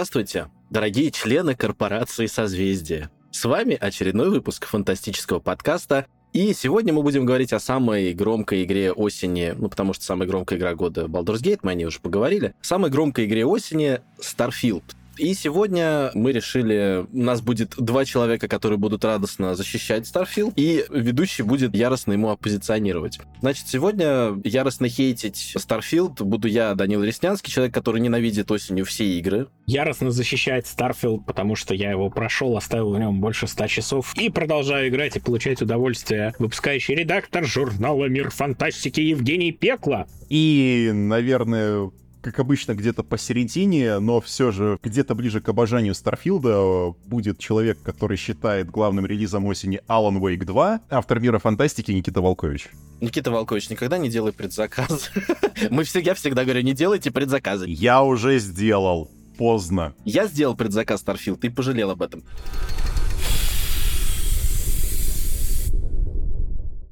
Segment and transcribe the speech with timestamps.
[0.00, 3.10] Здравствуйте, дорогие члены корпорации «Созвездие».
[3.32, 8.92] С вами очередной выпуск фантастического подкаста и сегодня мы будем говорить о самой громкой игре
[8.92, 12.54] осени, ну, потому что самая громкая игра года Baldur's Gate, мы о ней уже поговорили.
[12.62, 14.84] Самой громкой игре осени Starfield.
[15.20, 20.86] И сегодня мы решили, у нас будет два человека, которые будут радостно защищать Starfield, и
[20.88, 23.20] ведущий будет яростно ему оппозиционировать.
[23.42, 29.48] Значит, сегодня яростно хейтить Starfield буду я, Данил Реснянский, человек, который ненавидит осенью все игры.
[29.66, 34.30] Яростно защищать Starfield, потому что я его прошел, оставил в нем больше ста часов и
[34.30, 36.32] продолжаю играть и получать удовольствие.
[36.38, 40.06] Выпускающий редактор журнала «Мир фантастики» Евгений Пекла.
[40.30, 41.90] И, наверное,
[42.22, 48.16] как обычно, где-то посередине, но все же где-то ближе к обожанию Старфилда будет человек, который
[48.16, 52.68] считает главным релизом осени Alan Wake 2, автор мира фантастики Никита Волкович.
[53.00, 55.10] Никита Волкович, никогда не делай предзаказ.
[55.70, 57.66] Мы все, я всегда говорю, не делайте предзаказы.
[57.68, 59.10] Я уже сделал.
[59.38, 59.94] Поздно.
[60.04, 62.22] Я сделал предзаказ Starfield, ты пожалел об этом.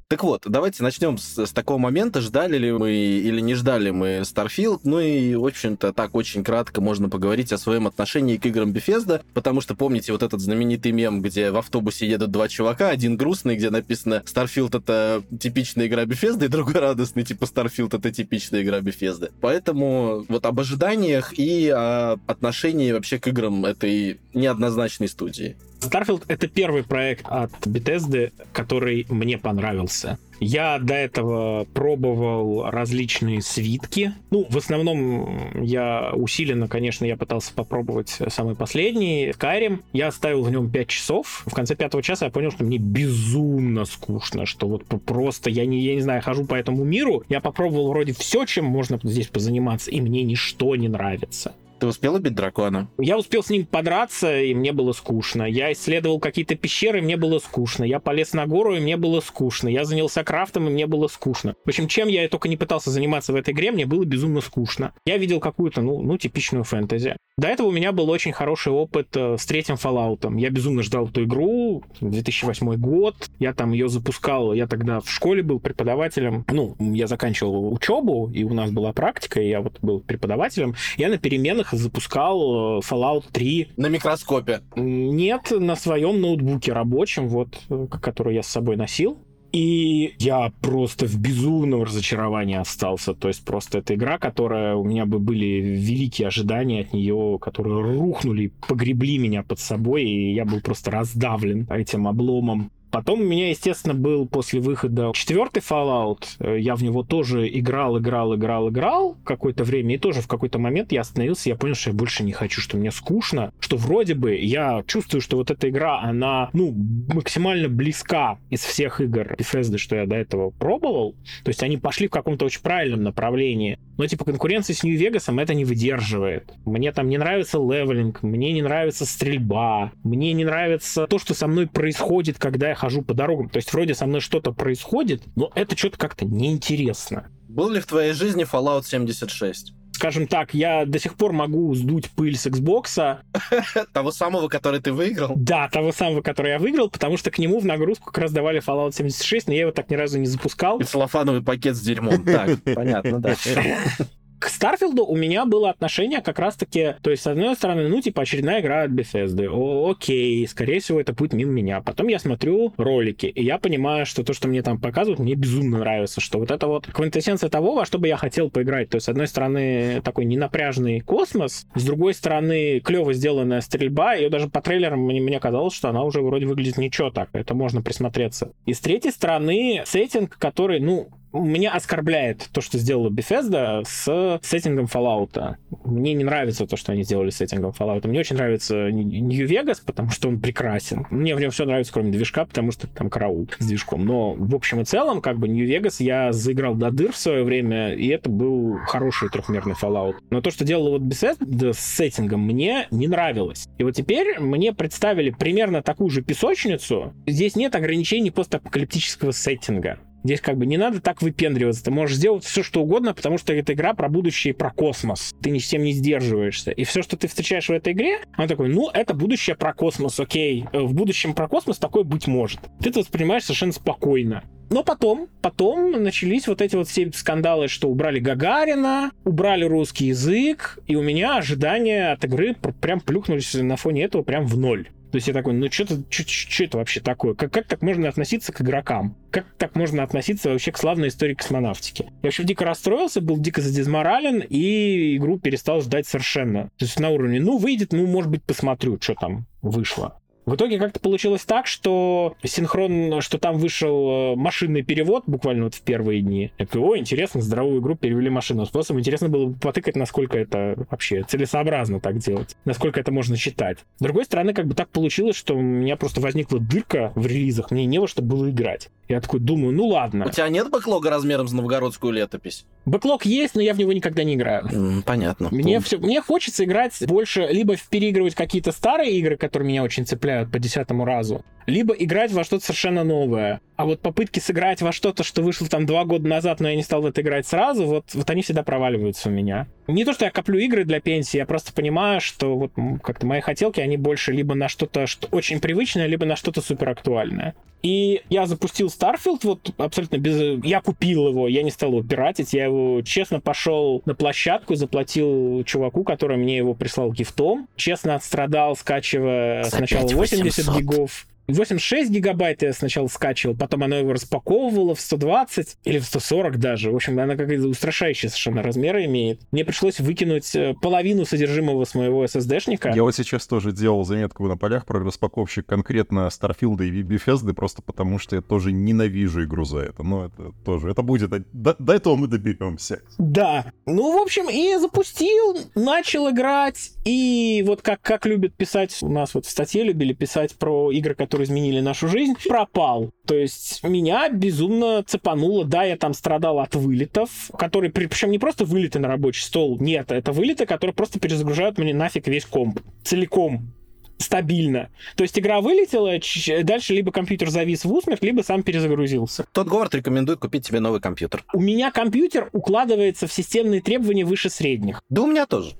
[0.09, 4.21] Так вот, давайте начнем с, с такого момента, ждали ли мы или не ждали мы
[4.21, 4.79] Starfield.
[4.83, 9.21] Ну и, в общем-то, так очень кратко можно поговорить о своем отношении к играм Bethesda,
[9.35, 13.55] потому что помните вот этот знаменитый мем, где в автобусе едут два чувака, один грустный,
[13.55, 18.79] где написано Starfield это типичная игра Bethesda, и другой радостный, типа Starfield это типичная игра
[18.79, 19.31] Bethesda.
[19.41, 25.55] Поэтому вот об ожиданиях и о отношении вообще к играм этой неоднозначной студии.
[25.79, 30.17] Starfield— это первый проект от Bethesda, который мне понравился.
[30.39, 34.13] Я до этого пробовал различные свитки.
[34.31, 39.81] Ну, в основном я усиленно, конечно, я пытался попробовать самый последний, Skyrim.
[39.91, 41.43] Я оставил в нем 5 часов.
[41.45, 45.81] В конце пятого часа я понял, что мне безумно скучно, что вот просто я не,
[45.81, 47.23] я не знаю, хожу по этому миру.
[47.27, 51.53] Я попробовал вроде все, чем можно здесь позаниматься, и мне ничто не нравится.
[51.79, 52.89] Ты успел убить дракона?
[52.97, 55.43] Я успел с ним подраться, и мне было скучно.
[55.43, 57.85] Я исследовал какие-то пещеры, и мне было скучно.
[57.85, 59.69] Я полез на гору, и мне было скучно.
[59.69, 61.55] Я занялся крафтом, и мне было скучно.
[61.63, 64.93] В общем, чем я только не пытался заниматься в этой игре, мне было безумно скучно.
[65.05, 67.15] Я видел какую-то, ну, ну типичную фэнтези.
[67.39, 70.37] До этого у меня был очень хороший опыт э, с третьим Fallout.
[70.37, 73.15] Я безумно ждал эту игру, 2008 год.
[73.39, 76.43] Я там ее запускал, я тогда в школе был преподавателем.
[76.51, 80.75] Ну, я заканчивал учебу, и у нас была практика, и я вот был преподавателем.
[80.97, 83.71] Я на переменах запускал э, Fallout 3.
[83.77, 84.61] На микроскопе?
[84.75, 89.17] Нет, на своем ноутбуке рабочем, вот, э, который я с собой носил.
[89.51, 93.13] И я просто в безумном разочаровании остался.
[93.13, 97.81] То есть просто эта игра, которая у меня бы были великие ожидания от нее, которые
[97.81, 102.71] рухнули, погребли меня под собой, и я был просто раздавлен этим обломом.
[102.91, 106.23] Потом у меня, естественно, был после выхода четвертый Fallout.
[106.39, 109.95] Э, я в него тоже играл, играл, играл, играл какое-то время.
[109.95, 112.77] И тоже в какой-то момент я остановился, я понял, что я больше не хочу, что
[112.77, 113.53] мне скучно.
[113.59, 116.73] Что вроде бы я чувствую, что вот эта игра, она, ну,
[117.13, 121.15] максимально близка из всех игр Bethesda, что я до этого пробовал.
[121.43, 123.77] То есть они пошли в каком-то очень правильном направлении.
[123.97, 126.53] Но, типа, конкуренция с Нью-Вегасом это не выдерживает.
[126.65, 131.47] Мне там не нравится левелинг, мне не нравится стрельба, мне не нравится то, что со
[131.47, 133.49] мной происходит, когда я хожу по дорогам.
[133.49, 137.27] То есть вроде со мной что-то происходит, но это что-то как-то неинтересно.
[137.47, 139.73] Был ли в твоей жизни Fallout 76?
[139.99, 143.19] скажем так, я до сих пор могу сдуть пыль с Xbox.
[143.93, 145.33] Того самого, который ты выиграл?
[145.35, 148.61] Да, того самого, который я выиграл, потому что к нему в нагрузку как раз давали
[148.61, 150.79] Fallout 76, но я его так ни разу не запускал.
[150.79, 152.23] И целлофановый пакет с дерьмом.
[152.23, 153.35] Так, понятно, да.
[154.39, 158.21] К Старфилду у меня было отношение как раз-таки, то есть, с одной стороны, ну, типа,
[158.21, 159.47] очередная игра от Bethesda.
[159.49, 161.81] О, окей, скорее всего, это будет мимо меня.
[161.81, 165.79] Потом я смотрю ролики, и я понимаю, что то, что мне там показывают, мне безумно
[165.79, 168.89] нравится, что вот это вот квинтэссенция того, во что бы я хотел поиграть.
[168.89, 174.29] То есть, с одной стороны, такой ненапряжный космос, с другой стороны, клево сделанная стрельба, и
[174.29, 177.81] даже по трейлерам мне, мне казалось, что она уже вроде выглядит ничего так, это можно
[177.81, 178.53] присмотреться.
[178.65, 184.85] И с третьей стороны, сеттинг, который, ну, меня оскорбляет то, что сделала Bethesda с сеттингом
[184.85, 185.55] Fallout.
[185.85, 188.07] Мне не нравится то, что они сделали с сеттингом Fallout.
[188.07, 191.05] Мне очень нравится Vegas, потому что он прекрасен.
[191.09, 194.05] Мне в нем все нравится, кроме движка, потому что там караул с движком.
[194.05, 197.93] Но в общем и целом, как бы Vegas я заиграл до дыр в свое время,
[197.93, 200.15] и это был хороший трехмерный Fallout.
[200.29, 203.67] Но то, что делала вот Bethesda с сеттингом, мне не нравилось.
[203.77, 207.13] И вот теперь мне представили примерно такую же песочницу.
[207.27, 209.99] Здесь нет ограничений постапокалиптического сеттинга.
[210.23, 211.83] Здесь как бы не надо так выпендриваться.
[211.83, 215.33] Ты можешь сделать все, что угодно, потому что это игра про будущее и про космос.
[215.41, 216.71] Ты ни с чем не сдерживаешься.
[216.71, 220.19] И все, что ты встречаешь в этой игре, он такой, ну, это будущее про космос,
[220.19, 220.65] окей.
[220.73, 222.59] Э, в будущем про космос такое быть может.
[222.81, 224.43] Ты это воспринимаешь совершенно спокойно.
[224.69, 230.77] Но потом, потом начались вот эти вот все скандалы, что убрали Гагарина, убрали русский язык,
[230.85, 234.89] и у меня ожидания от игры прям плюхнулись на фоне этого прям в ноль.
[235.11, 237.33] То есть я такой, ну что это вообще такое?
[237.33, 239.17] Как, как так можно относиться к игрокам?
[239.31, 242.03] Как так можно относиться вообще к славной истории космонавтики?
[242.03, 246.65] Я вообще дико расстроился, был дико задезморален, и игру перестал ждать совершенно.
[246.77, 250.18] То есть на уровне, ну, выйдет, ну, может быть, посмотрю, что там вышло.
[250.49, 255.75] В итоге как-то получилось так, что синхрон, что там вышел э, машинный перевод буквально вот
[255.75, 256.51] в первые дни.
[256.57, 258.99] Я говорю, о, интересно, здоровую игру перевели машинным способом.
[258.99, 263.77] Интересно было бы потыкать, насколько это вообще целесообразно так делать, насколько это можно читать.
[263.99, 267.69] С другой стороны, как бы так получилось, что у меня просто возникла дырка в релизах,
[267.69, 268.89] мне не во что было играть.
[269.09, 270.25] Я такой думаю, ну ладно.
[270.27, 272.65] У тебя нет бэклога размером с новгородскую летопись?
[272.85, 274.65] Бэклог есть, но я в него никогда не играю.
[274.65, 275.49] Mm, понятно.
[275.51, 280.38] Мне, все, мне хочется играть больше, либо переигрывать какие-то старые игры, которые меня очень цепляют
[280.45, 283.61] по десятому разу, либо играть во что-то совершенно новое.
[283.79, 286.83] А вот попытки сыграть во что-то, что вышло там два года назад, но я не
[286.83, 289.67] стал в это играть сразу, вот, вот они всегда проваливаются у меня.
[289.87, 293.39] Не то, что я коплю игры для пенсии, я просто понимаю, что вот как-то мои
[293.39, 297.55] хотелки, они больше либо на что-то что очень привычное, либо на что-то супер актуальное.
[297.81, 300.61] И я запустил Starfield вот абсолютно без...
[300.61, 305.63] Я купил его, я не стал его пиратить, я его честно пошел на площадку, заплатил
[305.63, 310.77] чуваку, который мне его прислал гифтом, честно отстрадал, скачивая сначала 80 800.
[310.77, 316.57] гигов, 86 гигабайт я сначала скачивал, потом она его распаковывала в 120 или в 140
[316.59, 316.91] даже.
[316.91, 319.41] В общем, она какая-то устрашающая совершенно размеры имеет.
[319.51, 322.93] Мне пришлось выкинуть э, половину содержимого с моего SSD-шника.
[322.95, 327.81] Я вот сейчас тоже делал заметку на полях про распаковщик конкретно Starfield и Bethesda, просто
[327.81, 330.03] потому что я тоже ненавижу игру за это.
[330.03, 333.01] Но это тоже, это будет, до, до этого мы доберемся.
[333.17, 333.71] Да.
[333.85, 339.33] Ну, в общем, и запустил, начал играть, и вот как, как любят писать, у нас
[339.33, 343.11] вот в статье любили писать про игры, которые изменили нашу жизнь, пропал.
[343.25, 345.65] То есть меня безумно цепануло.
[345.65, 350.11] Да, я там страдал от вылетов, которые, причем не просто вылеты на рабочий стол, нет,
[350.11, 352.79] это вылеты, которые просто перезагружают мне нафиг весь комп.
[353.03, 353.71] Целиком
[354.17, 354.89] стабильно.
[355.15, 356.19] То есть игра вылетела,
[356.63, 359.45] дальше либо компьютер завис в усмерть, либо сам перезагрузился.
[359.51, 361.43] Тот Говард рекомендует купить тебе новый компьютер.
[361.53, 365.01] У меня компьютер укладывается в системные требования выше средних.
[365.09, 365.71] Да у меня тоже.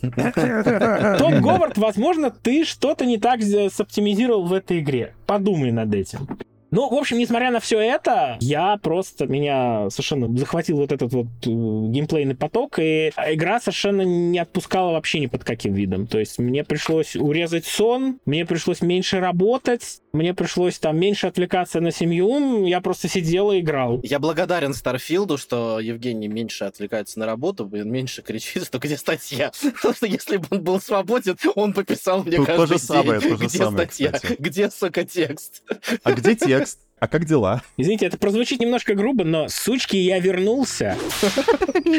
[1.18, 5.14] Тот Говард, возможно, ты что-то не так соптимизировал в этой игре.
[5.26, 6.28] Подумай над этим.
[6.72, 11.26] Ну, в общем, несмотря на все это, я просто меня совершенно захватил вот этот вот
[11.26, 16.06] э, геймплейный поток, и игра совершенно не отпускала вообще ни под каким видом.
[16.06, 21.80] То есть мне пришлось урезать сон, мне пришлось меньше работать, мне пришлось там меньше отвлекаться
[21.80, 24.00] на семью, я просто сидел и играл.
[24.02, 29.52] Я благодарен Старфилду, что Евгений меньше отвлекается на работу, блин, меньше кричит, что где статья.
[29.74, 32.74] Потому что если бы он был свободен, он бы писал мне Тут каждый то же
[32.74, 34.36] день, самое, то же где самое, статья, кстати.
[34.38, 35.62] где, сука, текст.
[36.02, 36.80] А где текст?
[36.98, 37.62] А как дела?
[37.76, 40.96] Извините, это прозвучит немножко грубо, но, сучки, я вернулся.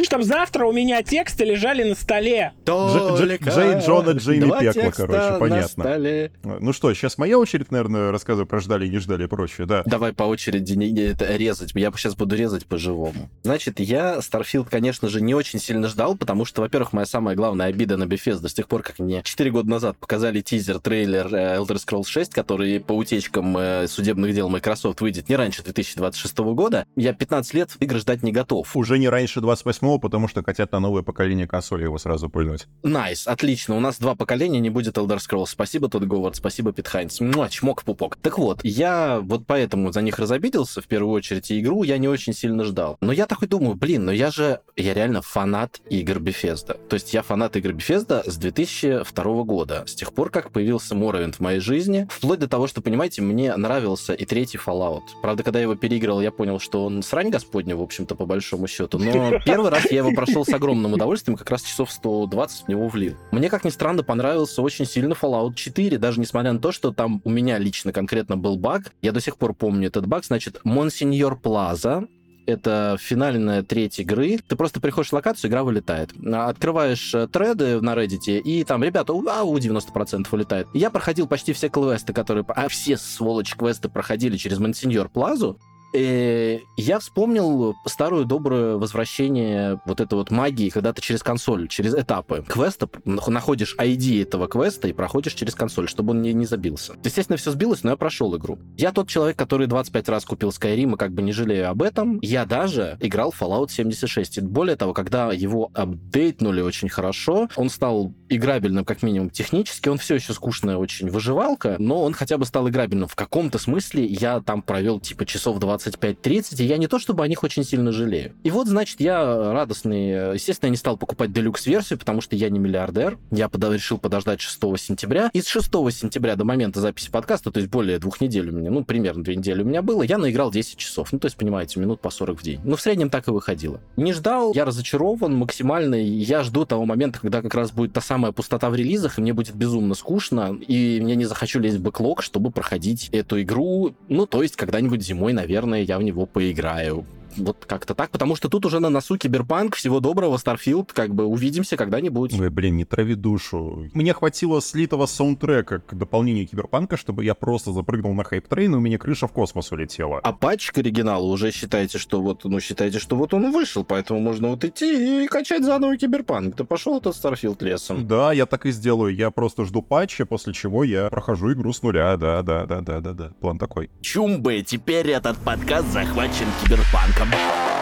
[0.03, 2.53] Чтоб завтра у меня тексты лежали на столе.
[2.65, 6.29] Дж- Джей Джона, Джейми текста короче, понятно.
[6.59, 9.83] Ну что, сейчас моя очередь, наверное, рассказываю про ждали, не ждали и прочее, да.
[9.85, 11.73] Давай по очереди это, резать.
[11.75, 13.29] Я сейчас буду резать по-живому.
[13.43, 17.67] Значит, я Starfield, конечно же, не очень сильно ждал, потому что, во-первых, моя самая главная
[17.67, 21.57] обида на Bethesda с тех пор, как мне 4 года назад показали тизер, трейлер э,
[21.57, 26.85] Elder Scrolls 6, который по утечкам э, судебных дел Microsoft выйдет не раньше 2026 года,
[26.95, 28.75] я 15 лет игр ждать не готов.
[28.75, 32.67] Уже не раньше 28-го, потому что хотят на новое поколение консоли его сразу пульнуть.
[32.83, 33.75] Nice, отлично.
[33.75, 35.47] У нас два поколения, не будет Elder Scrolls.
[35.47, 37.19] Спасибо, Тодд Говард, спасибо, Пит Хайнс.
[37.19, 38.17] Муа, чмок в пупок.
[38.17, 42.07] Так вот, я вот поэтому за них разобиделся, в первую очередь, и игру я не
[42.07, 42.97] очень сильно ждал.
[43.01, 46.77] Но я такой думаю, блин, но я же, я реально фанат игр Bethesda.
[46.87, 51.33] То есть я фанат игр Bethesda с 2002 года, с тех пор, как появился Morrowind
[51.33, 54.76] в моей жизни, вплоть до того, что, понимаете, мне нравился и третий Fallout.
[55.21, 58.67] Правда, когда я его переиграл, я понял, что он срань господня, в общем-то, по большому
[58.67, 58.97] счету.
[58.97, 62.87] Но первый раз я его прошел с огромным удовольствием, как раз часов 120 в него
[62.87, 63.15] влил.
[63.31, 67.21] Мне, как ни странно, понравился очень сильно Fallout 4, даже несмотря на то, что там
[67.23, 68.93] у меня лично конкретно был баг.
[69.01, 70.25] Я до сих пор помню этот баг.
[70.25, 72.07] Значит, Монсеньор Плаза,
[72.47, 74.39] это финальная треть игры.
[74.47, 76.11] Ты просто приходишь в локацию, игра вылетает.
[76.33, 80.67] Открываешь э, треды на Reddit, и там, ребята, вау, 90% вылетает.
[80.73, 82.45] Я проходил почти все квесты, которые...
[82.47, 85.59] А все, сволочь, квесты проходили через Монсеньор Плазу.
[85.93, 91.93] И я вспомнил старую доброе возвращение вот этой вот магии, когда ты через консоль, через
[91.93, 96.95] этапы квеста находишь ID этого квеста и проходишь через консоль, чтобы он не, не забился.
[97.03, 98.59] Естественно, все сбилось, но я прошел игру.
[98.77, 102.19] Я тот человек, который 25 раз купил Skyrim и как бы не жалею об этом.
[102.21, 104.37] Я даже играл Fallout 76.
[104.37, 109.97] И более того, когда его апдейтнули очень хорошо, он стал играбельным как минимум технически, он
[109.97, 113.07] все еще скучная очень выживалка, но он хотя бы стал играбельным.
[113.07, 117.27] В каком-то смысле я там провел типа часов 25-30, и я не то чтобы о
[117.27, 118.33] них очень сильно жалею.
[118.43, 120.33] И вот, значит, я радостный.
[120.33, 123.17] Естественно, я не стал покупать делюкс-версию, потому что я не миллиардер.
[123.31, 123.63] Я под...
[123.73, 125.29] решил подождать 6 сентября.
[125.33, 128.71] И с 6 сентября до момента записи подкаста, то есть более двух недель у меня,
[128.71, 131.11] ну, примерно две недели у меня было, я наиграл 10 часов.
[131.11, 132.59] Ну, то есть, понимаете, минут по 40 в день.
[132.63, 133.79] Ну, в среднем так и выходило.
[133.95, 135.95] Не ждал, я разочарован максимально.
[135.95, 139.33] Я жду того момента, когда как раз будет та самая пустота в релизах, и мне
[139.33, 143.95] будет безумно скучно, и мне не захочу лезть в бэклог, чтобы проходить эту игру.
[144.09, 147.05] Ну, то есть, когда-нибудь зимой, наверное, я в него поиграю
[147.37, 151.25] вот как-то так, потому что тут уже на носу Киберпанк, всего доброго, Старфилд, как бы
[151.25, 152.39] увидимся когда-нибудь.
[152.39, 153.87] Ой, блин, не трави душу.
[153.93, 158.77] Мне хватило слитого саундтрека к дополнению Киберпанка, чтобы я просто запрыгнул на hype train, и
[158.77, 160.19] у меня крыша в космос улетела.
[160.19, 164.49] А патчик оригинала уже считаете, что вот, ну, считаете, что вот он вышел, поэтому можно
[164.49, 166.55] вот идти и качать заново Киберпанк.
[166.55, 168.07] Ты пошел этот Старфилд лесом.
[168.07, 169.15] Да, я так и сделаю.
[169.15, 172.17] Я просто жду патча, после чего я прохожу игру с нуля.
[172.17, 173.31] Да, да, да, да, да, да.
[173.39, 173.89] План такой.
[174.01, 177.26] Чумбы, теперь этот подкаст захвачен Киберпанком.
[177.29, 177.76] Welcome.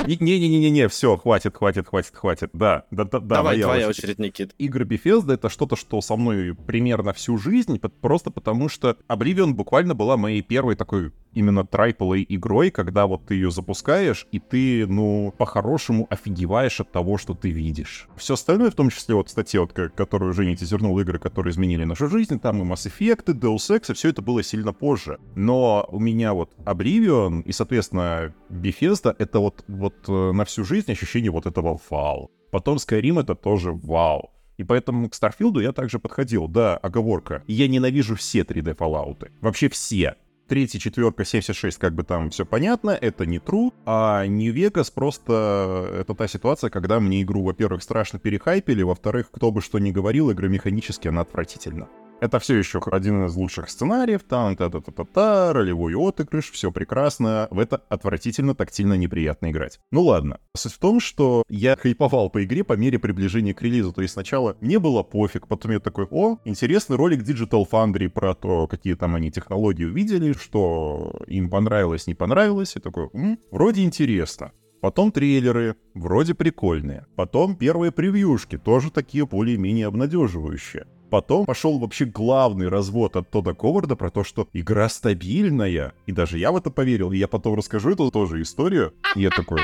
[0.06, 2.50] Не-не-не-не, все, хватит, хватит, хватит, хватит.
[2.52, 3.36] Да, да, да, да.
[3.36, 4.54] Давай, твоя очередь, Никит.
[4.58, 9.94] Игры Bethesda— это что-то, что со мной примерно всю жизнь, просто потому что Oblivion буквально
[9.94, 15.34] была моей первой такой именно AAA игрой, когда вот ты ее запускаешь, и ты, ну,
[15.36, 18.08] по-хорошему офигеваешь от того, что ты видишь.
[18.16, 22.08] Все остальное, в том числе вот статья, вот, которую Женя тизернул, игры, которые изменили нашу
[22.08, 25.18] жизнь, там и Mass Effect, и Deus Ex, и все это было сильно позже.
[25.34, 30.90] Но у меня вот Oblivion и, соответственно, Bethesda— это вот, вот э, на всю жизнь
[30.90, 32.30] ощущение вот этого вау.
[32.50, 34.30] Потом Skyrim— это тоже вау.
[34.56, 36.48] И поэтому к Старфилду я также подходил.
[36.48, 37.42] Да, оговорка.
[37.46, 39.30] Я ненавижу все 3D Fallout.
[39.40, 40.16] Вообще все
[40.48, 45.88] третья, четверка, 76, как бы там все понятно, это не true, а New Vegas просто
[46.00, 50.30] это та ситуация, когда мне игру, во-первых, страшно перехайпили, во-вторых, кто бы что ни говорил,
[50.30, 51.88] игра механически, она отвратительна.
[52.24, 56.50] Это все еще один из лучших сценариев, там та та та та та ролевой отыгрыш,
[56.52, 57.48] все прекрасно.
[57.50, 59.78] В это отвратительно тактильно неприятно играть.
[59.90, 60.38] Ну ладно.
[60.56, 63.92] Суть в том, что я хайповал по игре по мере приближения к релизу.
[63.92, 68.34] То есть сначала мне было пофиг, потом я такой, о, интересный ролик Digital Foundry про
[68.34, 72.74] то, какие там они технологии увидели, что им понравилось, не понравилось.
[72.74, 74.52] И такой, М, вроде интересно.
[74.80, 77.06] Потом трейлеры, вроде прикольные.
[77.16, 80.86] Потом первые превьюшки, тоже такие более-менее обнадеживающие.
[81.14, 85.92] Потом пошел вообще главный развод от Тода Коварда про то, что игра стабильная.
[86.06, 87.12] И даже я в это поверил.
[87.12, 88.94] И я потом расскажу эту тоже историю.
[89.14, 89.60] И я такой,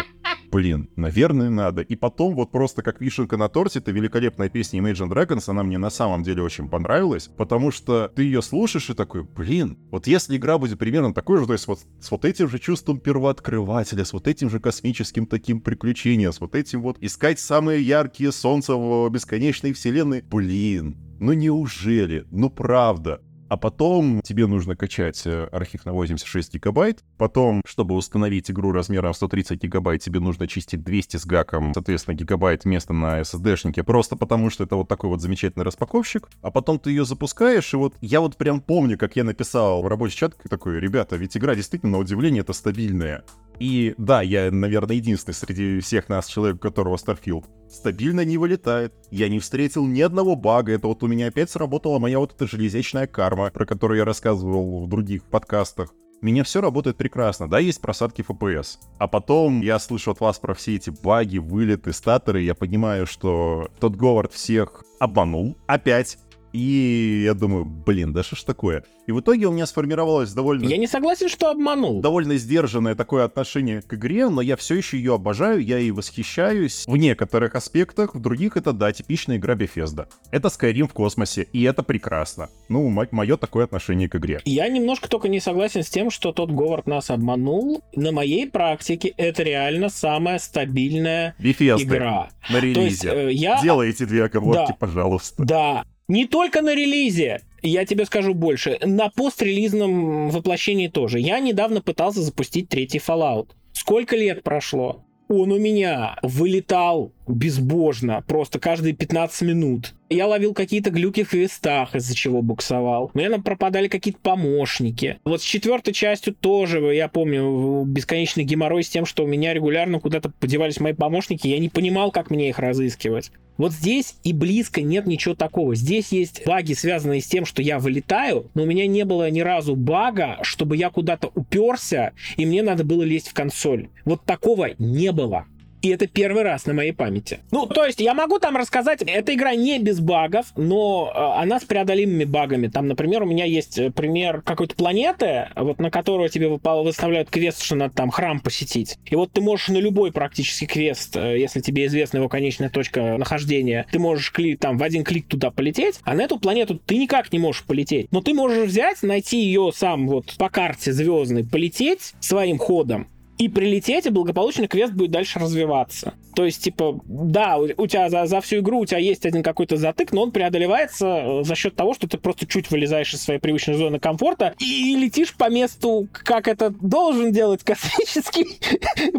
[0.52, 1.83] блин, наверное, надо.
[1.83, 5.76] И потом вот просто как вишенка на торте, это великолепная песня Imagine Dragons, она мне
[5.76, 10.37] на самом деле очень понравилась, потому что ты ее слушаешь и такой, блин, вот если
[10.37, 14.12] игра будет примерно такой же, то есть вот с вот этим же чувством первооткрывателя, с
[14.12, 19.11] вот этим же космическим таким приключением, с вот этим вот искать самые яркие солнца в
[19.11, 22.26] бесконечной вселенной, блин, ну неужели?
[22.30, 23.20] Ну правда.
[23.50, 27.04] А потом тебе нужно качать э, архив на 86 гигабайт.
[27.18, 32.64] Потом, чтобы установить игру размером 130 гигабайт, тебе нужно чистить 200 с гаком, соответственно, гигабайт
[32.64, 36.28] места на SSD-шнике, просто потому что это вот такой вот замечательный распаковщик.
[36.42, 39.88] А потом ты ее запускаешь, и вот я вот прям помню, как я написал в
[39.88, 43.24] рабочий чат такой, ребята, ведь игра действительно, на удивление, это стабильная.
[43.61, 48.95] И да, я, наверное, единственный среди всех нас человек, у которого Starfield стабильно не вылетает.
[49.11, 50.73] Я не встретил ни одного бага.
[50.73, 54.87] Это вот у меня опять сработала моя вот эта железячная карма, про которую я рассказывал
[54.87, 55.93] в других подкастах.
[56.23, 58.79] меня все работает прекрасно, да, есть просадки FPS.
[58.99, 63.69] А потом я слышу от вас про все эти баги, вылеты, статоры, я понимаю, что
[63.79, 66.19] тот Говард всех обманул опять.
[66.52, 68.85] И я думаю, блин, да что ж такое?
[69.07, 70.66] И в итоге у меня сформировалось довольно...
[70.66, 72.00] Я не согласен, что обманул.
[72.00, 76.85] Довольно сдержанное такое отношение к игре, но я все еще ее обожаю, я ей восхищаюсь.
[76.87, 80.07] В некоторых аспектах, в других это, да, типичная игра Bethesda.
[80.30, 82.50] Это Skyrim в космосе, и это прекрасно.
[82.69, 84.40] Ну, мое такое отношение к игре.
[84.45, 87.83] Я немножко только не согласен с тем, что тот Говард нас обманул.
[87.95, 92.30] На моей практике это реально самая стабильная Bethesda игра.
[92.49, 92.85] На релизе.
[92.85, 93.61] есть, э, я...
[93.62, 95.45] Делайте две оговорки, да, пожалуйста.
[95.45, 101.21] Да, не только на релизе, я тебе скажу больше, на пострелизном воплощении тоже.
[101.21, 103.50] Я недавно пытался запустить третий Fallout.
[103.73, 105.05] Сколько лет прошло?
[105.29, 109.94] Он у меня вылетал безбожно, просто каждые 15 минут.
[110.08, 113.12] Я ловил какие-то глюки в квестах, из-за чего буксовал.
[113.14, 115.18] У меня пропадали какие-то помощники.
[115.25, 120.00] Вот с четвертой частью тоже, я помню, бесконечный геморрой с тем, что у меня регулярно
[120.00, 123.30] куда-то подевались мои помощники, я не понимал, как мне их разыскивать.
[123.56, 125.75] Вот здесь и близко нет ничего такого.
[125.75, 129.40] Здесь есть баги, связанные с тем, что я вылетаю, но у меня не было ни
[129.40, 133.90] разу бага, чтобы я куда-то уперся, и мне надо было лезть в консоль.
[134.06, 135.44] Вот такого не было.
[135.82, 137.40] И это первый раз на моей памяти.
[137.50, 141.58] Ну, то есть я могу там рассказать, эта игра не без багов, но э, она
[141.58, 142.68] с преодолимыми багами.
[142.68, 147.62] Там, например, у меня есть э, пример какой-то планеты, вот на которую тебе выставляют квест,
[147.62, 148.99] что надо там храм посетить.
[149.06, 153.16] И вот ты можешь на любой практически квест, э, если тебе известна его конечная точка
[153.16, 156.96] нахождения, ты можешь кли- там в один клик туда полететь, а на эту планету ты
[156.96, 158.08] никак не можешь полететь.
[158.12, 163.08] Но ты можешь взять, найти ее сам вот по карте звездной, полететь своим ходом,
[163.40, 166.12] и прилететь, и благополучно квест будет дальше развиваться.
[166.34, 169.42] То есть, типа, да, у, у тебя за, за всю игру у тебя есть один
[169.42, 173.22] какой-то затык, но он преодолевается э, за счет того, что ты просто чуть вылезаешь из
[173.22, 178.58] своей привычной зоны комфорта и летишь по месту, как это должен делать космический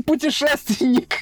[0.06, 1.16] путешественник,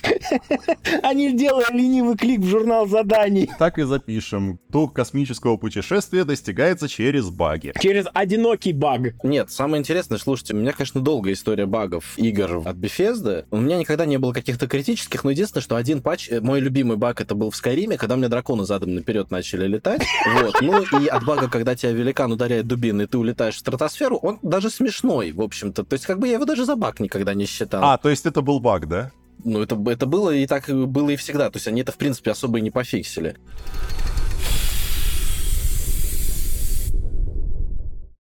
[1.04, 3.50] а не делая ленивый клик в журнал заданий.
[3.58, 4.60] Так и запишем.
[4.72, 7.74] Тур космического путешествия достигается через баги.
[7.80, 9.24] Через одинокий баг.
[9.24, 13.46] Нет, самое интересное, слушайте, у меня, конечно, долгая история багов игр от Bethesda.
[13.52, 16.98] У меня никогда не было каких-то критических, но единственное, что один патч, э, мой любимый
[16.98, 20.02] баг, это был в Скайриме, когда меня драконы задом наперед начали летать.
[20.34, 20.62] Вот.
[20.62, 24.40] Ну и от бага, когда тебя великан ударяет дубиной, и ты улетаешь в стратосферу, он
[24.42, 25.84] даже смешной, в общем-то.
[25.84, 27.84] То есть как бы я его даже за баг никогда не считал.
[27.84, 29.12] А, то есть это был баг, да?
[29.44, 31.50] Ну, это, это было и так было и всегда.
[31.50, 33.38] То есть они это, в принципе, особо и не пофиксили.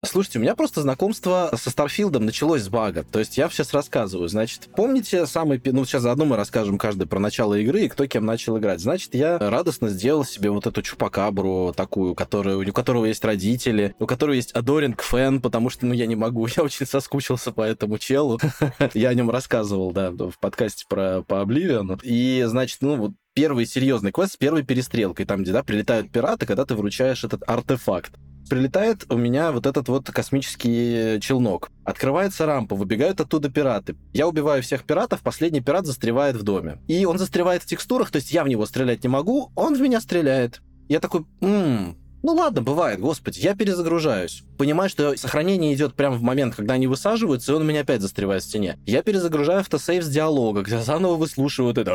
[0.05, 3.05] Слушайте, у меня просто знакомство со Старфилдом началось с бага.
[3.05, 4.29] То есть я сейчас рассказываю.
[4.29, 5.61] Значит, помните самый...
[5.65, 8.81] Ну, сейчас заодно мы расскажем каждый про начало игры и кто кем начал играть.
[8.81, 14.07] Значит, я радостно сделал себе вот эту чупакабру такую, которая, у которого есть родители, у
[14.07, 16.47] которого есть Adoring Fan, потому что, ну, я не могу.
[16.57, 18.39] Я очень соскучился по этому челу.
[18.95, 21.99] Я о нем рассказывал, да, в подкасте про по Обливиану.
[22.03, 26.47] И, значит, ну, вот первый серьезный квест с первой перестрелкой, там, где, да, прилетают пираты,
[26.47, 28.13] когда ты вручаешь этот артефакт.
[28.49, 31.71] Прилетает у меня вот этот вот космический челнок.
[31.85, 33.97] Открывается рампа, выбегают оттуда пираты.
[34.13, 36.79] Я убиваю всех пиратов, последний пират застревает в доме.
[36.89, 39.81] И он застревает в текстурах, то есть я в него стрелять не могу, он в
[39.81, 40.61] меня стреляет.
[40.89, 44.45] Я такой, ммм, ну ладно, бывает, господи, я перезагружаюсь.
[44.57, 48.01] Понимаю, что сохранение идет прямо в момент, когда они высаживаются, и он у меня опять
[48.01, 48.79] застревает в стене.
[48.87, 51.95] Я перезагружаю автосейв с диалога, где заново выслушивают это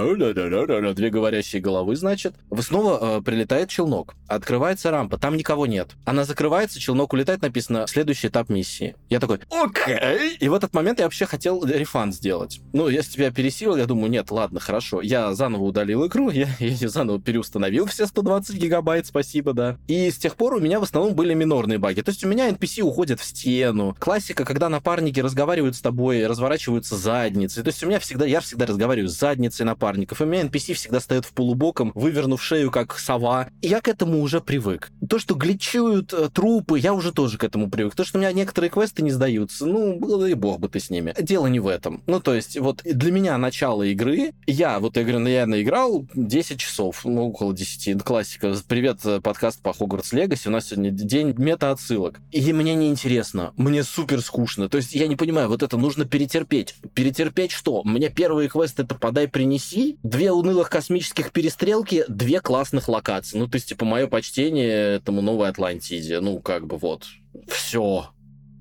[0.93, 2.35] две говорящие головы, значит.
[2.59, 4.15] Снова э, прилетает челнок.
[4.27, 5.91] Открывается рампа, там никого нет.
[6.05, 8.95] Она закрывается, челнок улетает, написано «Следующий этап миссии».
[9.09, 10.35] Я такой «Окей».
[10.39, 12.59] И в этот момент я вообще хотел рефан сделать.
[12.73, 15.01] Ну, если тебя пересилил, я думаю, нет, ладно, хорошо.
[15.01, 19.77] Я заново удалил игру, я ее заново переустановил все 120 гигабайт, спасибо, да.
[19.87, 22.01] И тех пор у меня в основном были минорные баги.
[22.01, 23.95] То есть у меня NPC уходят в стену.
[23.99, 27.63] Классика, когда напарники разговаривают с тобой, разворачиваются задницей.
[27.63, 30.21] То есть у меня всегда, я всегда разговариваю с задницей напарников.
[30.21, 33.49] И у меня NPC всегда стоят в полубоком, вывернув шею, как сова.
[33.61, 34.91] И я к этому уже привык.
[35.07, 37.95] То, что гличуют э, трупы, я уже тоже к этому привык.
[37.95, 41.13] То, что у меня некоторые квесты не сдаются, ну, и бог бы ты с ними.
[41.19, 42.03] Дело не в этом.
[42.07, 46.59] Ну, то есть, вот для меня начало игры, я, вот я говорю, я наиграл 10
[46.59, 48.03] часов, ну, около 10.
[48.03, 48.55] Классика.
[48.67, 52.19] Привет, э, подкаст по Хогвартс Legacy, у нас сегодня день мета-отсылок.
[52.53, 54.69] Мне не интересно, мне супер скучно.
[54.69, 56.75] То есть я не понимаю, вот это нужно перетерпеть.
[56.93, 57.83] Перетерпеть что?
[57.83, 58.49] Мне первые
[58.83, 63.37] это подай, принеси, две унылых космических перестрелки, две классных локации.
[63.37, 66.19] Ну, то есть, типа, мое почтение этому новой Атлантиде.
[66.19, 67.05] Ну, как бы вот.
[67.47, 68.09] Все.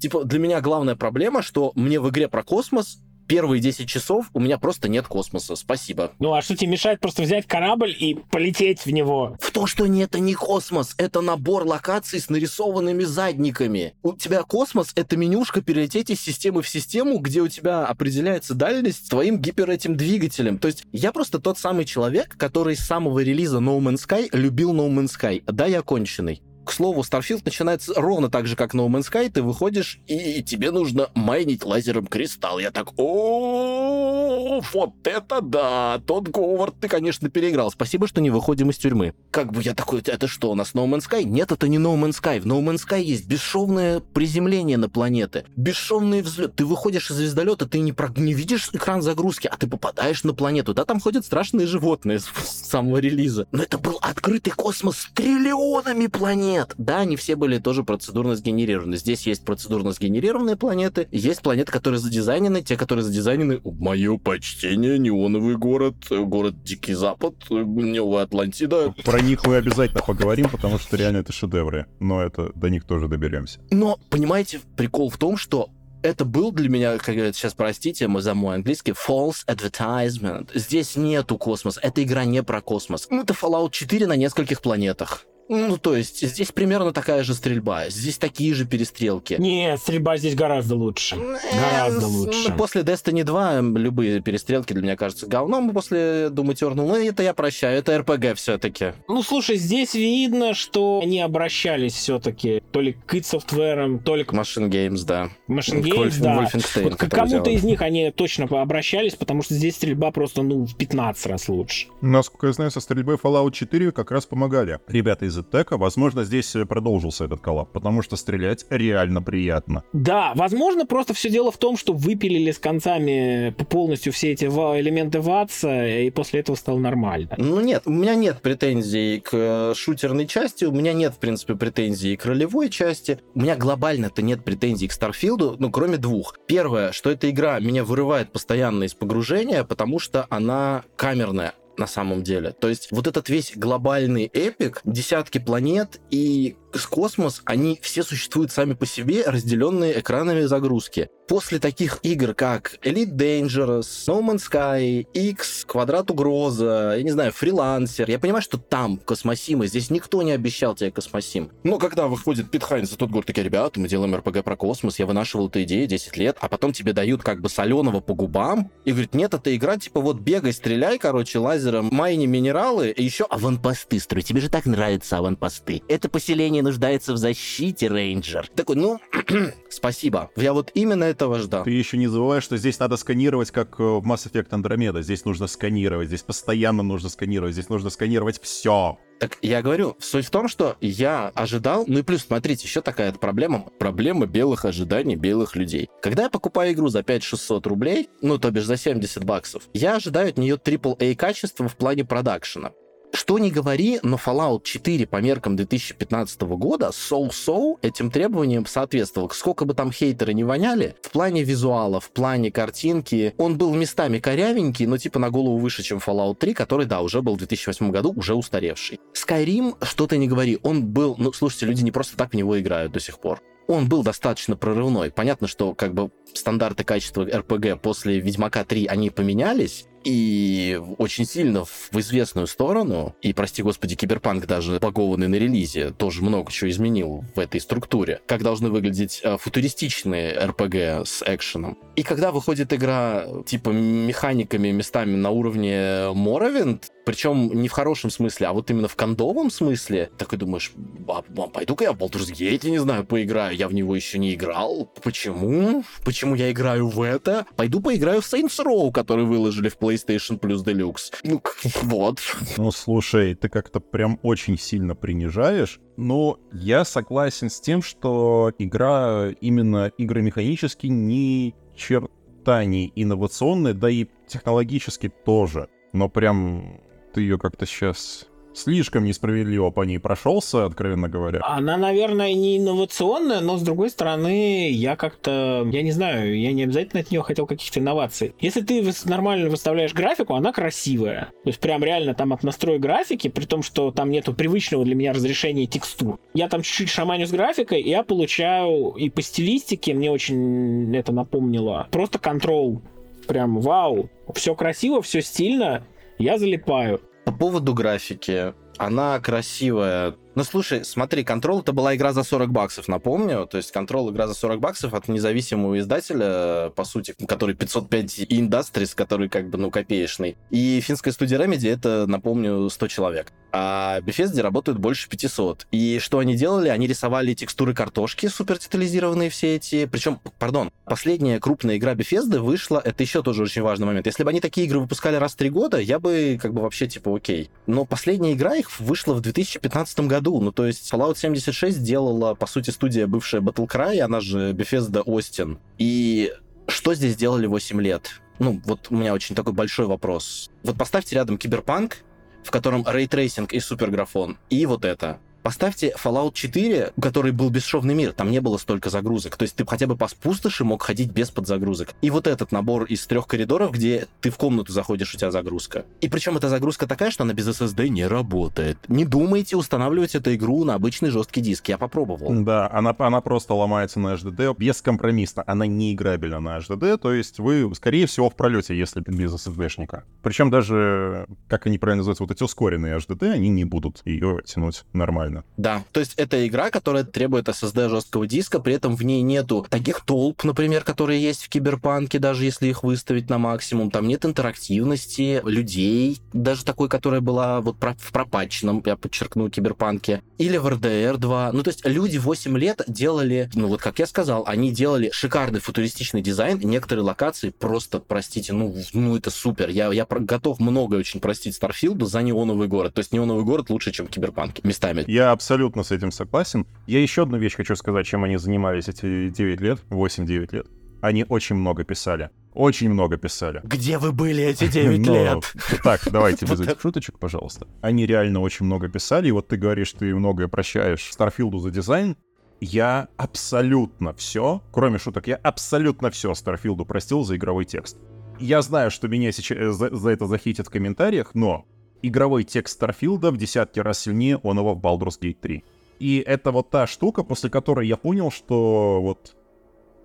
[0.01, 4.41] Типа, для меня главная проблема, что мне в игре про космос первые 10 часов у
[4.41, 5.55] меня просто нет космоса.
[5.55, 6.11] Спасибо.
[6.19, 9.37] Ну а что тебе мешает просто взять корабль и полететь в него?
[9.41, 13.95] В то, что нет, это не космос, это набор локаций с нарисованными задниками.
[14.03, 19.11] У тебя космос— это менюшка перелететь из системы в систему, где у тебя определяется дальность
[19.11, 20.59] твоим гипер этим двигателем.
[20.59, 24.75] То есть я просто тот самый человек, который с самого релиза No Man's Sky любил
[24.75, 25.43] No Man's Sky.
[25.47, 26.41] Да, я конченый.
[26.69, 29.31] К слову, Starfield начинается ровно так же, как No Man's Sky.
[29.31, 32.59] Ты выходишь, и тебе нужно майнить лазером кристалл.
[32.59, 35.99] Я так, о, вот это да!
[36.07, 37.71] Тот Говард ты, конечно, переиграл.
[37.71, 39.15] Спасибо, что не выходим из тюрьмы.
[39.31, 41.25] Как бы я такой, это что, у нас No Man's Sky?
[41.25, 42.39] Нет, это не No Man's Sky.
[42.39, 46.55] В No Man's Sky есть бесшовное приземление на планеты, бесшовный взлет.
[46.55, 48.13] Ты выходишь из звездолета, ты не, про...
[48.15, 50.75] не видишь экран загрузки, а ты попадаешь на планету.
[50.75, 52.27] Да, там ходят страшные животные с
[52.69, 53.47] самого релиза.
[53.53, 58.35] Но это был открытый космос с триллионами планет Нет, да, они все были тоже процедурно
[58.35, 58.97] сгенерированы.
[58.97, 65.57] Здесь есть процедурно сгенерированные планеты, есть планеты, которые задизайнены, те, которые задизайнены, мое почтение, неоновый
[65.57, 68.93] город, город Дикий Запад, Новая Атлантида.
[69.05, 73.07] Про них мы обязательно поговорим, потому что реально это шедевры, но это до них тоже
[73.07, 73.61] доберемся.
[73.71, 75.71] Но, понимаете, прикол в том, что
[76.03, 80.51] это был для меня, как говорят, сейчас простите мы за мой английский, false advertisement.
[80.55, 83.07] Здесь нету космоса, эта игра не про космос.
[83.11, 85.25] Ну, это Fallout 4 на нескольких планетах.
[85.49, 89.37] Ну, то есть, здесь примерно такая же стрельба, здесь такие же перестрелки.
[89.39, 91.17] Нет, стрельба здесь гораздо лучше.
[91.55, 92.53] Гораздо лучше.
[92.53, 97.33] После Destiny 2 любые перестрелки для меня кажутся говном, после Doom Eternal, ну, это я
[97.33, 98.93] прощаю, это RPG все-таки.
[99.09, 104.25] Ну, слушай, здесь видно, что они обращались все-таки то ли к id Software, то ли
[104.25, 104.35] к...
[104.35, 105.31] Machine Games, да.
[105.49, 106.49] Machine Games, да.
[106.83, 110.77] Вот к кому-то из них они точно обращались, потому что здесь стрельба просто, ну, в
[110.77, 111.89] 15 раз лучше.
[112.03, 116.55] Насколько я знаю, со стрельбой Fallout 4 как раз помогали ребята из Зетека, возможно, здесь
[116.69, 119.85] продолжился этот коллап, потому что стрелять реально приятно.
[119.93, 125.21] Да, возможно, просто все дело в том, что выпилили с концами полностью все эти элементы
[125.21, 127.31] ВАЦа, и после этого стало нормально.
[127.37, 131.55] Ну нет, у меня нет претензий к э, шутерной части, у меня нет, в принципе,
[131.55, 133.21] претензий к ролевой части.
[133.35, 136.37] У меня глобально-то нет претензий к Старфилду, ну, кроме двух.
[136.47, 142.23] Первое, что эта игра меня вырывает постоянно из погружения, потому что она камерная на самом
[142.23, 142.53] деле.
[142.53, 148.53] То есть вот этот весь глобальный эпик, десятки планет и с космос, они все существуют
[148.53, 151.09] сами по себе, разделенные экранами загрузки.
[151.29, 157.33] После таких игр, как Elite Dangerous, No Man's Sky, X, Квадрат Угроза, я не знаю,
[157.33, 161.51] Фрилансер, я понимаю, что там космосимы, здесь никто не обещал тебе космосим.
[161.65, 165.05] Но когда выходит Пит Хайнс, тот говорит, такие, ребята, мы делаем РПГ про космос, я
[165.05, 168.93] вынашивал эту идею 10 лет, а потом тебе дают как бы соленого по губам, и
[168.93, 174.01] говорит, нет, это игра, типа вот бегай, стреляй, короче, лазером, майни минералы, и еще аванпосты
[174.01, 175.83] строй, тебе же так нравятся аванпосты.
[175.89, 178.49] Это поселение не нуждается в защите, рейнджер.
[178.49, 178.99] Такой, ну,
[179.71, 180.31] спасибо.
[180.35, 181.63] Я вот именно этого ждал.
[181.63, 185.01] Ты еще не забывай, что здесь надо сканировать, как в Mass Effect Andromeda.
[185.03, 188.99] Здесь нужно сканировать, здесь постоянно нужно сканировать, здесь нужно сканировать все.
[189.21, 193.13] Так я говорю, суть в том, что я ожидал, ну и плюс, смотрите, еще такая
[193.13, 195.89] проблема, проблема белых ожиданий белых людей.
[196.03, 200.31] Когда я покупаю игру за 5-600 рублей, ну то бишь за 70 баксов, я ожидаю
[200.31, 202.73] от нее AAA качества в плане продакшена.
[203.13, 209.31] Что не говори, но Fallout 4 по меркам 2015 года соу-соу этим требованиям соответствовал.
[209.31, 214.19] Сколько бы там хейтеры не воняли, в плане визуала, в плане картинки, он был местами
[214.19, 217.91] корявенький, но типа на голову выше, чем Fallout 3, который, да, уже был в 2008
[217.91, 219.01] году, уже устаревший.
[219.15, 222.59] Skyrim, что ты не говори, он был, ну, слушайте, люди не просто так в него
[222.61, 225.11] играют до сих пор он был достаточно прорывной.
[225.11, 231.67] Понятно, что как бы стандарты качества РПГ после Ведьмака 3 они поменялись, и очень сильно
[231.67, 233.15] в известную сторону.
[233.21, 238.21] И, прости господи, Киберпанк даже погованный на релизе тоже много чего изменил в этой структуре.
[238.27, 241.77] Как должны выглядеть э, футуристичные РПГ с экшеном.
[241.95, 248.49] И когда выходит игра типа механиками местами на уровне Моровинд, причем не в хорошем смысле,
[248.49, 250.73] а вот именно в кондовом смысле, такой думаешь,
[251.09, 254.35] а, а, пойду-ка я в Baldur's Gate, не знаю, поиграю, я в него еще не
[254.35, 254.93] играл.
[255.03, 255.85] Почему?
[256.05, 257.47] Почему я играю в это?
[257.57, 261.15] Пойду поиграю в Saints Row, который выложили в PlayStation Plus Deluxe.
[261.25, 261.41] Ну,
[261.85, 262.21] вот.
[262.59, 265.81] Ну, слушай, ты как-то прям очень сильно принижаешь.
[265.97, 274.09] Но я согласен с тем, что игра именно игромеханически ни черта не инновационная, да и
[274.27, 275.69] технологически тоже.
[275.95, 276.83] Но прям
[277.19, 281.41] ты ее как-то сейчас слишком несправедливо по ней прошелся, откровенно говоря.
[281.43, 286.63] Она, наверное, не инновационная, но с другой стороны, я как-то, я не знаю, я не
[286.63, 288.37] обязательно от нее хотел каких-то инноваций.
[288.39, 291.33] Если ты нормально выставляешь графику, она красивая.
[291.43, 294.95] То есть прям реально там от настроя графики, при том, что там нету привычного для
[294.95, 296.21] меня разрешения текстур.
[296.35, 301.11] Я там чуть-чуть шаманю с графикой, и я получаю и по стилистике, мне очень это
[301.11, 302.81] напомнило, просто контрол.
[303.27, 305.85] Прям вау, все красиво, все стильно,
[306.19, 307.01] я залипаю.
[307.29, 312.87] По поводу графики, она красивая, ну, слушай, смотри, Control это была игра за 40 баксов,
[312.87, 313.45] напомню.
[313.51, 318.95] То есть Control игра за 40 баксов от независимого издателя, по сути, который 505 Industries,
[318.95, 320.37] который как бы, ну, копеечный.
[320.51, 323.33] И финская студия Remedy это, напомню, 100 человек.
[323.51, 325.67] А Bethesda работают больше 500.
[325.73, 326.69] И что они делали?
[326.69, 329.87] Они рисовали текстуры картошки, супер детализированные все эти.
[329.87, 334.07] Причем, пардон, последняя крупная игра Bethesda вышла, это еще тоже очень важный момент.
[334.07, 336.87] Если бы они такие игры выпускали раз в три года, я бы как бы вообще
[336.87, 337.51] типа окей.
[337.67, 340.45] Но последняя игра их вышла в 2015 году году.
[340.45, 345.59] Ну, то есть Fallout 76 делала, по сути, студия бывшая Battlecry, она же Bethesda Austin.
[345.79, 346.33] И
[346.67, 348.21] что здесь делали 8 лет?
[348.39, 350.51] Ну, вот у меня очень такой большой вопрос.
[350.63, 351.99] Вот поставьте рядом Киберпанк,
[352.45, 355.19] в котором ray tracing и суперграфон, и вот это.
[355.49, 359.39] Поставьте Fallout 4, у которой был бесшовный мир, там не было столько загрузок.
[359.39, 361.95] То есть ты хотя бы по пустоши мог ходить без подзагрузок.
[362.03, 365.87] И вот этот набор из трех коридоров, где ты в комнату заходишь, у тебя загрузка.
[366.03, 368.77] И причем эта загрузка такая, что она без SSD не работает.
[368.89, 371.71] Не думайте устанавливать эту игру на обычный жесткий диск.
[371.71, 372.29] Я попробовал.
[372.45, 375.45] Да, она, она просто ломается на HDD бескомпромиссно.
[375.47, 380.03] Она не играбельна на HDD, то есть вы, скорее всего, в пролете, если без SSD-шника.
[380.21, 384.85] Причем даже, как они правильно называются, вот эти ускоренные HDD, они не будут ее тянуть
[384.93, 385.38] нормально.
[385.57, 389.67] Да, то есть это игра, которая требует SSD жесткого диска, при этом в ней нету
[389.69, 393.91] таких толп, например, которые есть в Киберпанке, даже если их выставить на максимум.
[393.91, 400.57] Там нет интерактивности, людей, даже такой, которая была вот в пропатченном, я подчеркну, Киберпанке, или
[400.57, 401.53] в RDR 2.
[401.53, 405.61] Ну, то есть люди 8 лет делали, ну вот как я сказал, они делали шикарный
[405.61, 409.69] футуристичный дизайн, некоторые локации просто, простите, ну, ну это супер.
[409.69, 412.95] Я, я готов многое очень простить Старфилду за неоновый город.
[412.95, 415.05] То есть неоновый город лучше, чем Киберпанк местами.
[415.07, 416.67] Я абсолютно с этим согласен.
[416.87, 420.67] Я еще одну вещь хочу сказать, чем они занимались эти 9 лет, 8-9 лет.
[421.01, 422.31] Они очень много писали.
[422.55, 423.61] Очень много писали.
[423.63, 425.55] Где вы были эти 9 Но, лет?
[425.85, 427.69] Так, давайте без этих шуточек, пожалуйста.
[427.81, 432.17] Они реально очень много писали, и вот ты говоришь, ты многое прощаешь Старфилду за дизайн.
[432.61, 437.99] Я абсолютно все, кроме шуток, я абсолютно все Старфилду простил за игровой текст.
[438.41, 441.67] Я знаю, что меня сейчас за, за это захитят в комментариях, но
[442.03, 445.65] игровой текст Старфилда в десятки раз сильнее оного в Baldur's Gate 3.
[446.01, 449.37] И это вот та штука, после которой я понял, что вот,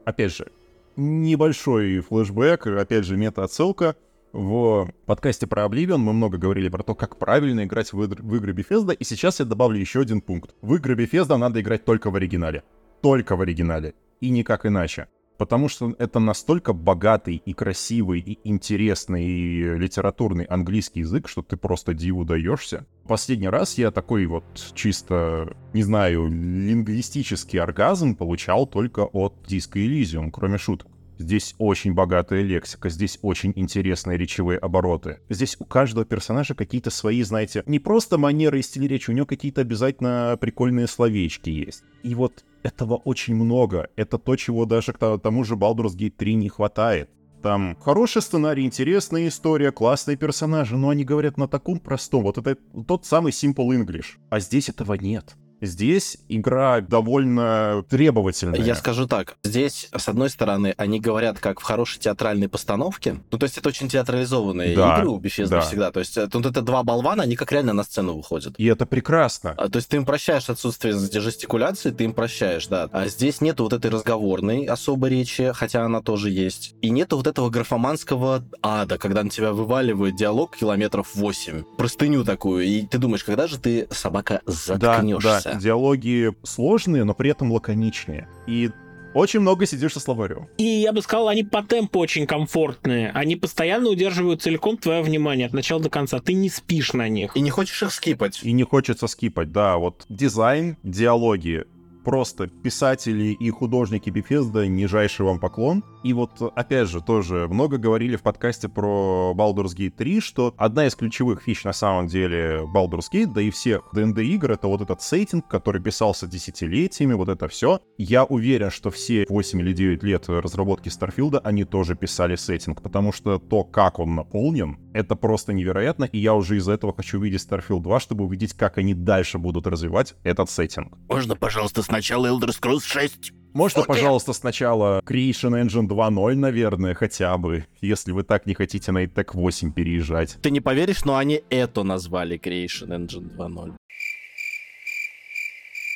[0.05, 0.51] опять же,
[0.95, 3.95] небольшой флешбэк, опять же, мета-отсылка.
[4.31, 8.53] В подкасте про Oblivion мы много говорили про то, как правильно играть в, в игры
[8.53, 10.55] Bethesda, и сейчас я добавлю еще один пункт.
[10.61, 12.63] В игры Bethesda надо играть только в оригинале.
[13.01, 13.93] Только в оригинале.
[14.21, 21.01] И никак иначе потому что это настолько богатый и красивый и интересный и литературный английский
[21.01, 22.85] язык, что ты просто диву даешься.
[23.07, 24.43] Последний раз я такой вот
[24.73, 30.87] чисто, не знаю, лингвистический оргазм получал только от Disco Elysium, кроме шуток.
[31.23, 35.19] Здесь очень богатая лексика, здесь очень интересные речевые обороты.
[35.29, 39.25] Здесь у каждого персонажа какие-то свои, знаете, не просто манеры и стиль речи, у него
[39.25, 41.85] какие-то обязательно прикольные словечки есть.
[42.03, 43.87] И вот этого очень много.
[43.95, 47.09] Это то, чего даже к тому же Baldur's Gate 3 не хватает.
[47.41, 52.23] Там хороший сценарий, интересная история, классные персонажи, но они говорят на таком простом.
[52.23, 54.17] Вот это тот самый Simple English.
[54.29, 55.37] А здесь этого нет.
[55.65, 58.59] Здесь игра довольно требовательная.
[58.59, 59.37] Я скажу так.
[59.43, 63.21] Здесь, с одной стороны, они говорят как в хорошей театральной постановке.
[63.31, 65.61] Ну, то есть это очень театрализованные да, игры у Bethesda да.
[65.61, 65.91] всегда.
[65.91, 68.55] То есть тут это два болвана, они как реально на сцену выходят.
[68.57, 69.53] И это прекрасно.
[69.57, 72.89] А, то есть ты им прощаешь отсутствие жестикуляции, ты им прощаешь, да.
[72.91, 76.75] А здесь нету вот этой разговорной особой речи, хотя она тоже есть.
[76.81, 81.63] И нету вот этого графоманского ада, когда на тебя вываливает диалог километров 8.
[81.77, 82.65] Простыню такую.
[82.65, 85.41] И ты думаешь, когда же ты, собака, заткнешься?
[85.45, 88.27] Да, да диалоги сложные, но при этом лаконичные.
[88.47, 88.69] И
[89.13, 90.47] очень много сидишь со словарем.
[90.57, 93.11] И я бы сказал, они по темпу очень комфортные.
[93.11, 96.19] Они постоянно удерживают целиком твое внимание от начала до конца.
[96.19, 97.37] Ты не спишь на них.
[97.37, 98.39] И не хочешь их скипать.
[98.43, 99.77] И не хочется скипать, да.
[99.77, 101.65] Вот дизайн, диалоги,
[102.03, 105.83] просто писатели и художники Bethesda, нижайший вам поклон.
[106.03, 110.85] И вот, опять же, тоже много говорили в подкасте про Baldur's Gate 3, что одна
[110.85, 114.81] из ключевых фич на самом деле Baldur's Gate, да и всех D&D игр, это вот
[114.81, 117.79] этот сеттинг, который писался десятилетиями, вот это все.
[117.97, 123.13] Я уверен, что все 8 или 9 лет разработки Старфилда, они тоже писали сеттинг, потому
[123.13, 127.47] что то, как он наполнен, это просто невероятно, и я уже из-за этого хочу увидеть
[127.49, 130.97] Starfield 2, чтобы увидеть, как они дальше будут развивать этот сеттинг.
[131.07, 133.31] Можно, пожалуйста, сначала Elder Scrolls 6?
[133.53, 133.87] Можно, okay.
[133.87, 139.31] пожалуйста, сначала Creation Engine 2.0, наверное, хотя бы, если вы так не хотите на ITEC
[139.33, 140.37] 8 переезжать.
[140.41, 143.73] Ты не поверишь, но они это назвали Creation Engine 2.0.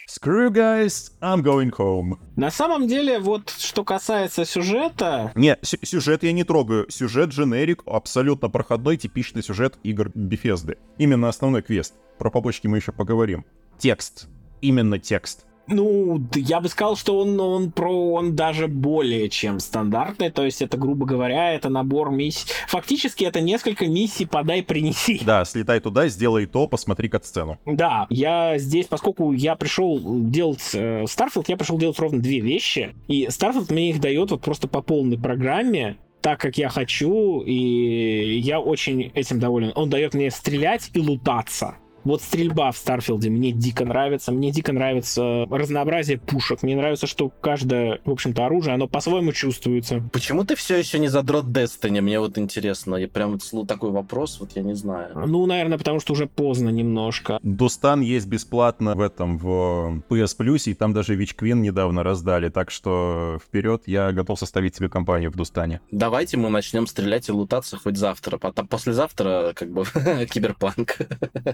[0.08, 2.18] Screw guys, I'm going home.
[2.36, 5.32] На самом деле, вот что касается сюжета...
[5.36, 6.90] Не, сюжет я не трогаю.
[6.90, 10.78] Сюжет дженерик, абсолютно проходной, типичный сюжет игр Bethesda.
[10.98, 11.94] Именно основной квест.
[12.18, 13.46] Про побочки мы еще поговорим.
[13.78, 14.28] Текст.
[14.62, 15.46] Именно текст.
[15.68, 20.30] Ну, я бы сказал, что он, он про он даже более чем стандартный.
[20.30, 22.48] То есть это, грубо говоря, это набор миссий.
[22.68, 25.22] Фактически это несколько миссий подай принеси.
[25.26, 27.60] Да, слетай туда, сделай то, посмотри как сцену.
[27.66, 32.96] Да, я здесь, поскольку я пришел делать э, Starfield, я пришел делать ровно две вещи.
[33.08, 38.40] И Starfield мне их дает вот просто по полной программе так, как я хочу, и
[38.40, 39.72] я очень этим доволен.
[39.76, 41.76] Он дает мне стрелять и лутаться
[42.08, 44.32] Вот стрельба в Старфилде мне дико нравится.
[44.32, 46.64] Мне дико нравится разнообразие пушек.
[46.64, 50.02] Мне нравится, что каждое, в общем-то, оружие, оно по-своему чувствуется.
[50.14, 52.00] Почему ты все еще не задрот Destiny?
[52.00, 52.96] Мне вот интересно.
[52.96, 55.10] Я прям такой вопрос, вот я не знаю.
[55.28, 57.40] Ну, наверное, потому что уже поздно немножко.
[57.44, 62.48] Destiny есть бесплатно в этом, в PS Plus, и там даже Witch Queen недавно раздали,
[62.48, 65.82] так что вперед, я готов составить тебе компанию в Destiny.
[65.92, 69.84] Давайте мы начнем стрелять и лутаться хоть завтра, потом послезавтра как бы
[70.32, 71.00] киберпанк.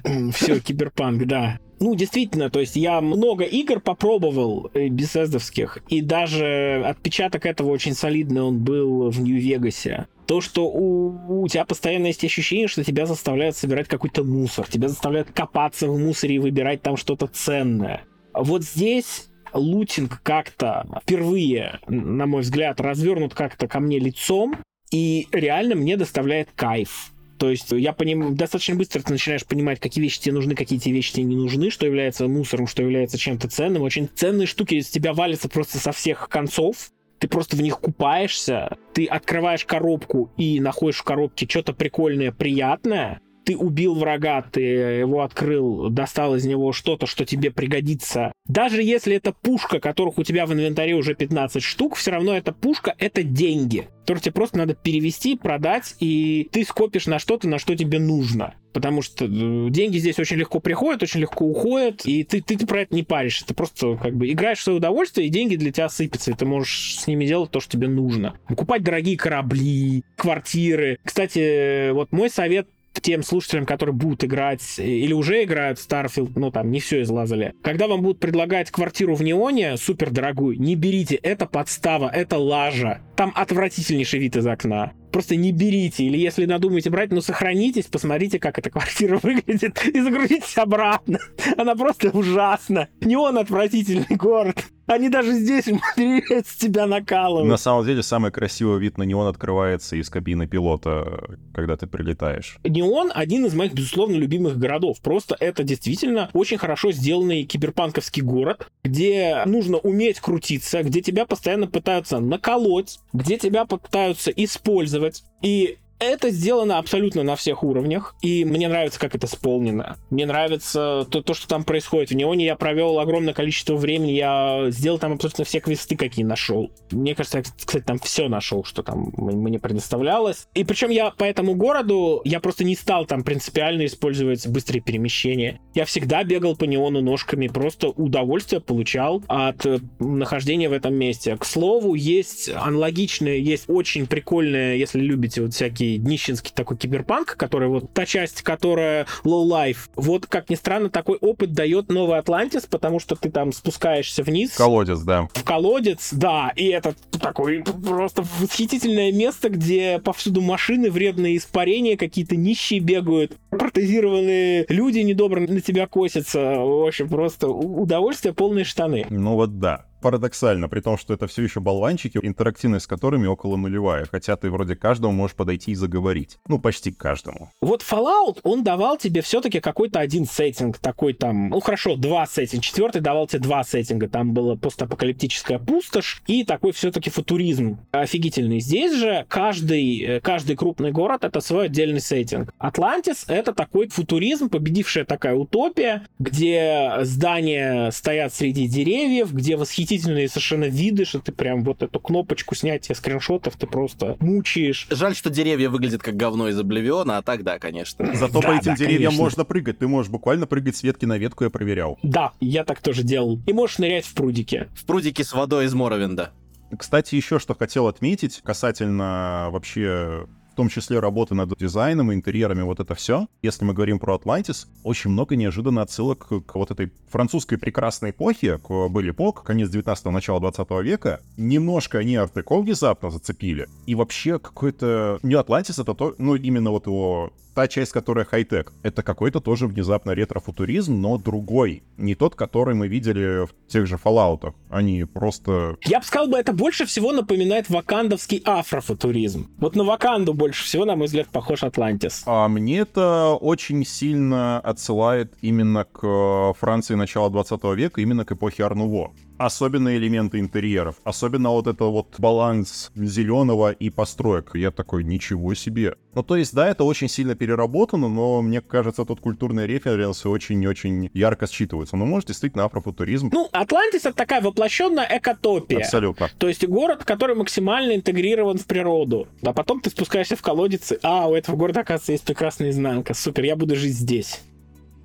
[0.44, 1.58] Все, киберпанк, да.
[1.80, 7.94] Ну, действительно, то есть я много игр попробовал э, бесездовских, и даже отпечаток этого очень
[7.94, 10.08] солидный он был в Нью-Вегасе.
[10.28, 14.90] То, что у, у тебя постоянно есть ощущение, что тебя заставляют собирать какой-то мусор, тебя
[14.90, 18.04] заставляют копаться в мусоре и выбирать там что-то ценное.
[18.34, 24.56] Вот здесь лутинг как-то впервые, на мой взгляд, развернут как-то ко мне лицом,
[24.92, 27.13] и реально мне доставляет кайф.
[27.38, 28.36] То есть я поним...
[28.36, 31.70] достаточно быстро ты начинаешь понимать, какие вещи тебе нужны, какие тебе вещи тебе не нужны,
[31.70, 33.82] что является мусором, что является чем-то ценным.
[33.82, 36.92] Очень ценные штуки из тебя валятся просто со всех концов.
[37.20, 43.22] Ты просто в них купаешься, ты открываешь коробку и находишь в коробке что-то прикольное, приятное,
[43.44, 48.32] ты убил врага, ты его открыл, достал из него что-то, что тебе пригодится.
[48.48, 52.52] Даже если это пушка, которых у тебя в инвентаре уже 15 штук, все равно эта
[52.54, 57.60] пушка— это деньги, которые тебе просто надо перевести, продать, и ты скопишь на что-то, на
[57.60, 58.56] что тебе нужно.
[58.74, 62.66] Потому что э, деньги здесь очень легко приходят, очень легко уходят, и ты, ты, ты
[62.66, 63.44] про это не паришь.
[63.44, 66.46] Ты просто как бы играешь в свое удовольствие, и деньги для тебя сыпятся, и ты
[66.46, 68.34] можешь с ними делать то, что тебе нужно.
[68.48, 70.98] Покупать дорогие корабли, квартиры.
[71.04, 72.68] Кстати, вот мой совет
[73.02, 77.54] тем слушателям, которые будут играть или уже играют в Starfield, ну там не все излазали.
[77.62, 83.02] Когда вам будут предлагать квартиру в Неоне, супер дорогую, не берите, это подстава, это лажа.
[83.16, 86.04] Там отвратительнейший вид из окна просто не берите.
[86.04, 91.20] Или если надумаете брать, ну сохранитесь, посмотрите, как эта квартира выглядит, и загрузитесь обратно.
[91.58, 92.90] Она просто ужасна.
[93.00, 94.66] Не он отвратительный город.
[94.86, 97.50] Они даже здесь с тебя накалывают.
[97.50, 102.58] На самом деле, самый красивый вид на неон открывается из кабины пилота, когда ты прилетаешь.
[102.66, 105.00] Неон— один из моих, безусловно, любимых городов.
[105.02, 111.68] Просто это действительно очень хорошо сделанный киберпанковский город, где нужно уметь крутиться, где тебя постоянно
[111.68, 115.03] пытаются наколоть, где тебя пытаются использовать.
[115.42, 119.98] И это сделано абсолютно на всех уровнях, и мне нравится, как это исполнено.
[120.10, 122.10] Мне нравится то, то что там происходит.
[122.12, 126.72] В Неоне я провел огромное количество времени, я сделал там абсолютно все квесты, какие нашел.
[126.92, 130.48] Мне кажется, я, кстати, там все нашел, что там мне предоставлялось.
[130.54, 135.60] И причем я по этому городу, я просто не стал там принципиально использовать быстрые перемещения.
[135.74, 141.36] Я всегда бегал по Неону ножками, просто удовольствие получал от э, нахождения в этом месте.
[141.38, 147.68] К слову, есть аналогичные, есть очень прикольные, если любите вот всякие днищенский такой киберпанк, который
[147.68, 149.90] вот та часть, которая low life.
[149.96, 154.52] Вот, как ни странно, такой опыт дает новый Атлантис, потому что ты там спускаешься вниз.
[154.52, 155.28] В колодец, да.
[155.34, 156.52] В колодец, да.
[156.56, 164.66] И это такое просто восхитительное место, где повсюду машины, вредные испарения, какие-то нищие бегают, протезированные
[164.70, 166.40] люди недобро на тебя косятся.
[166.40, 169.06] В общем, просто удовольствие полные штаны.
[169.10, 173.56] Ну вот да парадоксально, при том, что это все еще болванчики, интерактивность с которыми около
[173.56, 176.38] нулевая, хотя ты вроде каждому можешь подойти и заговорить.
[176.48, 177.50] Ну, почти каждому.
[177.62, 182.62] Вот Fallout, он давал тебе все-таки какой-то один сеттинг, такой там, ну хорошо, два сеттинга,
[182.62, 188.60] четвертый давал тебе два сеттинга, там была постапокалиптическая пустошь и такой все-таки футуризм офигительный.
[188.60, 192.54] Здесь же каждый, э, каждый крупный город это свой отдельный сеттинг.
[192.58, 200.28] Атлантис это такой футуризм, победившая такая утопия, где здания стоят среди деревьев, где восхитительно восхитительные
[200.28, 204.88] совершенно виды, что ты прям вот эту кнопочку снятия скриншотов ты просто мучаешь.
[204.90, 208.14] Жаль, что деревья выглядят как говно из Обливиона, а так да, конечно.
[208.16, 209.24] Зато да, по этим да, деревьям конечно.
[209.24, 209.80] можно прыгать.
[209.80, 212.00] Ты можешь буквально прыгать с ветки на ветку, я проверял.
[212.04, 213.40] Да, я так тоже делал.
[213.46, 214.70] И можешь нырять в прудике.
[214.76, 216.32] В прудике с водой из Моровинда.
[216.78, 222.62] Кстати, еще что хотел отметить касательно вообще в том числе работы над дизайном и интерьерами,
[222.62, 223.28] вот это все.
[223.42, 228.60] Если мы говорим про Атлантис, очень много неожиданно отсылок к вот этой французской прекрасной эпохе,
[228.60, 231.22] к Белли Пок, конец 19-го, начало 20 века.
[231.38, 233.68] Немножко они арт-деко внезапно зацепили.
[233.88, 235.20] И вообще какой-то...
[235.24, 238.74] Не Атлантис, это то, ну, именно вот его та часть, которая хай-тек.
[238.84, 241.84] Это какой-то тоже внезапно ретро-футуризм, но другой.
[241.98, 244.54] Не тот, который мы видели в тех же Fallout.
[244.70, 245.78] Они просто...
[245.86, 249.50] Я бы сказал, бы это больше всего напоминает вакандовский афрофутуризм.
[249.58, 252.24] Вот на Ваканду больше всего, на мой взгляд, похож Атлантис.
[252.26, 258.66] А мне это очень сильно отсылает именно к Франции начала 20 века, именно к эпохе
[258.66, 264.52] Арнуво особенно элементы интерьеров, особенно вот это вот баланс зеленого и построек.
[264.56, 265.96] Я такой, ничего себе.
[266.14, 271.10] Ну, то есть, да, это очень сильно переработано, но мне кажется, тут культурные референсы очень-очень
[271.14, 271.96] ярко считываются.
[271.96, 273.30] Ну, может, действительно, афрофутуризм.
[273.34, 275.80] Ну, Атлантис— это такая воплощенная экотопия.
[275.80, 276.30] Абсолютно.
[276.38, 279.28] То есть город, который максимально интегрирован в природу.
[279.44, 283.14] А потом ты спускаешься в колодец, и, а, у этого города, оказывается, есть прекрасная изнанка.
[283.14, 284.42] Супер, я буду жить здесь.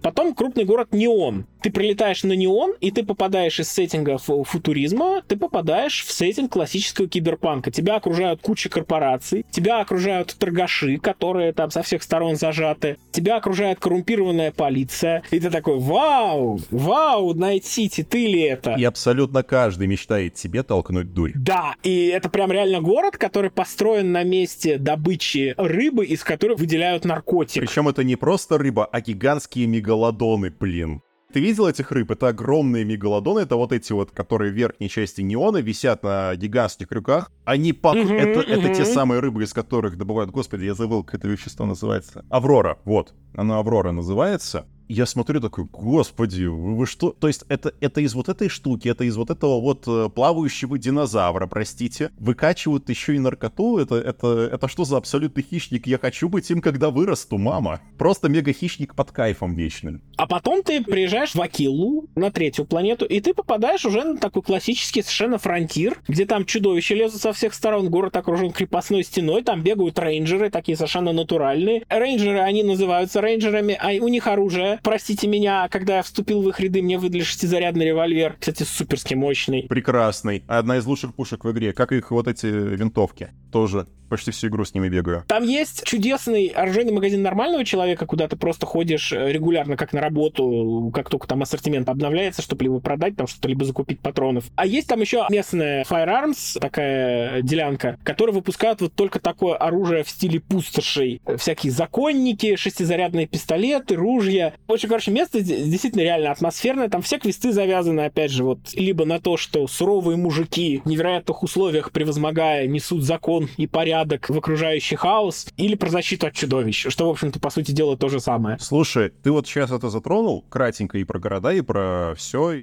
[0.03, 1.47] Потом крупный город Неон.
[1.63, 7.09] Ты прилетаешь на Неон, и ты попадаешь из сеттинга футуризма, ты попадаешь в сеттинг классического
[7.09, 7.71] киберпанка.
[7.71, 13.81] Тебя окружают куча корпораций, тебя окружают торгаши, которые там со всех сторон зажаты, тебя окружает
[13.81, 18.75] коррумпированная полиция, и ты такой, вау, вау, Найт-Сити, ты ли это?
[18.75, 21.33] И абсолютно каждый мечтает себе толкнуть дурь.
[21.35, 27.05] Да, и это прям реально город, который построен на месте добычи рыбы, из которой выделяют
[27.05, 27.63] наркотик.
[27.63, 31.03] Причем это не просто рыба, а гигантские мегалодоны мегалодоны, блин.
[31.31, 32.11] Ты видел этих рыб?
[32.11, 36.89] Это огромные мегалодоны, это вот эти вот, которые в верхней части неона висят на гигантских
[36.89, 37.31] крюках.
[37.45, 37.95] Они по...
[37.95, 38.67] Mm-hmm, это, mm-hmm.
[38.67, 40.31] это те самые рыбы, из которых добывают...
[40.31, 42.25] Господи, я забыл, как это вещество называется.
[42.31, 43.13] Аврора, вот.
[43.35, 47.11] Она Аврора называется я смотрю такой, господи, вы, вы что?
[47.13, 50.79] То есть это, это из вот этой штуки, это из вот этого вот э, плавающего
[50.79, 53.79] динозавра, простите, выкачивают еще и наркоту?
[53.79, 55.87] Это, это, это что за абсолютный хищник?
[55.87, 57.81] Я хочу быть им, когда вырасту, мама.
[57.99, 60.03] Просто мега-хищник под кайфом вечным.
[60.17, 64.43] А потом ты приезжаешь в Акиллу, на третью планету, и ты попадаешь уже на такой
[64.43, 69.63] классический совершенно фронтир, где там чудовища лезут со всех сторон, город окружен крепостной стеной, там
[69.63, 71.85] бегают рейнджеры, такие совершенно натуральные.
[71.89, 76.61] Рейнджеры, они называются рейнджерами, а у них оружие простите меня, когда я вступил в их
[76.61, 78.37] ряды, мне выдали шестизарядный револьвер.
[78.39, 79.65] Кстати, суперски мощный.
[79.69, 80.43] Прекрасный.
[80.47, 81.73] Одна из лучших пушек в игре.
[81.73, 83.31] Как их вот эти винтовки.
[83.53, 85.25] Тоже почти всю игру с ними бегаю.
[85.29, 90.01] Там есть чудесный оружейный магазин нормального человека, куда ты просто ходишь э, регулярно, как на
[90.01, 94.45] работу, как только там ассортимент обновляется, чтобы либо продать там что-то, либо закупить патронов.
[94.57, 100.11] А есть там еще местная Firearms, такая делянка, которая выпускают вот только такое оружие в
[100.11, 101.21] стиле пустошей.
[101.37, 104.55] Всякие законники, шестизарядные пистолеты, ружья.
[104.69, 106.91] Очень, короче, место действительно реально атмосферное.
[106.91, 111.43] Там все квесты завязаны, опять же, вот либо на то, что суровые мужики в невероятных
[111.43, 117.07] условиях, превозмогая, несут закон и порядок в окружающий хаос, или про защиту от чудовищ, что,
[117.07, 118.59] в общем-то, по сути дела, то же самое.
[118.61, 122.63] Слушай, ты вот сейчас это затронул, кратенько и про города, и про все.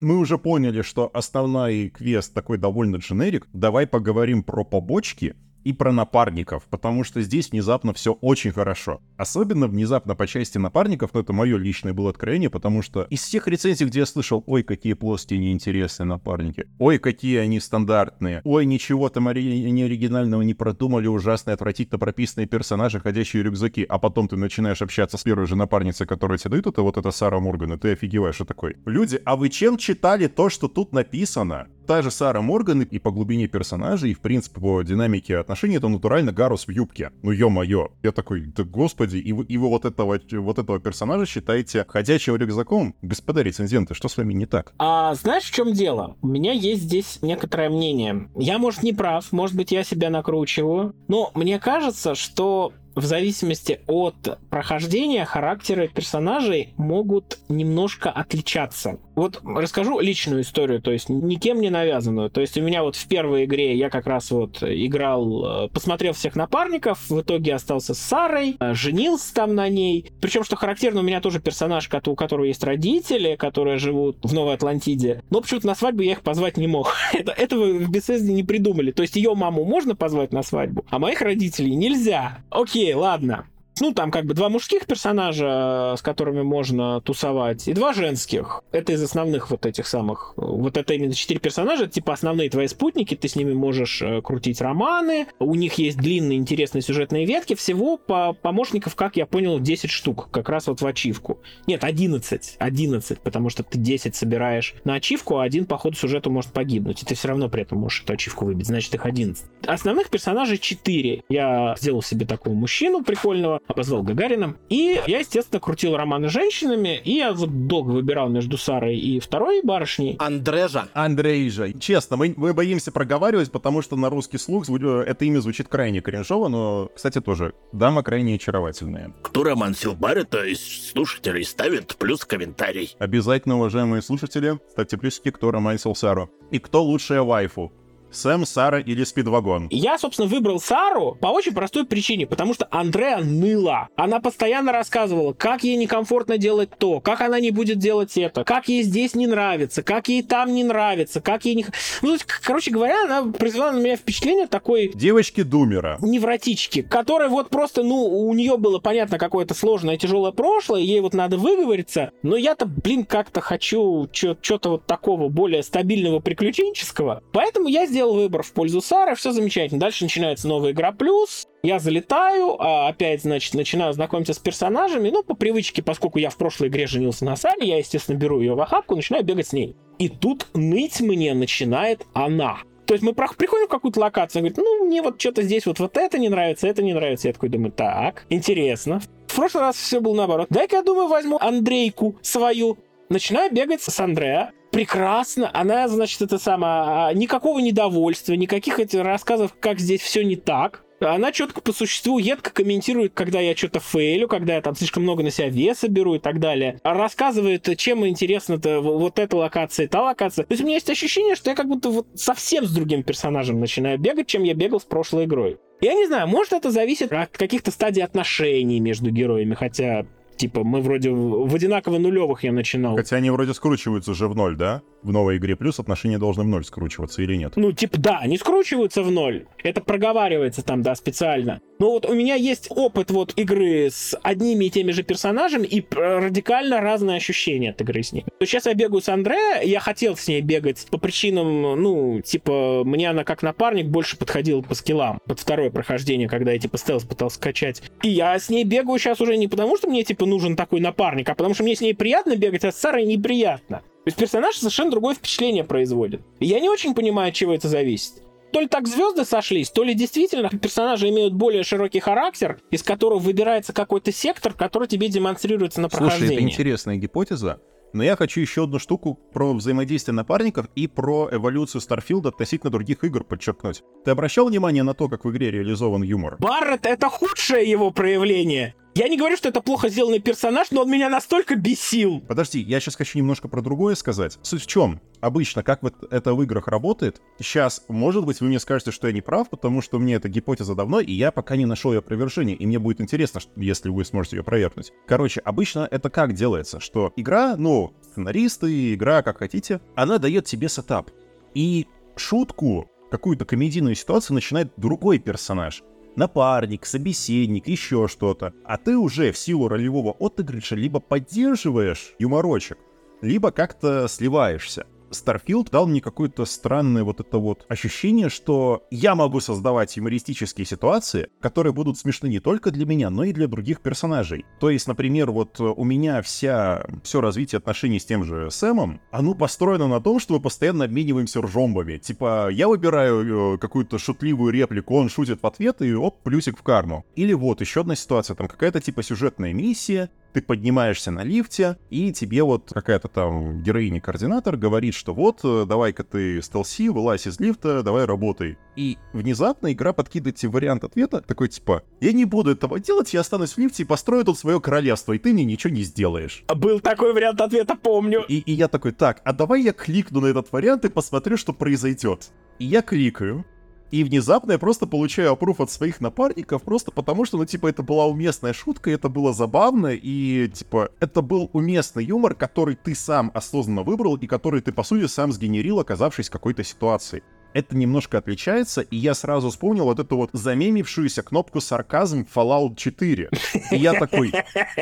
[0.00, 3.46] Мы уже поняли, что основной квест такой довольно дженерик.
[3.52, 9.00] Давай поговорим про побочки, и про напарников, потому что здесь внезапно все очень хорошо.
[9.16, 13.48] Особенно внезапно по части напарников, но это мое личное было откровение, потому что из всех
[13.48, 19.08] рецензий, где я слышал, ой, какие плоские неинтересные напарники, ой, какие они стандартные, ой, ничего
[19.08, 25.16] там ори- не продумали, ужасные, отвратительно прописанные персонажи, ходящие рюкзаки, а потом ты начинаешь общаться
[25.16, 28.34] с первой же напарницей, которая тебе дают, это вот это Сара Морган, и ты офигеваешь,
[28.34, 28.76] что такой.
[28.84, 31.68] Люди, а вы чем читали то, что тут написано?
[31.86, 35.88] Та же Сара Морган и по глубине персонажей, и в принципе по динамике отношений, это
[35.88, 37.10] натурально Гарус в юбке.
[37.22, 37.88] Ну ё-моё.
[38.02, 42.36] Я такой, да господи, и вы, и вы вот, этого, вот этого персонажа считаете ходячим
[42.36, 42.94] рюкзаком?
[43.02, 44.72] Господа рецензенты, что с вами не так?
[44.78, 46.16] А знаешь, в чем дело?
[46.22, 48.28] У меня есть здесь некоторое мнение.
[48.34, 53.80] Я, может, не прав, может быть, я себя накручиваю, но мне кажется, что в зависимости
[53.86, 58.98] от прохождения характеры персонажей могут немножко отличаться.
[59.14, 62.30] Вот расскажу личную историю, то есть никем не навязанную.
[62.30, 66.12] То есть у меня вот в первой игре я как раз вот играл, э, посмотрел
[66.12, 70.10] всех напарников, в итоге остался с Сарой, э, женился там на ней.
[70.20, 74.54] Причем, что характерно, у меня тоже персонаж, у которого есть родители, которые живут в Новой
[74.54, 75.22] Атлантиде.
[75.30, 76.92] Но почему-то на свадьбу я их позвать не мог.
[77.12, 78.90] Это, этого в Bethesda не придумали.
[78.90, 82.38] То есть ее маму можно позвать на свадьбу, а моих родителей нельзя.
[82.50, 83.46] Окей, окей, ладно.
[83.80, 88.62] Ну, там как бы два мужских персонажа, с которыми можно тусовать, и два женских.
[88.72, 90.34] Это из основных вот этих самых.
[90.36, 94.60] Вот это именно четыре персонажа, типа основные твои спутники, ты с ними можешь э, крутить
[94.60, 95.26] романы.
[95.38, 97.54] У них есть длинные интересные сюжетные ветки.
[97.54, 101.40] Всего по помощников, как я понял, 10 штук, как раз вот в ачивку.
[101.66, 102.56] Нет, 11.
[102.58, 107.02] 11, потому что ты 10 собираешь на ачивку, а один по ходу сюжета может погибнуть,
[107.02, 109.44] и ты все равно при этом можешь эту ачивку выбить, значит их 11.
[109.66, 111.24] Основных персонажей 4.
[111.28, 114.56] Я сделал себе такого мужчину прикольного, обозвал Гагарином.
[114.68, 119.20] И я, естественно, крутил романы с женщинами, и я вот долго выбирал между Сарой и
[119.20, 120.16] второй барышней.
[120.18, 120.88] Андрежа.
[120.94, 121.72] Андрейжа.
[121.78, 126.00] Честно, мы, мы боимся проговаривать, потому что на русский слух э, это имя звучит крайне
[126.00, 129.14] кринжово, но, кстати, тоже дама крайне очаровательная.
[129.22, 132.94] Кто романсил Баррета из слушателей ставит плюс комментарий.
[132.98, 136.30] Обязательно, уважаемые слушатели, ставьте плюсики, кто романсил Сару.
[136.50, 137.72] И кто лучшая вайфу
[138.14, 139.68] Сэм, Сара или Спидвагон?
[139.70, 143.88] Я, собственно, выбрал Сару по очень простой причине, потому что Андреа ныла.
[143.96, 148.68] Она постоянно рассказывала, как ей некомфортно делать то, как она не будет делать это, как
[148.68, 151.66] ей здесь не нравится, как ей там не нравится, как ей не...
[152.02, 155.98] Ну, есть, короче говоря, она произвела на меня впечатление такой Девочки-думера.
[156.00, 161.14] невротички, которая вот просто, ну, у нее было понятно какое-то сложное, тяжелое прошлое, ей вот
[161.14, 167.86] надо выговориться, но я-то, блин, как-то хочу что-то вот такого более стабильного, приключенческого, поэтому я
[167.86, 169.80] сделал выбор в пользу Сары, все замечательно.
[169.80, 175.22] Дальше начинается новая игра плюс, я залетаю, а опять, значит, начинаю знакомиться с персонажами, ну,
[175.22, 178.60] по привычке, поскольку я в прошлой игре женился на Саре, я, естественно, беру ее в
[178.60, 179.76] охапку, начинаю бегать с ней.
[179.98, 182.58] И тут ныть мне начинает она.
[182.86, 185.78] То есть мы приходим в какую-то локацию, она говорит, ну, мне вот что-то здесь вот,
[185.80, 187.28] вот это не нравится, это не нравится.
[187.28, 189.00] Я такой думаю, так, интересно.
[189.26, 190.48] В прошлый раз все было наоборот.
[190.50, 192.76] Дай-ка, я думаю, возьму Андрейку свою.
[193.08, 194.52] Начинаю бегать с Андреа.
[194.74, 195.50] Прекрасно.
[195.54, 197.14] Она, значит, это самое...
[197.14, 200.84] Никакого недовольства, никаких этих рассказов, как здесь все не так.
[201.00, 205.22] Она четко по существу едко комментирует, когда я что-то фейлю, когда я там слишком много
[205.22, 206.80] на себя веса беру и так далее.
[206.82, 210.44] Рассказывает, чем интересно-то вот эта локация и та локация.
[210.44, 213.60] То есть у меня есть ощущение, что я как будто вот совсем с другим персонажем
[213.60, 215.58] начинаю бегать, чем я бегал с прошлой игрой.
[215.80, 220.06] Я не знаю, может это зависит от каких-то стадий отношений между героями, хотя
[220.36, 222.96] Типа, мы вроде в одинаково нулевых я начинал.
[222.96, 224.82] Хотя они вроде скручиваются уже в ноль, да?
[225.02, 227.52] В новой игре плюс отношения должны в ноль скручиваться или нет?
[227.56, 229.46] Ну, типа, да, они скручиваются в ноль.
[229.62, 231.60] Это проговаривается там, да, специально.
[231.78, 235.84] Но вот у меня есть опыт вот игры с одними и теми же персонажами и
[235.90, 238.26] радикально разные ощущения от игры с ними.
[238.38, 242.82] То сейчас я бегаю с Андре, я хотел с ней бегать по причинам, ну, типа,
[242.84, 245.18] мне она как напарник больше подходила по скиллам.
[245.26, 247.82] Под второе прохождение, когда я, типа, стелс пытался скачать.
[248.02, 251.28] И я с ней бегаю сейчас уже не потому, что мне, типа, нужен такой напарник,
[251.28, 253.78] а потому что мне с ней приятно бегать, а с Сарой неприятно.
[253.78, 256.20] То есть персонаж совершенно другое впечатление производит.
[256.38, 259.82] И я не очень понимаю, от чего это зависит то ли так звезды сошлись, то
[259.82, 265.80] ли действительно персонажи имеют более широкий характер, из которого выбирается какой-то сектор, который тебе демонстрируется
[265.80, 266.26] на прохождении.
[266.28, 267.60] Слушай, это интересная гипотеза.
[267.92, 273.02] Но я хочу еще одну штуку про взаимодействие напарников и про эволюцию Старфилда относительно других
[273.02, 273.82] игр подчеркнуть.
[274.04, 276.36] Ты обращал внимание на то, как в игре реализован юмор?
[276.38, 278.76] Барретт— это худшее его проявление.
[278.96, 282.20] Я не говорю, что это плохо сделанный персонаж, но он меня настолько бесил.
[282.20, 284.38] Подожди, я сейчас хочу немножко про другое сказать.
[284.42, 285.00] Суть в чем?
[285.20, 289.12] Обычно, как вот это в играх работает, сейчас, может быть, вы мне скажете, что я
[289.12, 292.54] не прав, потому что мне эта гипотеза давно, и я пока не нашел ее опровержения,
[292.54, 294.92] и мне будет интересно, если вы сможете ее провернуть.
[295.08, 300.68] Короче, обычно это как делается, что игра, ну, сценаристы, игра, как хотите, она дает тебе
[300.68, 301.10] сетап.
[301.52, 305.82] И шутку, какую-то комедийную ситуацию начинает другой персонаж
[306.16, 308.52] напарник, собеседник, еще что-то.
[308.64, 312.78] А ты уже в силу ролевого отыгрыша либо поддерживаешь юморочек,
[313.20, 314.86] либо как-то сливаешься.
[315.14, 321.28] Starfield дал мне какое-то странное вот это вот ощущение, что я могу создавать юмористические ситуации,
[321.40, 324.44] которые будут смешны не только для меня, но и для других персонажей.
[324.60, 329.34] То есть, например, вот у меня вся, все развитие отношений с тем же Сэмом, оно
[329.34, 331.98] построено на том, что мы постоянно обмениваемся ржомбами.
[331.98, 336.62] Типа, я выбираю э, какую-то шутливую реплику, он шутит в ответ, и оп, плюсик в
[336.62, 337.04] карму.
[337.16, 342.12] Или вот еще одна ситуация, там какая-то типа сюжетная миссия, ты поднимаешься на лифте, и
[342.12, 347.84] тебе вот какая-то там героиня-координатор говорит, что вот, э, давай-ка ты стелси, вылазь из лифта,
[347.84, 348.58] давай работай.
[348.74, 353.20] И внезапно игра подкидывает тебе вариант ответа, такой типа, я не буду этого делать, я
[353.20, 356.42] останусь в лифте и построю тут свое королевство, и ты мне ничего не сделаешь.
[356.48, 358.24] А Был такой вариант ответа, помню.
[358.28, 361.52] И, и я такой, так, а давай я кликну на этот вариант и посмотрю, что
[361.52, 362.30] произойдет.
[362.58, 363.44] И я кликаю,
[363.90, 367.82] и внезапно я просто получаю опруф от своих напарников, просто потому что, ну, типа, это
[367.82, 373.30] была уместная шутка, это было забавно, и, типа, это был уместный юмор, который ты сам
[373.34, 377.22] осознанно выбрал, и который ты, по сути, сам сгенерил, оказавшись в какой-то ситуации
[377.54, 383.30] это немножко отличается, и я сразу вспомнил вот эту вот замемившуюся кнопку сарказм Fallout 4.
[383.70, 384.32] И я такой,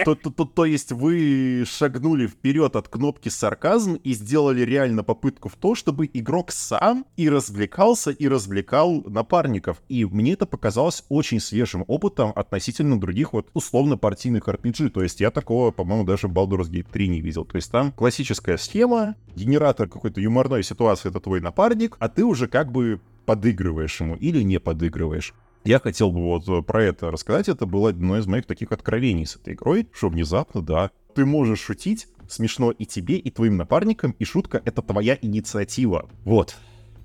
[0.05, 5.49] то, то, то, то есть вы шагнули вперед от кнопки сарказм и сделали реально попытку
[5.51, 9.83] в то, чтобы игрок сам и развлекался, и развлекал напарников.
[9.89, 14.89] И мне это показалось очень свежим опытом относительно других вот условно-партийных RPG.
[14.91, 17.45] То есть я такого, по-моему, даже в Baldur's Gate 3 не видел.
[17.45, 22.47] То есть там классическая схема, генератор какой-то юморной ситуации— это твой напарник, а ты уже
[22.47, 25.35] как как бы подыгрываешь ему или не подыгрываешь.
[25.65, 27.49] Я хотел бы вот э, про это рассказать.
[27.49, 31.59] Это было одно из моих таких откровений с этой игрой, что внезапно, да, ты можешь
[31.59, 36.09] шутить, смешно и тебе, и твоим напарникам, и шутка— это твоя инициатива.
[36.25, 36.57] Вот.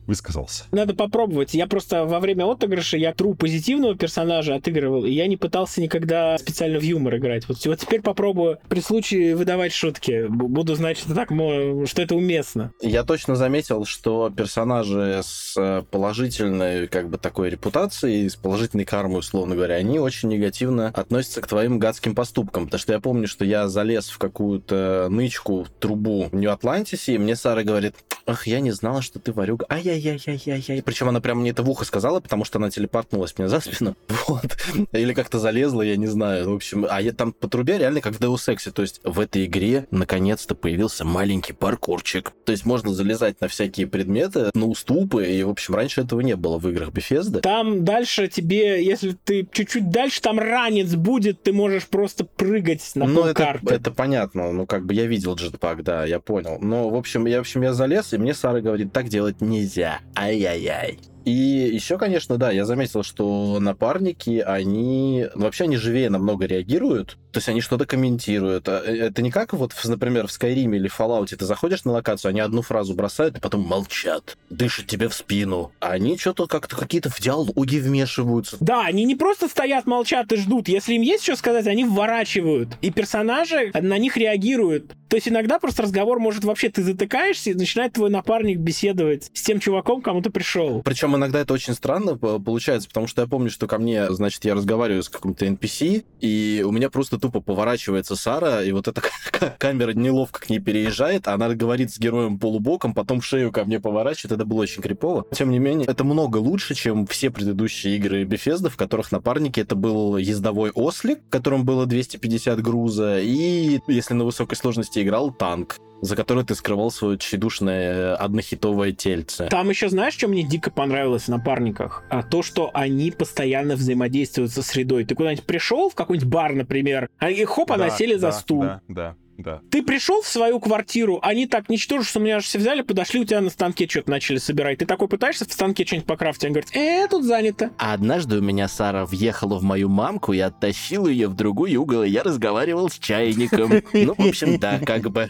[0.08, 0.64] Высказался.
[0.72, 1.54] Надо попробовать.
[1.54, 6.38] Я просто во время отыгрыша я тру позитивного персонажа отыгрывал, и я не пытался никогда
[6.38, 7.48] специально в юмор играть.
[7.48, 10.26] Вот, вот теперь попробую при случае выдавать шутки.
[10.28, 12.72] Буду знать, что так, что это уместно.
[12.82, 19.20] Я точно заметил, что персонажи с э, положительной, как бы, такой репутацией, с положительной кармой,
[19.20, 22.66] условно говоря, они очень негативно относятся к твоим гадским поступкам.
[22.66, 27.36] Потому что я помню, что я залез в какую-то нычку, трубу в Нью-Атлантисе, и мне
[27.36, 27.96] Сара говорит,
[28.26, 29.66] ах, я не знала, что ты варюга.
[29.98, 30.82] Ай-яй-яй-яй-яй.
[30.84, 33.96] Причем она прямо мне это в ухо сказала, потому что она телепортнулась мне за спину.
[34.28, 34.58] Вот.
[34.92, 36.50] Или как-то залезла, я не знаю.
[36.50, 38.70] В общем, а я там по трубе реально как в Deus Ex.
[38.72, 42.34] То есть в этой игре наконец-то появился маленький паркурчик.
[42.46, 46.36] То есть можно залезать на всякие предметы, на уступы, и, в общем, раньше этого не
[46.36, 47.40] было в играх Bethesda.
[47.40, 53.06] Там дальше тебе, если ты чуть-чуть дальше, там ранец будет, ты можешь просто прыгать на
[53.06, 54.52] ну, это, это понятно.
[54.52, 56.58] Ну, как бы я видел джетпак, да, я понял.
[56.60, 59.87] Но, в общем, я, в общем, я залез, и мне Сара говорит, так делать нельзя.
[60.16, 61.00] Ай-яй-яй.
[61.26, 67.18] И еще, конечно, да, я заметил, что напарники, они вообще они живее намного реагируют.
[67.38, 68.68] То есть они что-то комментируют.
[68.68, 72.30] А, э, это не как вот, например, в Skyrim или Fallout ты заходишь на локацию,
[72.30, 75.72] они одну фразу бросают, и потом молчат, дышат тебе в спину.
[75.80, 78.58] А они что-то как-то какие-то в диалоги вмешиваются.
[78.60, 80.68] Да, они не просто стоят, молчат и ждут.
[80.68, 82.70] Если им есть что сказать, они вворачивают.
[82.82, 84.96] И персонажи на них реагируют.
[85.10, 89.42] То есть иногда просто разговор может вообще, ты затыкаешься, и начинает твой напарник беседовать с
[89.42, 90.82] тем чуваком, кому ты пришел.
[90.82, 94.54] Причем иногда это очень странно получается, потому что я помню, что ко мне, значит, я
[94.54, 99.02] разговариваю с каким-то NPC, и у меня просто тупо поворачивается Сара, и вот эта
[99.60, 104.32] камера неловко к ней переезжает, она говорит с героем полубоком, потом шею ко мне поворачивает,
[104.32, 105.26] это было очень крипово.
[105.34, 109.76] Тем не менее, это много лучше, чем все предыдущие игры Bethesda, в которых напарники это
[109.76, 115.78] был ездовой ослик, в котором было 250 груза, и если на высокой сложности играл танк
[116.02, 119.48] за который ты скрывал свое тщедушное э, однохитовое тельце.
[119.50, 122.04] Там еще знаешь, что мне дико понравилось в напарниках?
[122.10, 125.06] А то, что они постоянно взаимодействуют со средой.
[125.06, 128.38] Ты куда-нибудь пришел в какой-нибудь бар, например, а и хоп, да, она сели да, за
[128.38, 128.62] стул.
[128.62, 129.16] Да, да.
[129.38, 129.62] Да.
[129.70, 133.24] Ты пришел в свою квартиру, они так, ничтоже, что меня же все взяли, подошли, у
[133.24, 134.80] тебя на станке что-то начали собирать.
[134.80, 137.70] Ты такой пытаешься в станке что-нибудь покрафтить, они говорят, э, тут занято.
[137.78, 142.02] А однажды у меня Сара въехала в мою мамку, я оттащил ее в другой угол,
[142.02, 143.72] и я разговаривал с чайником.
[143.94, 145.30] Ну, в общем, да, как бы...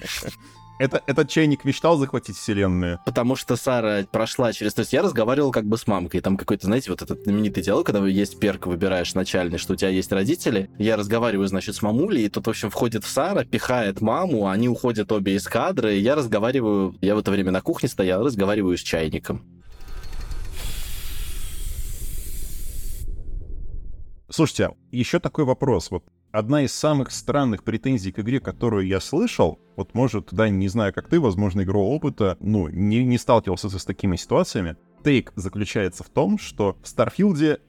[0.79, 2.99] Это, этот чайник мечтал захватить вселенную?
[3.05, 4.75] Потому что Сара прошла через...
[4.75, 6.21] То есть я разговаривал как бы с мамкой.
[6.21, 9.89] Там какой-то, знаете, вот этот знаменитый диалог, когда есть перк, выбираешь начальный, что у тебя
[9.89, 10.69] есть родители.
[10.77, 14.69] Я разговариваю, значит, с мамулей, и тут, в общем, входит в Сара, пихает маму, они
[14.69, 16.95] уходят обе из кадра, и я разговариваю...
[17.01, 19.43] Я в это время на кухне стоял, разговариваю с чайником.
[24.29, 25.89] Слушайте, еще такой вопрос.
[25.89, 30.67] Вот одна из самых странных претензий к игре, которую я слышал, вот может, да, не
[30.67, 34.75] знаю, как ты, возможно, игрового опыта, ну, не, не сталкивался с такими ситуациями.
[35.03, 37.59] Тейк заключается в том, что в Старфилде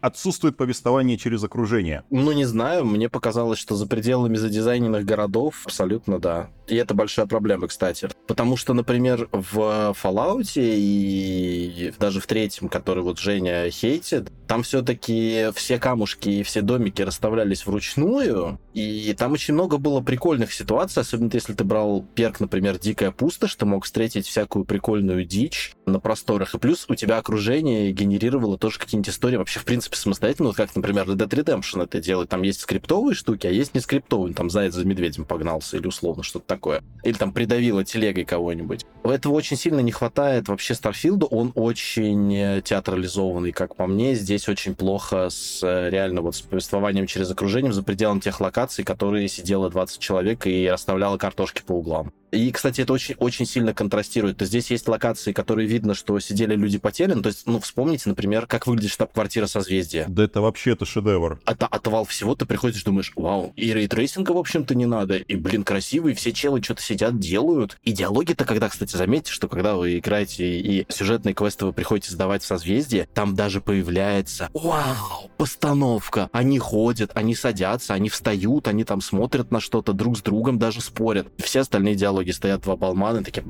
[0.00, 2.04] отсутствует повествование через окружение.
[2.10, 6.50] Ну, не знаю, мне показалось, что за пределами задизайненных городов абсолютно да.
[6.66, 8.08] И это большая проблема, кстати.
[8.26, 15.50] Потому что, например, в Fallout и даже в третьем, который вот Женя хейтит, там все-таки
[15.54, 21.30] все камушки и все домики расставлялись вручную, и там очень много было прикольных ситуаций, особенно
[21.32, 26.54] если ты брал перк, например, Дикая пустошь, ты мог встретить всякую прикольную дичь на просторах,
[26.54, 30.74] и плюс у тебя окружение генерировало тоже какие-нибудь истории вообще, в принципе, самостоятельно, вот как,
[30.74, 32.28] например, Red Dead Redemption это делает.
[32.28, 36.22] Там есть скриптовые штуки, а есть не скриптовые, там заяц за медведем погнался или условно
[36.22, 36.82] что-то такое.
[37.04, 38.86] Или там придавило телегой кого-нибудь.
[39.04, 41.26] Этого очень сильно не хватает вообще Старфилду.
[41.26, 44.14] Он очень э, театрализованный, как по мне.
[44.14, 48.84] Здесь очень плохо с э, реально вот с повествованием через окружением за пределом тех локаций,
[48.84, 52.12] которые сидело 20 человек и расставляло картошки по углам.
[52.32, 54.38] И, кстати, это очень, очень сильно контрастирует.
[54.38, 57.22] То есть здесь есть локации, которые видно, что сидели люди потеряны.
[57.22, 59.75] То есть, ну, вспомните, например, как выглядит штаб-квартира созвездия.
[60.08, 61.40] Да это вообще это шедевр.
[61.44, 65.16] От, отвал всего ты приходишь, думаешь, вау, и рейтрейсинга, в общем-то, не надо.
[65.16, 67.78] И, блин, красивый, все челы что-то сидят, делают.
[67.82, 72.42] И диалоги-то, когда, кстати, заметьте, что когда вы играете и сюжетные квесты вы приходите сдавать
[72.42, 76.28] в созвездие, там даже появляется, вау, постановка.
[76.32, 80.80] Они ходят, они садятся, они встают, они там смотрят на что-то, друг с другом даже
[80.80, 81.28] спорят.
[81.38, 83.44] Все остальные диалоги стоят два болвана, такие...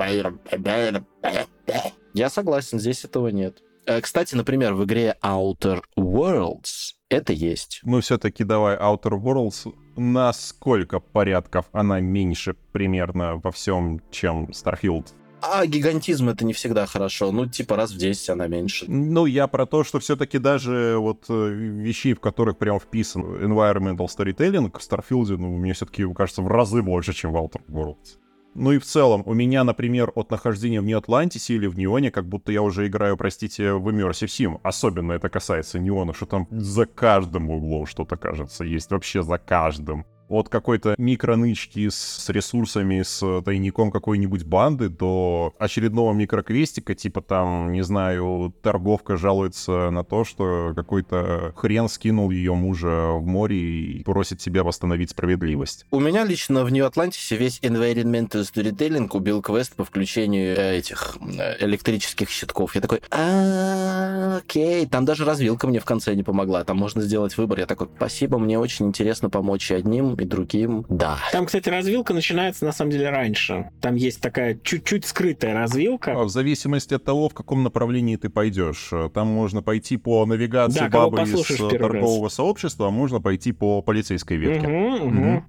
[2.14, 3.62] Я согласен, здесь этого нет.
[3.86, 7.80] Э, кстати, например, в игре Outer Worlds это есть.
[7.84, 9.72] Ну, все-таки давай Outer Worlds.
[9.96, 15.06] На сколько порядков она меньше примерно во всем, чем Starfield?
[15.40, 17.30] А гигантизм это не всегда хорошо.
[17.30, 18.86] Ну, типа раз в 10 она меньше.
[18.88, 24.06] Ну, я про то, что все-таки даже вот э, вещей, в которых прям вписан environmental
[24.06, 28.18] storytelling в Starfield, ну, мне все-таки кажется в разы больше, чем в Outer Worlds.
[28.58, 32.26] Ну и в целом, у меня, например, от нахождения в Нью-Атлантисе или в Неоне, как
[32.26, 34.60] будто я уже играю, простите, в Immersive Sim.
[34.62, 38.90] Особенно это касается Неона, что там за каждым углом что-то, кажется, есть.
[38.90, 46.94] Вообще за каждым от какой-то микронычки с ресурсами, с тайником какой-нибудь банды до очередного микроквестика,
[46.94, 53.26] типа там, не знаю, торговка жалуется на то, что какой-то хрен скинул ее мужа в
[53.26, 55.86] море и просит себя восстановить справедливость.
[55.90, 61.64] У меня лично в Нью-Атлантисе весь environmental storytelling убил квест по включению э, этих э,
[61.64, 62.74] электрических щитков.
[62.74, 67.36] Я такой, «А, окей, там даже развилка мне в конце не помогла, там можно сделать
[67.36, 67.60] выбор.
[67.60, 70.84] Я такой, спасибо, мне очень интересно помочь одним, и другим.
[70.88, 71.18] Да.
[71.32, 73.70] Там, кстати, развилка начинается на самом деле раньше.
[73.80, 76.12] Там есть такая чуть-чуть скрытая развилка.
[76.12, 78.90] А В зависимости от того, в каком направлении ты пойдешь.
[79.14, 83.82] Там можно пойти по навигации Да, бабы из первый торгового сообщества, а можно пойти по
[83.82, 84.66] полицейской ветке.
[84.66, 85.26] Мгм, мгм.
[85.26, 85.44] Мгм.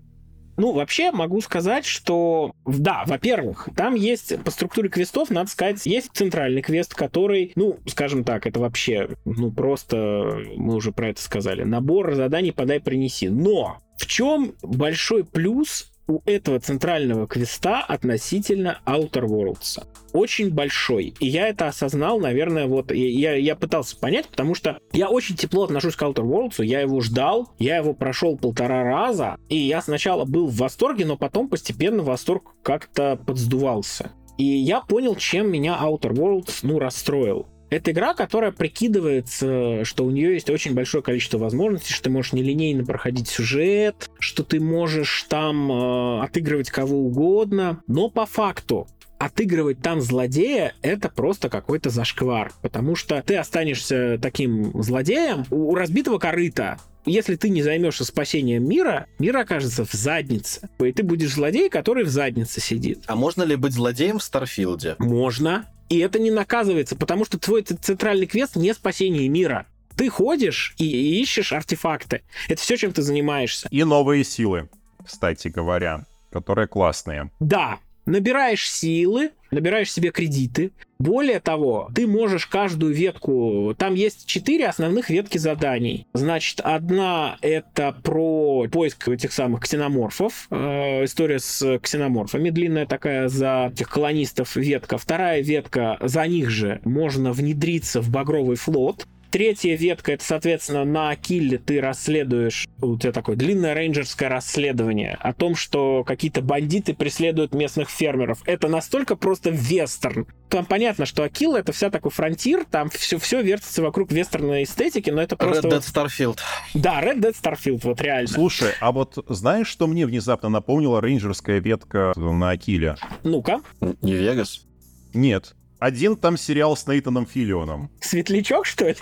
[0.57, 6.09] Ну, вообще могу сказать, что, да, во-первых, там есть по структуре квестов, надо сказать, есть
[6.13, 11.63] центральный квест, который, ну, скажем так, это вообще, ну, просто, мы уже про это сказали,
[11.63, 13.29] набор заданий подай, принеси.
[13.29, 19.85] Но в чем большой плюс у этого центрального квеста относительно Outer Worlds?
[20.13, 21.13] Очень большой.
[21.19, 25.65] И я это осознал, наверное, вот я, я пытался понять, потому что я очень тепло
[25.65, 30.25] отношусь к Outer Worlds, я его ждал, я его прошел полтора раза, и я сначала
[30.25, 34.11] был в восторге, но потом постепенно восторг как-то подсдувался.
[34.37, 37.47] И я понял, чем меня Outer Worlds, ну, расстроил.
[37.69, 42.33] Это игра, которая прикидывается, что у нее есть очень большое количество возможностей, что ты можешь
[42.33, 48.87] нелинейно проходить сюжет, что ты можешь там э, отыгрывать кого угодно, но по факту
[49.17, 56.19] отыгрывать там злодея— это просто какой-то зашквар, потому что ты останешься таким злодеем у разбитого
[56.19, 60.69] корыта, если ты не займешься спасением мира, мир окажется в заднице.
[60.79, 63.03] И ты будешь злодей, который в заднице сидит.
[63.07, 64.95] А можно ли быть злодеем в Старфилде?
[64.99, 65.65] Можно.
[65.89, 69.65] И это не наказывается, потому что твой центральный квест не спасение мира.
[69.95, 72.21] Ты ходишь и ищешь артефакты.
[72.49, 73.67] Это все, чем ты занимаешься.
[73.71, 74.69] И новые силы,
[75.03, 77.31] кстати говоря, которые классные.
[77.39, 80.71] Да, набираешь силы, набираешь себе кредиты.
[80.99, 83.75] Более того, ты можешь каждую ветку...
[83.77, 86.07] Там есть четыре основных ветки заданий.
[86.13, 90.47] Значит, одна— это про поиск этих самых ксеноморфов.
[90.49, 92.49] Э, история с ксеноморфами.
[92.49, 94.97] Длинная такая за этих колонистов ветка.
[94.97, 99.05] Вторая ветка, за них же можно внедриться в Багровый флот.
[99.31, 105.33] Третья ветка, это, соответственно, на Акилле ты расследуешь, у тебя такое длинное рейнджерское расследование о
[105.33, 108.41] том, что какие-то бандиты преследуют местных фермеров.
[108.45, 110.27] Это настолько просто вестерн.
[110.49, 115.09] Там понятно, что Акилла это вся такой фронтир, там все, все вертится вокруг вестерной эстетики,
[115.09, 115.67] но это Red просто...
[115.67, 116.39] Dead вот- Starfield.
[116.73, 118.27] Да, Red Dead Starfield, вот реально.
[118.29, 122.95] Слушай, а вот знаешь, что мне внезапно напомнила рейнджерская ветка на Акиле?
[123.23, 123.61] Ну-ка,
[124.01, 124.65] Не Вегас.
[125.13, 125.53] Нет.
[125.79, 127.91] Один там сериал с Нейтаном Филионом.
[128.01, 128.95] светлячок, что ли?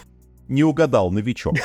[0.48, 1.56] Не угадал, новичок.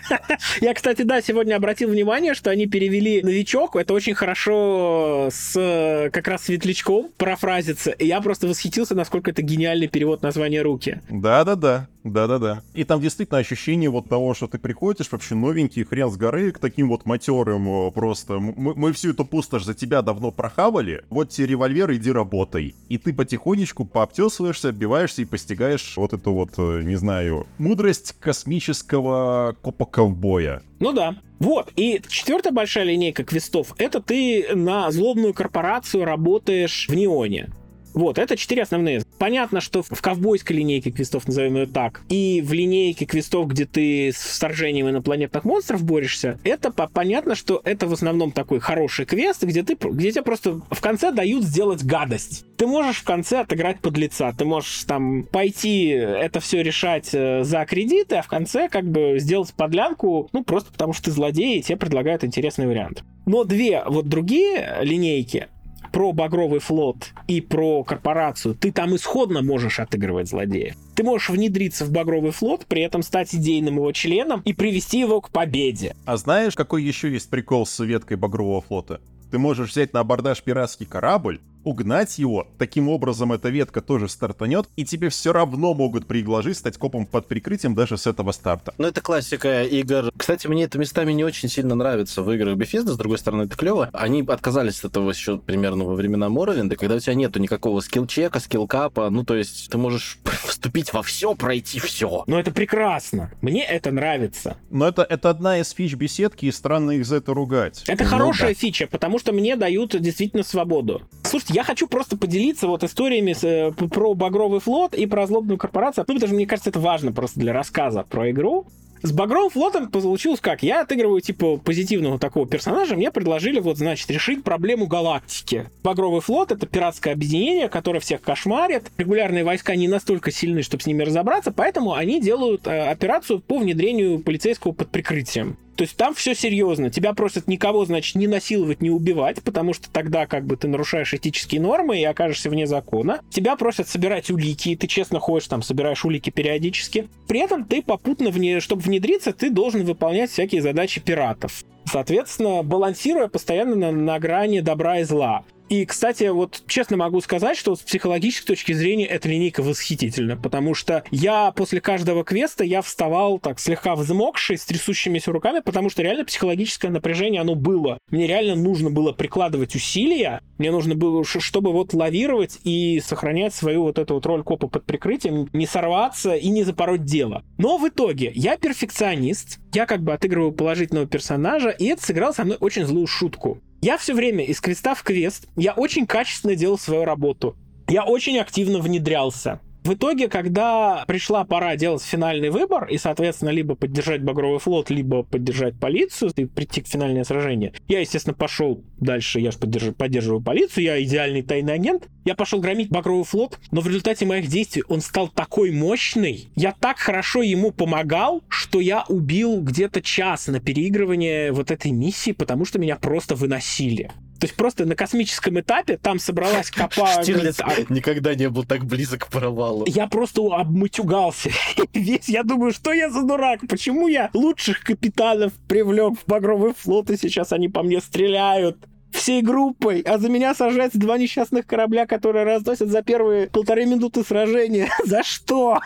[0.60, 3.76] Я, кстати, да, сегодня обратил внимание, что они перевели новичок.
[3.76, 7.90] Это очень хорошо с как раз светлячком парафразится.
[7.90, 11.00] И я просто восхитился, насколько это гениальный перевод названия руки.
[11.10, 12.62] Да-да-да, да-да-да.
[12.72, 16.58] И там действительно ощущение вот того, что ты приходишь вообще новенький, хрен с горы, к
[16.58, 18.38] таким вот матерым э, просто.
[18.38, 22.74] Мы, мы всю эту пустошь за тебя давно прохавали, вот тебе револьвер, иди работай.
[22.88, 29.56] И ты потихонечку пообтесываешься, отбиваешься и постигаешь вот эту вот, э, не знаю, мудрость космического
[29.60, 30.62] копа-ковбоя.
[30.78, 31.16] Ну да.
[31.38, 37.50] Вот, и четвертая большая линейка квестов— это ты на злобную корпорацию работаешь в Неоне.
[37.94, 39.02] Вот, это четыре основные.
[39.18, 44.08] Понятно, что в ковбойской линейке квестов, назовем ее так, и в линейке квестов, где ты
[44.08, 49.42] с вторжением инопланетных монстров борешься, это по- понятно, что это в основном такой хороший квест,
[49.42, 52.44] где, ты, где тебе просто в конце дают сделать гадость.
[52.56, 57.42] Ты можешь в конце отыграть под лица, ты можешь там пойти это все решать э,
[57.42, 61.58] за кредиты, а в конце как бы сделать подлянку, ну просто потому что ты злодей,
[61.58, 63.04] и тебе предлагают интересный вариант.
[63.26, 65.48] Но две вот другие линейки,
[65.92, 70.74] про Багровый флот и про корпорацию, ты там исходно можешь отыгрывать злодея.
[70.94, 75.20] Ты можешь внедриться в Багровый флот, при этом стать идейным его членом и привести его
[75.20, 75.96] к победе.
[76.04, 79.00] А знаешь, какой еще есть прикол с веткой Багрового флота?
[79.30, 84.66] Ты можешь взять на абордаж пиратский корабль, угнать его, таким образом эта ветка тоже стартанет,
[84.76, 88.74] и тебе все равно могут предложить стать копом под прикрытием даже с этого старта.
[88.78, 90.10] Ну, это классика игр.
[90.16, 93.56] Кстати, мне это местами не очень сильно нравится в играх Bethesda, с другой стороны, это
[93.56, 93.90] клево.
[93.92, 98.40] Они отказались от этого еще примерно во времена Моровинда, когда у тебя нету никакого скилл-чека,
[98.40, 102.24] скилл-капа, ну, то есть ты можешь вступить во все, пройти все.
[102.26, 103.30] Но это прекрасно.
[103.40, 104.56] Мне это нравится.
[104.70, 107.84] Но это, это одна из фич беседки, и странно их за это ругать.
[107.86, 108.54] Это Ну хорошая да.
[108.54, 111.02] фича, потому что мне дают действительно свободу.
[111.22, 115.58] Слушайте, я хочу просто поделиться вот историями с, э, про Багровый флот и про злобную
[115.58, 118.66] корпорацию, ну, потому что мне кажется, это важно просто для рассказа про игру.
[119.02, 120.62] С Багровым флотом получилось как?
[120.62, 125.70] Я отыгрываю, типа, позитивного такого персонажа, мне предложили, вот, значит, решить проблему галактики.
[125.82, 128.90] Багровый флот— это пиратское объединение, которое всех кошмарит.
[128.98, 133.58] Регулярные войска не настолько сильны, чтобы с ними разобраться, поэтому они делают э, операцию по
[133.58, 135.56] внедрению полицейского под прикрытием.
[135.76, 136.90] То есть там все серьезно.
[136.90, 141.14] Тебя просят никого, значит, не насиловать, не убивать, потому что тогда как бы ты нарушаешь
[141.14, 143.20] этические нормы и окажешься вне закона.
[143.30, 147.08] Тебя просят собирать улики, и ты честно ходишь там, собираешь улики периодически.
[147.28, 151.64] При этом ты попутно, вне, чтобы внедриться, ты должен выполнять всякие задачи пиратов.
[151.84, 155.44] Соответственно, балансируя постоянно на, на грани добра и зла.
[155.70, 160.74] И, кстати, вот честно могу сказать, что с психологической точки зрения эта линейка восхитительна, потому
[160.74, 166.02] что я после каждого квеста я вставал так слегка взмокший, с трясущимися руками, потому что
[166.02, 167.98] реально психологическое напряжение, оно было.
[168.10, 173.84] Мне реально нужно было прикладывать усилия, мне нужно было, чтобы вот лавировать и сохранять свою
[173.84, 177.44] вот эту вот роль копа под прикрытием, не сорваться и не запороть дело.
[177.58, 182.42] Но в итоге я перфекционист, я как бы отыгрываю положительного персонажа, и это сыграло со
[182.42, 183.60] мной очень злую шутку.
[183.82, 187.56] Я все время из квеста в квест, я очень качественно делал свою работу.
[187.88, 189.60] Я очень активно внедрялся.
[189.84, 195.22] В итоге, когда пришла пора делать финальный выбор, и, соответственно, либо поддержать Багровый флот, либо
[195.22, 200.42] поддержать полицию и прийти к финальное сражение, я, естественно, пошел дальше, я же поддерживаю, поддерживаю
[200.42, 204.84] полицию, я идеальный тайный агент, я пошел громить Багровый флот, но в результате моих действий
[204.88, 210.60] он стал такой мощный, я так хорошо ему помогал, что я убил где-то час на
[210.60, 214.10] переигрывание вот этой миссии, потому что меня просто выносили.
[214.40, 217.22] То есть просто на космическом этапе там собралась копа...
[217.22, 217.58] Штирлиц
[217.90, 219.84] никогда не был так близок к провалу.
[219.86, 221.50] Я просто обмутюгался.
[221.92, 223.60] Весь я думаю, что я за дурак?
[223.68, 228.78] Почему я лучших капитанов привлек в Багровый флот, и сейчас они по мне стреляют?
[229.12, 234.22] всей группой, а за меня сажаются два несчастных корабля, которые разносят за первые полторы минуты
[234.22, 234.88] сражения.
[235.04, 235.80] За что?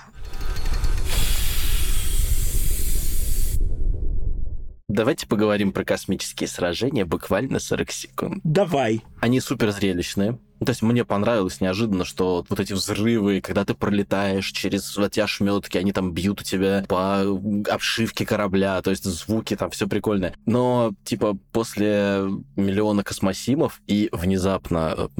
[4.88, 8.40] Давайте поговорим про космические сражения буквально 40 секунд.
[8.44, 9.02] Давай.
[9.20, 10.38] Они супер зрелищные.
[10.64, 15.20] Ну, то есть мне понравилось неожиданно, что вот эти взрывы, когда ты пролетаешь через эти
[15.20, 17.20] ошметки, они там бьют у тебя по
[17.68, 20.34] обшивке корабля, то есть звуки там, все прикольное.
[20.46, 22.22] Но, типа, после
[22.56, 25.10] миллиона космосимов и внезапно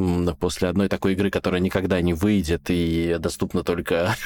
[0.41, 4.17] после одной такой игры, которая никогда не выйдет и доступна только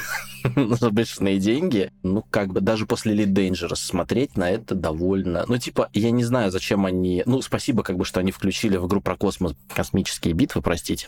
[0.56, 5.44] за обычные деньги, ну, как бы даже после Elite Dangerous смотреть на это довольно...
[5.48, 7.24] Ну, типа, я не знаю, зачем они...
[7.26, 11.07] Ну, спасибо, как бы, что они включили в игру про космос космические битвы, простите,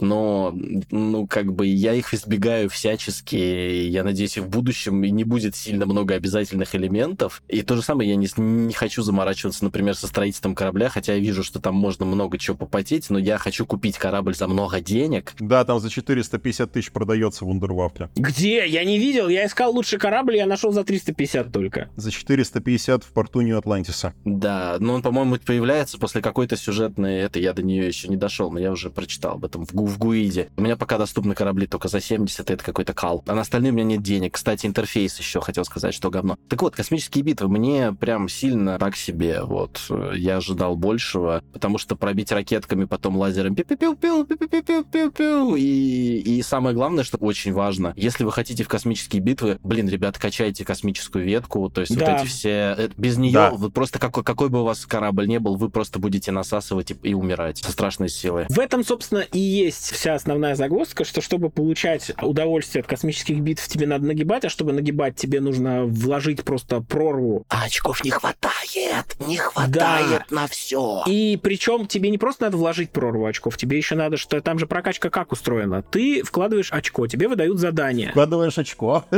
[0.00, 0.54] но,
[0.90, 3.36] ну, как бы я их избегаю всячески.
[3.36, 7.42] Я надеюсь, и в будущем не будет сильно много обязательных элементов.
[7.48, 11.18] И то же самое я не, не хочу заморачиваться, например, со строительством корабля, хотя я
[11.18, 15.32] вижу, что там можно много чего попотеть, но я хочу купить корабль за много денег.
[15.38, 18.10] Да, там за 450 тысяч продается в Вундервафле.
[18.16, 18.66] Где?
[18.66, 19.28] Я не видел.
[19.28, 21.90] Я искал лучший корабль, я нашел за 350 только.
[21.96, 24.14] За 450 в порту Нью-Атлантиса.
[24.24, 27.18] Да, но он, по-моему, появляется после какой-то сюжетной...
[27.20, 29.98] Это я до нее еще не дошел, но я уже прочитал об этом в в
[29.98, 30.50] Гуиде.
[30.56, 33.22] У меня пока доступны корабли только за 70, это какой-то кал.
[33.26, 34.34] А на остальные у меня нет денег.
[34.34, 36.36] Кстати, интерфейс еще хотел сказать, что говно.
[36.48, 39.42] Так вот, космические битвы мне прям сильно так себе.
[39.42, 39.80] Вот,
[40.14, 44.84] я ожидал большего, потому что пробить ракетками, потом лазером пиу пиу пиу пиу пиу пиу
[44.84, 49.58] пиу пиу и, и самое главное, что очень важно, если вы хотите в космические битвы,
[49.62, 52.12] блин, ребят, качайте космическую ветку, то есть да.
[52.12, 52.90] вот эти все...
[52.96, 53.50] Без нее, да.
[53.50, 56.96] вот просто какой, какой бы у вас корабль не был, вы просто будете насасывать и,
[57.02, 58.46] и умирать со страшной силой.
[58.48, 63.40] В этом, собственно, и есть есть вся основная загвоздка, что чтобы получать удовольствие от космических
[63.40, 67.44] битв, тебе надо нагибать, а чтобы нагибать, тебе нужно вложить просто прорву.
[67.48, 70.42] А очков не хватает, не хватает да.
[70.42, 71.02] на все.
[71.06, 74.66] И причем тебе не просто надо вложить прорву очков, тебе еще надо, что там же
[74.66, 75.82] прокачка как устроена.
[75.82, 78.10] Ты вкладываешь очко, тебе выдают задание.
[78.10, 79.04] Вкладываешь очко.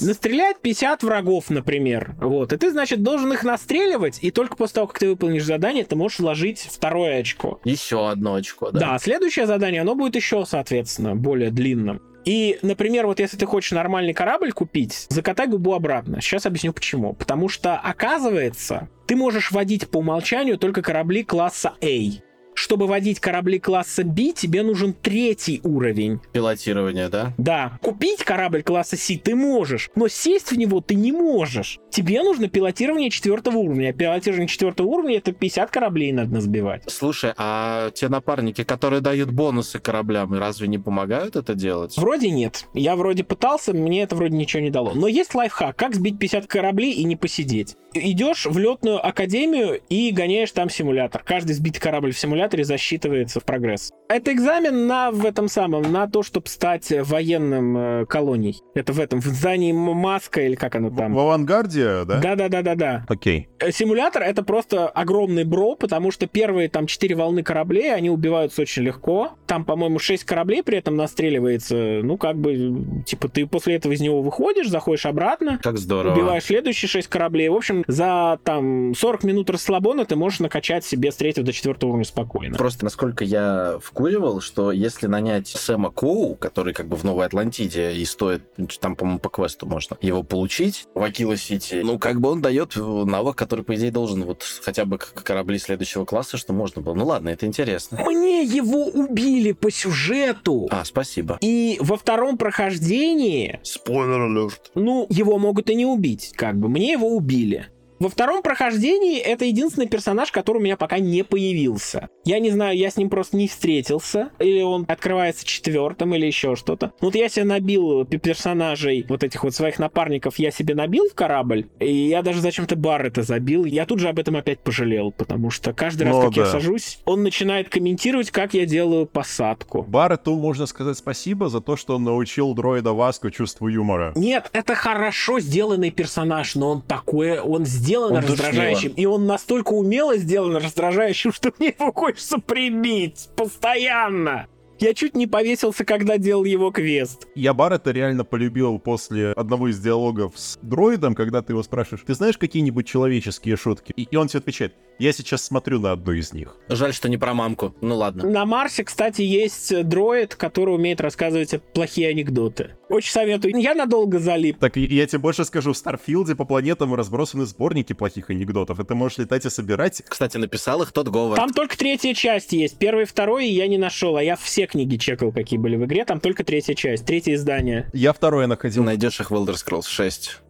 [0.00, 2.14] Настрелять 50 врагов, например.
[2.20, 2.52] Вот.
[2.52, 5.96] И ты, значит, должен их настреливать, и только после того, как ты выполнишь задание, ты
[5.96, 7.60] можешь вложить второе очко.
[7.64, 8.80] Еще одно очко, да.
[8.80, 12.00] Да, следующее задание, оно будет еще, соответственно, более длинным.
[12.24, 16.20] И, например, вот если ты хочешь нормальный корабль купить, закатай губу обратно.
[16.20, 17.12] Сейчас объясню почему.
[17.12, 23.58] Потому что, оказывается, ты можешь водить по умолчанию только корабли класса A чтобы водить корабли
[23.58, 26.20] класса B, тебе нужен третий уровень.
[26.32, 27.32] Пилотирование, да?
[27.36, 27.78] Да.
[27.82, 31.78] Купить корабль класса C ты можешь, но сесть в него ты не можешь.
[31.90, 33.90] Тебе нужно пилотирование четвертого уровня.
[33.90, 36.84] А пилотирование четвертого уровня это 50 кораблей надо сбивать.
[36.86, 41.96] Слушай, а те напарники, которые дают бонусы кораблям, разве не помогают это делать?
[41.96, 42.66] Вроде нет.
[42.74, 44.92] Я вроде пытался, мне это вроде ничего не дало.
[44.94, 47.76] Но есть лайфхак, как сбить 50 кораблей и не посидеть.
[47.94, 51.22] Идешь в летную академию и гоняешь там симулятор.
[51.22, 53.90] Каждый сбитый корабль в симуляторе засчитывается в прогресс.
[54.08, 58.60] Это экзамен на в этом самом, на то, чтобы стать военным э, колонией.
[58.74, 61.14] Это в этом, в здании Маска или как оно там.
[61.14, 62.18] В авангарде, да?
[62.20, 63.04] Да-да-да-да-да.
[63.08, 63.48] Окей.
[63.58, 68.62] Э, Симулятор— это просто огромный бро, потому что первые там четыре волны кораблей, они убиваются
[68.62, 69.32] очень легко.
[69.46, 72.00] Там, по-моему, шесть кораблей при этом настреливается.
[72.02, 76.12] Ну, как бы, типа, ты после этого из него выходишь, заходишь обратно, Как здорово.
[76.14, 77.48] убиваешь следующие шесть кораблей.
[77.48, 81.90] В общем, за там 40 минут расслабона ты можешь накачать себе с третьего до четвертого
[81.90, 82.56] уровня спокойно.
[82.58, 87.94] Просто насколько я вкуривал, что если нанять Сэма Коу, который как бы в Новой Атлантиде
[87.94, 88.42] и стоит,
[88.78, 92.76] там, по-моему, по квесту можно его получить в Акила Сити, ну, как бы он дает
[92.76, 96.92] навык, который, по идее, должен вот хотя бы как корабли следующего класса, что можно было.
[96.92, 97.98] Ну ладно, это интересно.
[98.04, 100.68] Мне его убили по сюжету.
[100.70, 101.38] А, спасибо.
[101.40, 104.70] И во втором прохождении, Спойлер алерт.
[104.74, 106.68] ну, его могут и не убить, как бы.
[106.68, 107.70] Мне его убили.
[108.00, 112.08] Во втором прохождении это единственный персонаж, который у меня пока не появился.
[112.24, 116.56] Я не знаю, я с ним просто не встретился, или он открывается четвертым, или еще
[116.56, 116.92] что-то.
[117.00, 121.08] Ну, Вот я себе набил пе- персонажей, вот этих вот своих напарников, я себе набил
[121.08, 123.64] в корабль, и я даже зачем-то бар это забил.
[123.64, 126.50] Я тут же об этом опять пожалел, потому что каждый раз, Ну как я да.
[126.50, 129.82] сажусь, он начинает комментировать, как я делаю посадку.
[129.82, 134.12] Баррету можно сказать спасибо за то, что он научил дроида Васку чувству юмора.
[134.16, 139.72] Нет, это хорошо сделанный персонаж, но он такой, он сделан Он раздражающим, и он настолько
[139.72, 144.46] умело сделан раздражающим, что мне его хочется прибить постоянно.
[144.80, 147.28] Я чуть не повесился, когда делал его квест.
[147.36, 152.14] Я Баррета реально полюбил после одного из диалогов с дроидом, когда ты его спрашиваешь, ты
[152.14, 153.92] знаешь какие-нибудь человеческие шутки?
[153.94, 156.56] И, и он тебе отвечает, я сейчас смотрю на одну из них.
[156.68, 157.74] Жаль, что не про мамку.
[157.80, 158.28] Ну ладно.
[158.28, 162.76] На Марсе, кстати, есть дроид, который умеет рассказывать плохие анекдоты.
[162.94, 163.56] Очень советую.
[163.56, 164.58] Я надолго залип.
[164.60, 168.84] Так, и я тебе больше скажу, в Старфилде по планетам разбросаны сборники плохих анекдотов, и
[168.84, 170.00] ты можешь летать и собирать.
[170.06, 171.34] Кстати, написал их тот Говард.
[171.34, 172.78] Там только третья часть есть.
[172.78, 176.04] Первый и второй я не нашел, а я все книги чекал, какие были в игре.
[176.04, 177.90] Там только третья часть, третье издание.
[177.92, 178.84] Я второе находил.
[178.84, 180.43] Найдешь их в Elder Scrolls 6.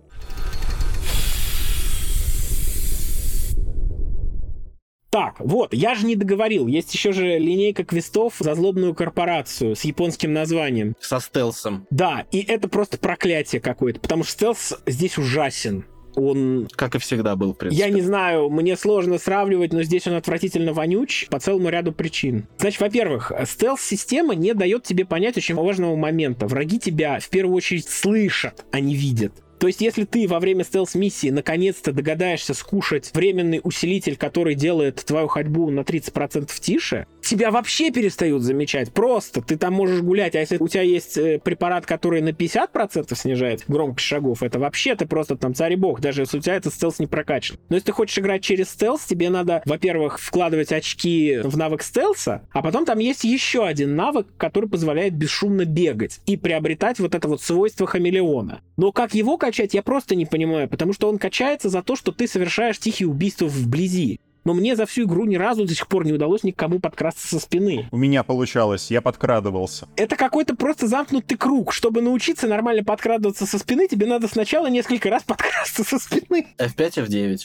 [5.14, 6.66] Так, вот, я же не договорил.
[6.66, 10.96] Есть еще же линейка квестов за злобную корпорацию с японским названием.
[10.98, 11.86] Со стелсом.
[11.88, 15.84] Да, и это просто проклятие какое-то, потому что стелс здесь ужасен.
[16.16, 17.80] Он Как и всегда был, в принципе.
[17.80, 22.48] Я не знаю, мне сложно сравнивать, но здесь он отвратительно вонюч по целому ряду причин.
[22.58, 26.48] Значит, во-первых, стелс-система не дает тебе понять очень важного момента.
[26.48, 29.44] Враги тебя в первую очередь слышат, а не видят.
[29.58, 35.28] То есть, если ты во время стелс-миссии наконец-то догадаешься скушать временный усилитель, который делает твою
[35.28, 38.92] ходьбу на 30% тише, тебя вообще перестают замечать.
[38.92, 43.14] Просто ты там можешь гулять, а если у тебя есть э, препарат, который на 50%
[43.14, 46.56] снижает громкость шагов, это вообще ты просто там царь и бог, даже если у тебя
[46.56, 47.58] этот стелс не прокачан.
[47.68, 52.42] Но если ты хочешь играть через стелс, тебе надо, во-первых, вкладывать очки в навык стелса,
[52.52, 57.28] а потом там есть еще один навык, который позволяет бесшумно бегать и приобретать вот это
[57.28, 58.60] вот свойство хамелеона.
[58.76, 62.12] Но как его качать, я просто не понимаю, потому что он качается за то, что
[62.12, 64.20] ты совершаешь тихие убийства вблизи.
[64.44, 67.40] Но мне за всю игру ни разу до сих пор не удалось никому подкрасться со
[67.40, 67.88] спины.
[67.90, 69.88] У меня получалось, я подкрадывался.
[69.96, 71.72] Это какой-то просто замкнутый круг.
[71.72, 76.48] Чтобы научиться нормально подкрадываться со спины, тебе надо сначала несколько раз подкрасться со спины.
[76.58, 77.38] F5, F9.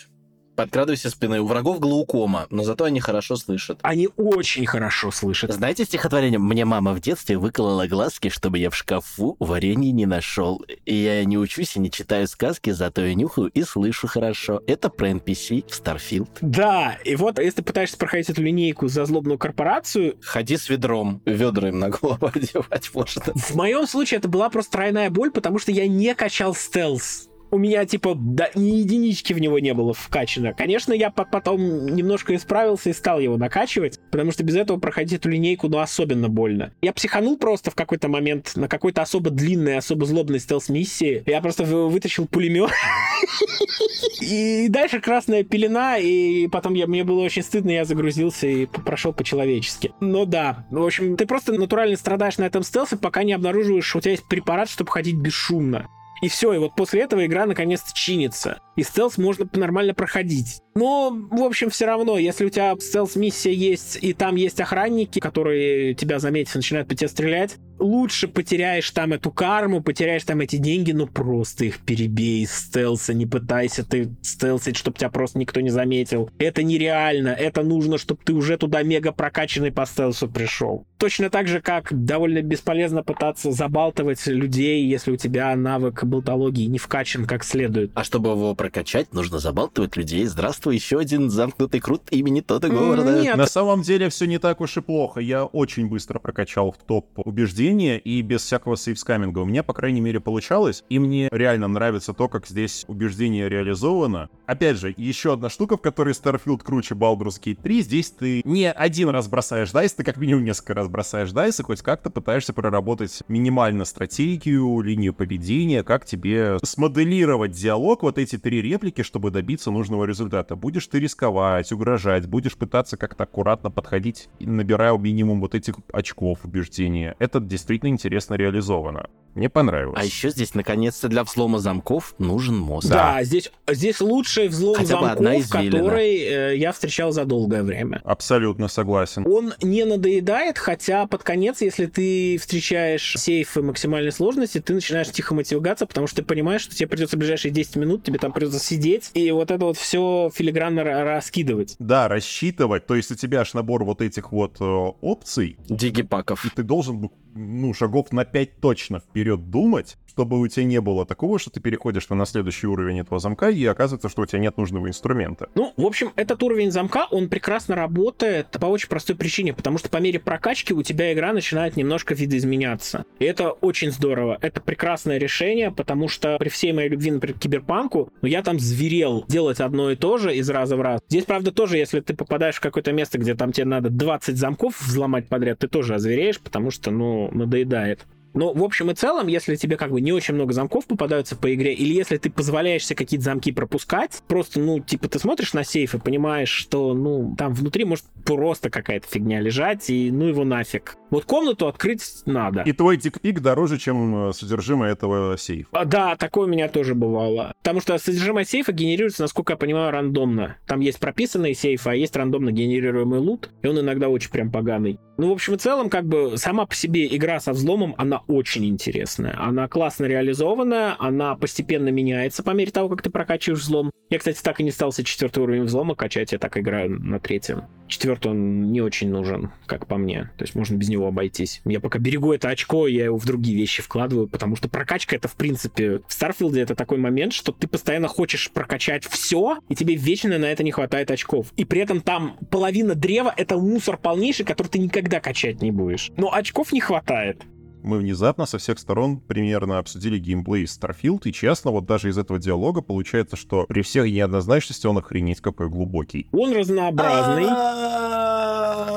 [0.60, 1.40] Подкрадывайся спиной.
[1.40, 3.80] У врагов глаукома, но зато они хорошо слышат.
[3.82, 5.54] Они очень хорошо слышат.
[5.54, 10.62] Знаете стихотворение «Мне мама в детстве выколола глазки, чтобы я в шкафу варенье не нашел.
[10.86, 14.62] И я не учусь и не читаю сказки, зато я нюхаю и слышу хорошо».
[14.68, 16.28] Это про NPC в Starfield.
[16.42, 21.22] Да, и вот если ты пытаешься проходить эту линейку за злобную корпорацию, Ходи с ведром,
[21.24, 23.22] ведра им на голову одевать можно.
[23.34, 27.29] в моем случае это была просто тройная боль, потому что я не качал стелс.
[27.52, 30.54] У меня, типа, да, ни единички в него не было вкачано.
[30.54, 35.14] Конечно, я по- потом немножко исправился и стал его накачивать, потому что без этого проходить
[35.20, 36.74] эту линейку, ну, особенно больно.
[36.82, 41.24] Я психанул просто в какой-то момент на какой-то особо длинной, особо злобной стелс-миссии.
[41.26, 42.70] Я просто вы- вытащил пулемет.
[44.22, 49.14] И дальше красная пелена, и потом я, мне было очень стыдно, я загрузился и прошел
[49.14, 49.92] по-человечески.
[50.02, 53.98] Ну да, в общем, ты просто натурально страдаешь на этом стелсе, пока не обнаруживаешь, что
[54.00, 55.88] у тебя есть препарат, чтобы ходить бесшумно.
[56.22, 58.62] И все, и вот после этого игра наконец-то чинится.
[58.80, 60.62] И стелс можно нормально проходить.
[60.74, 65.94] Но, в общем, все равно, если у тебя стелс-миссия есть, и там есть охранники, которые
[65.96, 70.58] тебя заметят и начинают по тебе стрелять, лучше потеряешь там эту карму, потеряешь там эти
[70.58, 75.60] деньги, но просто их перебей из стелса, не пытайся ты стелсить, чтобы тебя просто никто
[75.60, 76.30] не заметил.
[76.38, 80.86] Это нереально, это нужно, чтобы ты уже туда мега прокачанный по стелсу пришел.
[80.98, 86.78] Точно так же, как довольно бесполезно пытаться забалтывать людей, если у тебя навык болтологии не
[86.78, 87.92] вкачан как следует.
[87.96, 90.26] А чтобы его прокачать, нужно забалтывать людей.
[90.26, 93.20] Здравствуй, еще один замкнутый крут имени Тода Говарда.
[93.20, 93.36] Нет.
[93.36, 95.20] На самом деле все не так уж и плохо.
[95.20, 99.40] Я очень быстро прокачал в топ убеждения и без всякого сейвскаминга.
[99.40, 100.84] У меня, по крайней мере, получалось.
[100.88, 104.30] И мне реально нравится то, как здесь убеждение реализовано.
[104.46, 107.82] Опять же, еще одна штука, в которой Starfield круче Baldur's Gate 3.
[107.82, 111.64] Здесь ты не один раз бросаешь дайс, ты как минимум несколько раз бросаешь дайс и
[111.64, 118.59] хоть как-то пытаешься проработать минимально стратегию, линию поведения, как тебе смоделировать диалог, вот эти три
[118.62, 120.56] реплики, чтобы добиться нужного результата.
[120.56, 127.16] Будешь ты рисковать, угрожать, будешь пытаться как-то аккуратно подходить, набирая минимум вот этих очков убеждения.
[127.20, 129.10] Это действительно интересно реализовано.
[129.36, 130.00] Мне понравилось.
[130.02, 132.90] А еще здесь, наконец-то, для взлома замков нужен мозг.
[132.90, 135.78] Да, здесь, здесь лучший взлом Хотя замков, одна извилина.
[135.78, 138.02] который э, я встречал за долгое время.
[138.04, 139.26] Абсолютно согласен.
[139.28, 145.36] Он не надоедает, хотя под конец, если ты встречаешь сейфы максимальной сложности, ты начинаешь тихо
[145.36, 148.49] мотиваться, потому что ты понимаешь, что тебе придется в ближайшие 10 минут, тебе там придется
[148.58, 151.76] сидеть и вот это вот все филигранно ра- раскидывать.
[151.80, 156.46] Да, рассчитывать, то есть у тебя аж набор вот этих вот э, опций, Дигипаков.
[156.46, 161.06] и ты должен, ну, шагов на 5 точно вперед думать, чтобы у тебя не было
[161.06, 164.58] такого, что ты переходишь на следующий уровень этого замка, и оказывается, что у тебя нет
[164.58, 165.50] нужного инструмента.
[165.56, 169.90] Ну, в общем, этот уровень замка, он прекрасно работает по очень простой причине, потому что
[169.90, 173.06] по мере прокачки у тебя игра начинает немножко видоизменяться.
[173.20, 174.38] И это очень здорово.
[174.42, 178.60] Это прекрасное решение, потому что при всей моей любви, например, к киберпанку, ну, я там
[178.60, 181.02] зверел делать одно и то же из раза в раз.
[181.10, 184.82] Здесь, правда, тоже, если ты попадаешь в какое-то место, где там тебе надо 20 замков
[184.82, 188.06] взломать подряд, ты тоже озвереешь, потому что, ну, надоедает.
[188.34, 191.54] Но в общем и целом, если тебе как бы не очень много замков попадаются по
[191.54, 195.64] игре, или если ты позволяешь себе какие-то замки пропускать, просто, ну, типа, ты смотришь на
[195.64, 200.44] сейф и понимаешь, что, ну, там внутри может просто какая-то фигня лежать, и ну его
[200.44, 200.99] нафиг.
[201.10, 202.62] Вот комнату открыть надо.
[202.62, 205.70] И твой дикпик дороже, чем э, содержимое этого сейфа.
[205.72, 207.54] А, Да, такое у меня тоже бывало.
[207.60, 210.58] Потому что содержимое сейфа генерируется, насколько я понимаю, рандомно.
[210.68, 215.00] Там есть прописанные сейфы, а есть рандомно генерируемый лут, и он иногда очень прям поганый.
[215.18, 218.66] Ну, в общем и целом, как бы сама по себе игра со взломом, она очень
[218.66, 219.38] интересная.
[219.38, 223.92] Она классно реализованная, она постепенно меняется по мере того, как ты прокачиваешь взлом.
[224.10, 227.64] Я, кстати, так и не стался четвертый уровень взлома качать, я так играю на третьем.
[227.88, 230.32] Четвертый он не очень нужен, как по мне.
[230.38, 231.62] То есть можно без него обойтись.
[231.66, 235.28] Я пока берегу это очко, я его в другие вещи вкладываю, потому что прокачка это,
[235.28, 239.96] в принципе, в Старфилде это такой момент, что ты постоянно хочешь прокачать все, и тебе
[239.96, 241.48] вечно на это не хватает очков.
[241.56, 246.12] И при этом там половина древа это мусор полнейший, который ты никогда качать не будешь.
[246.18, 247.44] Но очков не хватает.
[247.84, 252.40] Мы внезапно со всех сторон примерно обсудили геймплей Starfield, и честно, вот даже из этого
[252.40, 256.28] диалога получается, что при всех неоднозначности он охренеть какой глубокий.
[256.32, 257.48] Он разнообразный.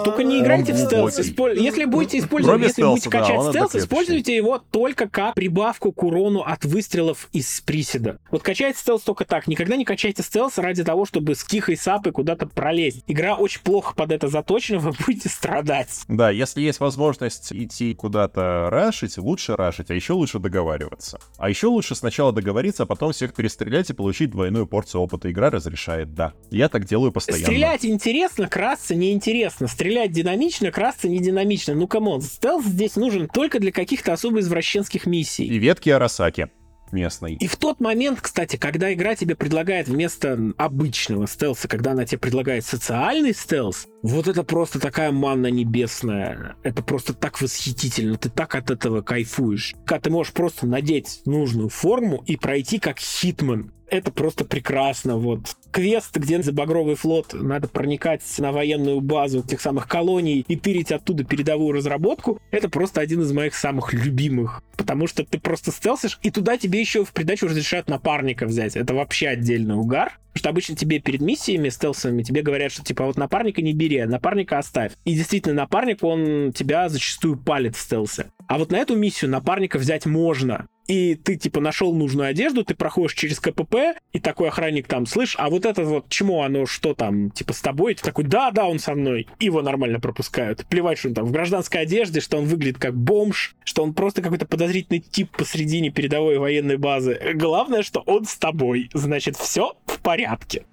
[0.04, 1.18] Только не играйте в стелс.
[1.18, 5.08] Исполь- Если будете использовать, Кроме если будете стелса, да, качать он стелс, используйте его только
[5.08, 8.18] как прибавку к урону от выстрелов из приседа.
[8.30, 9.46] Вот качайте стелс только так.
[9.46, 13.04] Никогда не качайте стелс ради того, чтобы с тихой сапы куда-то пролезть.
[13.06, 16.02] Игра очень плохо под это заточена, вы будете страдать.
[16.08, 21.20] Да, если есть возможность идти куда-то рашить, лучше рашить, а еще лучше договариваться.
[21.38, 25.30] А еще лучше сначала договориться, а потом всех перестрелять и получить двойную порцию опыта.
[25.30, 26.32] Игра разрешает, да.
[26.50, 27.44] Я так делаю постоянно.
[27.44, 29.68] Стрелять интересно, красться неинтересно.
[29.68, 31.74] Стрелять динамично, красться не динамично.
[31.74, 35.44] Ну, come on, стелс здесь нужен только для каких-то особо извращенских миссий.
[35.44, 36.50] И ветки Арасаки
[36.92, 37.34] местной.
[37.34, 42.18] И в тот момент, кстати, когда игра тебе предлагает вместо обычного стелса, когда она тебе
[42.18, 46.56] предлагает социальный стелс, вот это просто такая манна небесная.
[46.62, 48.16] Это просто так восхитительно.
[48.16, 49.74] Ты так от этого кайфуешь.
[49.84, 53.72] Когда ты можешь просто надеть нужную форму и пройти как хитман.
[53.92, 55.18] Это просто прекрасно.
[55.18, 60.56] Вот квест, где за Багровый флот надо проникать на военную базу тех самых колоний и
[60.56, 64.62] тырить оттуда передовую разработку, это просто один из моих самых любимых.
[64.78, 68.76] Потому что ты просто стелсишь, и туда тебе еще в придачу разрешают напарника взять.
[68.76, 70.18] Это вообще отдельный угар.
[70.32, 73.98] Потому что обычно тебе перед миссиями стелсовыми тебе говорят, что типа вот напарника не бери,
[73.98, 74.92] а напарника оставь.
[75.04, 78.30] И действительно, напарник, он тебя зачастую палит в стелсе.
[78.52, 80.66] А вот на эту миссию напарника взять можно.
[80.86, 85.36] И ты, типа, нашел нужную одежду, ты проходишь через КПП, и такой охранник там, слышь,
[85.38, 87.92] а вот это вот чему оно, что там, типа, с тобой?
[87.92, 89.26] И ты такой, да, да, он со мной.
[89.38, 90.66] И его нормально пропускают.
[90.66, 94.20] Плевать, что он там в гражданской одежде, что он выглядит как бомж, что он просто
[94.20, 97.18] какой-то подозрительный тип посредине передовой военной базы.
[97.32, 98.90] Главное, что он с тобой.
[98.92, 100.66] Значит, все в порядке.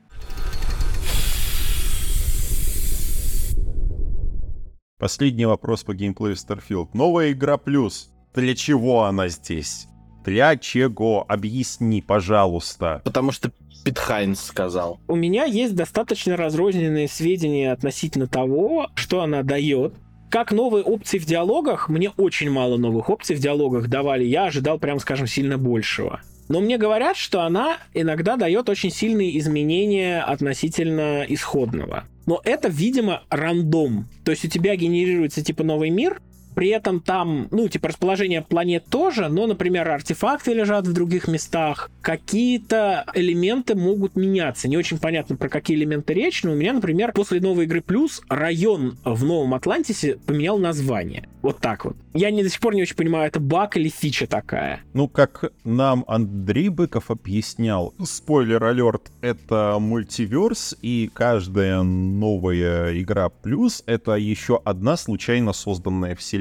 [4.99, 6.89] Последний вопрос по геймплею Starfield.
[6.93, 8.11] Новая игра плюс.
[8.35, 9.87] Для чего она здесь?
[10.25, 11.23] Для чего?
[11.29, 13.01] Объясни, пожалуйста.
[13.05, 13.49] Потому что
[13.85, 14.99] Пит Хайнс сказал.
[15.07, 19.93] У меня есть достаточно разрозненные сведения относительно того, что она дает.
[20.29, 24.25] Как новые опции в диалогах, мне очень мало новых опций в диалогах давали.
[24.25, 26.19] Я ожидал, прям скажем, сильно большего.
[26.49, 32.05] Но мне говорят, что она иногда дает очень сильные изменения относительно исходного.
[32.25, 34.07] Но это, видимо, рандом.
[34.25, 36.21] То есть у тебя генерируется типа новый мир,
[36.55, 41.89] при этом там, ну, типа, расположение планет тоже, но, например, артефакты лежат в других местах,
[42.01, 44.67] какие-то элементы могут меняться.
[44.67, 48.21] Не очень понятно, про какие элементы речь, но у меня, например, после новой игры Плюс
[48.29, 51.27] район в Новом Атлантисе поменял название.
[51.41, 51.95] Вот так вот.
[52.13, 54.81] Я не до сих пор не очень понимаю, это баг или фича такая.
[54.93, 64.15] Ну, как нам Андрей Быков объяснял, спойлер-алерт, это мультиверс, и каждая новая игра плюс— это
[64.15, 66.38] еще одна случайно созданная вселенная.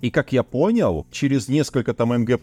[0.00, 2.38] И как я понял, через несколько там МГ+++++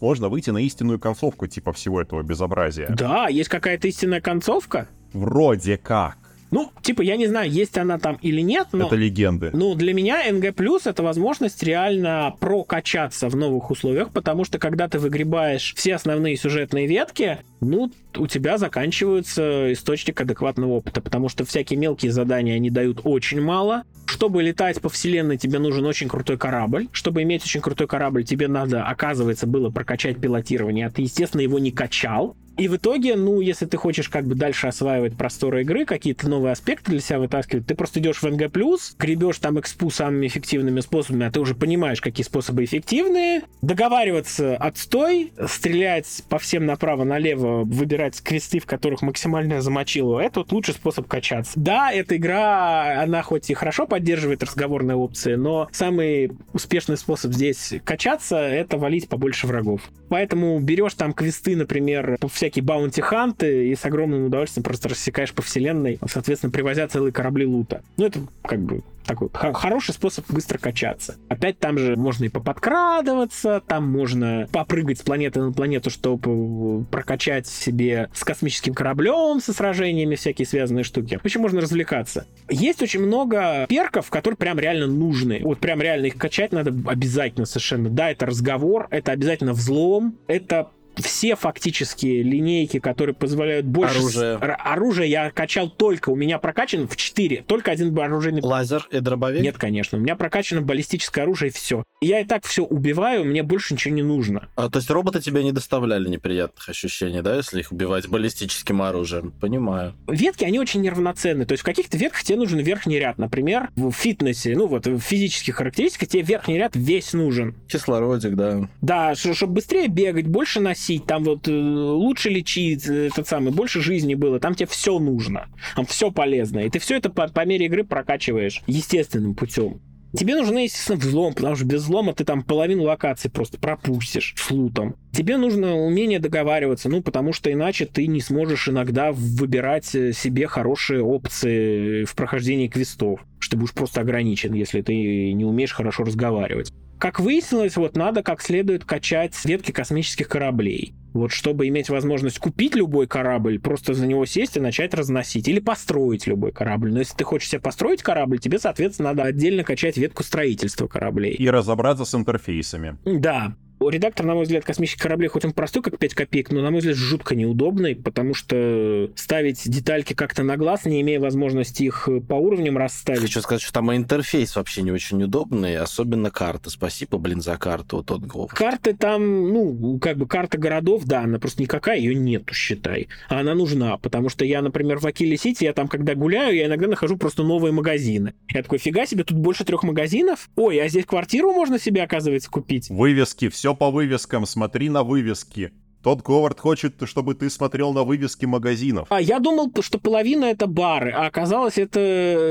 [0.00, 2.88] можно выйти на истинную концовку типа всего этого безобразия.
[2.88, 4.88] Да, есть какая-то истинная концовка?
[5.12, 6.16] Вроде как.
[6.50, 8.86] Ну, типа, я не знаю, есть она там или нет, но...
[8.86, 9.50] Это легенды.
[9.52, 10.52] Ну, для меня НГ+,
[10.84, 16.88] это возможность реально прокачаться в новых условиях, потому что когда ты выгребаешь все основные сюжетные
[16.88, 23.00] ветки, ну, у тебя заканчивается источник адекватного опыта, потому что всякие мелкие задания они дают
[23.04, 23.84] очень мало.
[24.06, 26.88] Чтобы летать по вселенной, тебе нужен очень крутой корабль.
[26.92, 31.58] Чтобы иметь очень крутой корабль, тебе надо, оказывается, было прокачать пилотирование, а ты, естественно, его
[31.58, 32.36] не качал.
[32.60, 36.52] И в итоге, ну, если ты хочешь как бы дальше осваивать просторы игры, какие-то новые
[36.52, 38.50] аспекты для себя вытаскивать, ты просто идешь в НГ+,
[38.98, 43.44] гребешь там экспу самыми эффективными способами, а ты уже понимаешь, какие способы эффективные.
[43.62, 50.74] Договариваться отстой, стрелять по всем направо-налево, выбирать квесты, в которых максимально замочило, это вот лучший
[50.74, 51.52] способ качаться.
[51.56, 57.74] Да, эта игра, она хоть и хорошо поддерживает разговорные опции, но самый успешный способ здесь
[57.84, 59.82] качаться— это валить побольше врагов.
[60.08, 65.98] Поэтому берешь там квесты, например, всякие баунти-ханты и с огромным удовольствием просто рассекаешь по вселенной,
[66.08, 67.82] соответственно, привозя целые корабли лута.
[67.96, 71.16] Ну, это как бы такой хороший способ быстро качаться.
[71.28, 77.46] Опять там же можно и поподкрадываться, там можно попрыгать с планеты на планету, чтобы прокачать
[77.46, 81.18] себе с космическим кораблем, со сражениями, всякие связанные штуки.
[81.20, 82.26] В общем, можно развлекаться.
[82.48, 85.40] Есть очень много перков, которые прям реально нужны.
[85.42, 87.88] Вот прям реально их качать надо обязательно совершенно.
[87.88, 90.70] Да, это разговор, это обязательно взлом, это
[91.00, 93.98] все фактически линейки, которые позволяют больше...
[93.98, 94.34] Оружие.
[94.36, 98.42] Оружие я качал только, у меня прокачан в 4, только один оружейный...
[98.42, 99.42] Лазер и дробовик?
[99.42, 101.84] Нет, конечно, у меня прокачано баллистическое оружие и все.
[102.00, 104.48] Я и так все убиваю, мне больше ничего не нужно.
[104.56, 109.32] А, то есть роботы тебе не доставляли неприятных ощущений, да, если их убивать баллистическим оружием?
[109.40, 109.94] Понимаю.
[110.06, 111.46] Ветки, они очень неравноценны.
[111.46, 113.18] То есть в каких-то ветках тебе нужен верхний ряд.
[113.18, 117.54] Например, в фитнесе, ну вот в физических характеристиках тебе верхний ряд весь нужен.
[117.68, 118.68] Кислородик, да.
[118.80, 123.52] Да, чтобы быстрее бегать, больше носить носить, там вот э, лучше лечить, э, этот самый,
[123.52, 127.28] больше жизни было, там тебе все нужно, там все полезно, и ты все это по,
[127.28, 129.80] по мере игры прокачиваешь естественным путем.
[130.12, 134.50] Тебе нужен, естественно, взлом, потому что без взлома ты там половину локации просто пропустишь с
[134.50, 134.96] лутом.
[135.12, 140.48] Тебе нужно умение договариваться, ну, потому что иначе ты не сможешь иногда выбирать э, себе
[140.48, 146.02] хорошие опции в прохождении квестов, что ты будешь просто ограничен, если ты не умеешь хорошо
[146.02, 146.72] разговаривать.
[147.00, 150.92] Как выяснилось, вот надо как следует качать ветки космических кораблей.
[151.14, 155.48] Вот чтобы иметь возможность купить любой корабль, просто за него сесть и начать разносить.
[155.48, 156.92] Или построить любой корабль.
[156.92, 161.32] Но если ты хочешь себе построить корабль, тебе, соответственно, надо отдельно качать ветку строительства кораблей.
[161.32, 162.98] И разобраться с интерфейсами.
[163.06, 163.56] Да.
[163.80, 166.80] Редактор, на мой взгляд, космических кораблей, хоть он простой, как 5 копеек, но, на мой
[166.80, 172.34] взгляд, жутко неудобный, потому что ставить детальки как-то на глаз, не имея возможности их по
[172.34, 173.20] уровням расставить.
[173.20, 176.70] Хочу сказать, что там интерфейс вообще не очень удобный, особенно карты.
[176.70, 178.48] Спасибо, блин, за карту, вот тот гол.
[178.48, 183.08] Карты там, ну, как бы карта городов, да, она просто никакая, ее нету, считай.
[183.28, 186.66] А она нужна, потому что я, например, в Акиле Сити, я там, когда гуляю, я
[186.66, 188.34] иногда нахожу просто новые магазины.
[188.52, 190.48] Я такой, фига себе, тут больше трех магазинов?
[190.56, 192.90] Ой, а здесь квартиру можно себе, оказывается, купить?
[192.90, 195.70] Вывески, все все по вывескам, смотри на вывески.
[196.02, 199.06] Тот Говард хочет, чтобы ты смотрел на вывески магазинов.
[199.10, 202.00] А я думал, что половина это бары, а оказалось это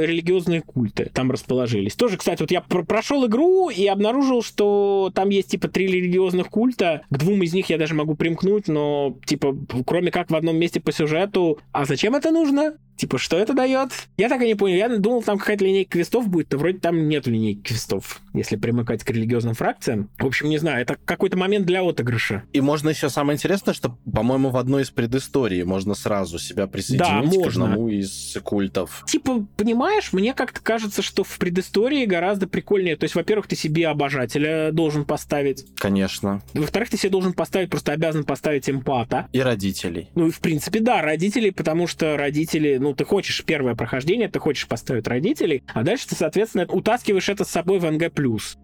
[0.04, 1.96] религиозные культы там расположились.
[1.96, 6.48] Тоже, кстати, вот я пр прошел игру и обнаружил, что там есть типа три религиозных
[6.50, 7.02] культа.
[7.10, 10.80] К двум из них я даже могу примкнуть, но типа кроме как в одном месте
[10.80, 11.60] по сюжету.
[11.74, 12.76] А зачем это нужно?
[13.00, 13.92] Типа, что это дает?
[14.18, 14.76] Я так и не понял.
[14.76, 19.06] Я думал, там какая-то линейка квестов будет, но вроде там нет линейки квестов, если примыкать
[19.06, 20.10] к религиозным фракциям.
[20.20, 22.44] В общем, не знаю, это какой-то момент для отыгрыша.
[22.52, 27.00] И можно еще самое интересное, что, по-моему, в одной из предысторий можно сразу себя присоединить
[27.10, 27.66] Да, к можно.
[27.68, 29.06] одному из культов.
[29.08, 32.98] Типа, понимаешь, мне как-то кажется, что в предыстории гораздо прикольнее.
[32.98, 35.66] То есть, во-первых, ты себе обожателя должен поставить.
[35.78, 36.42] Конечно.
[36.54, 39.30] Во-вторых, ты себе должен поставить, просто обязан поставить эмпата.
[39.32, 40.10] И родителей.
[40.16, 44.40] Ну и в принципе, да, родителей, потому что родители, ну ты хочешь первое прохождение, ты
[44.40, 48.12] хочешь поставить родителей, а дальше ты, соответственно, утаскиваешь это с собой в НГ+.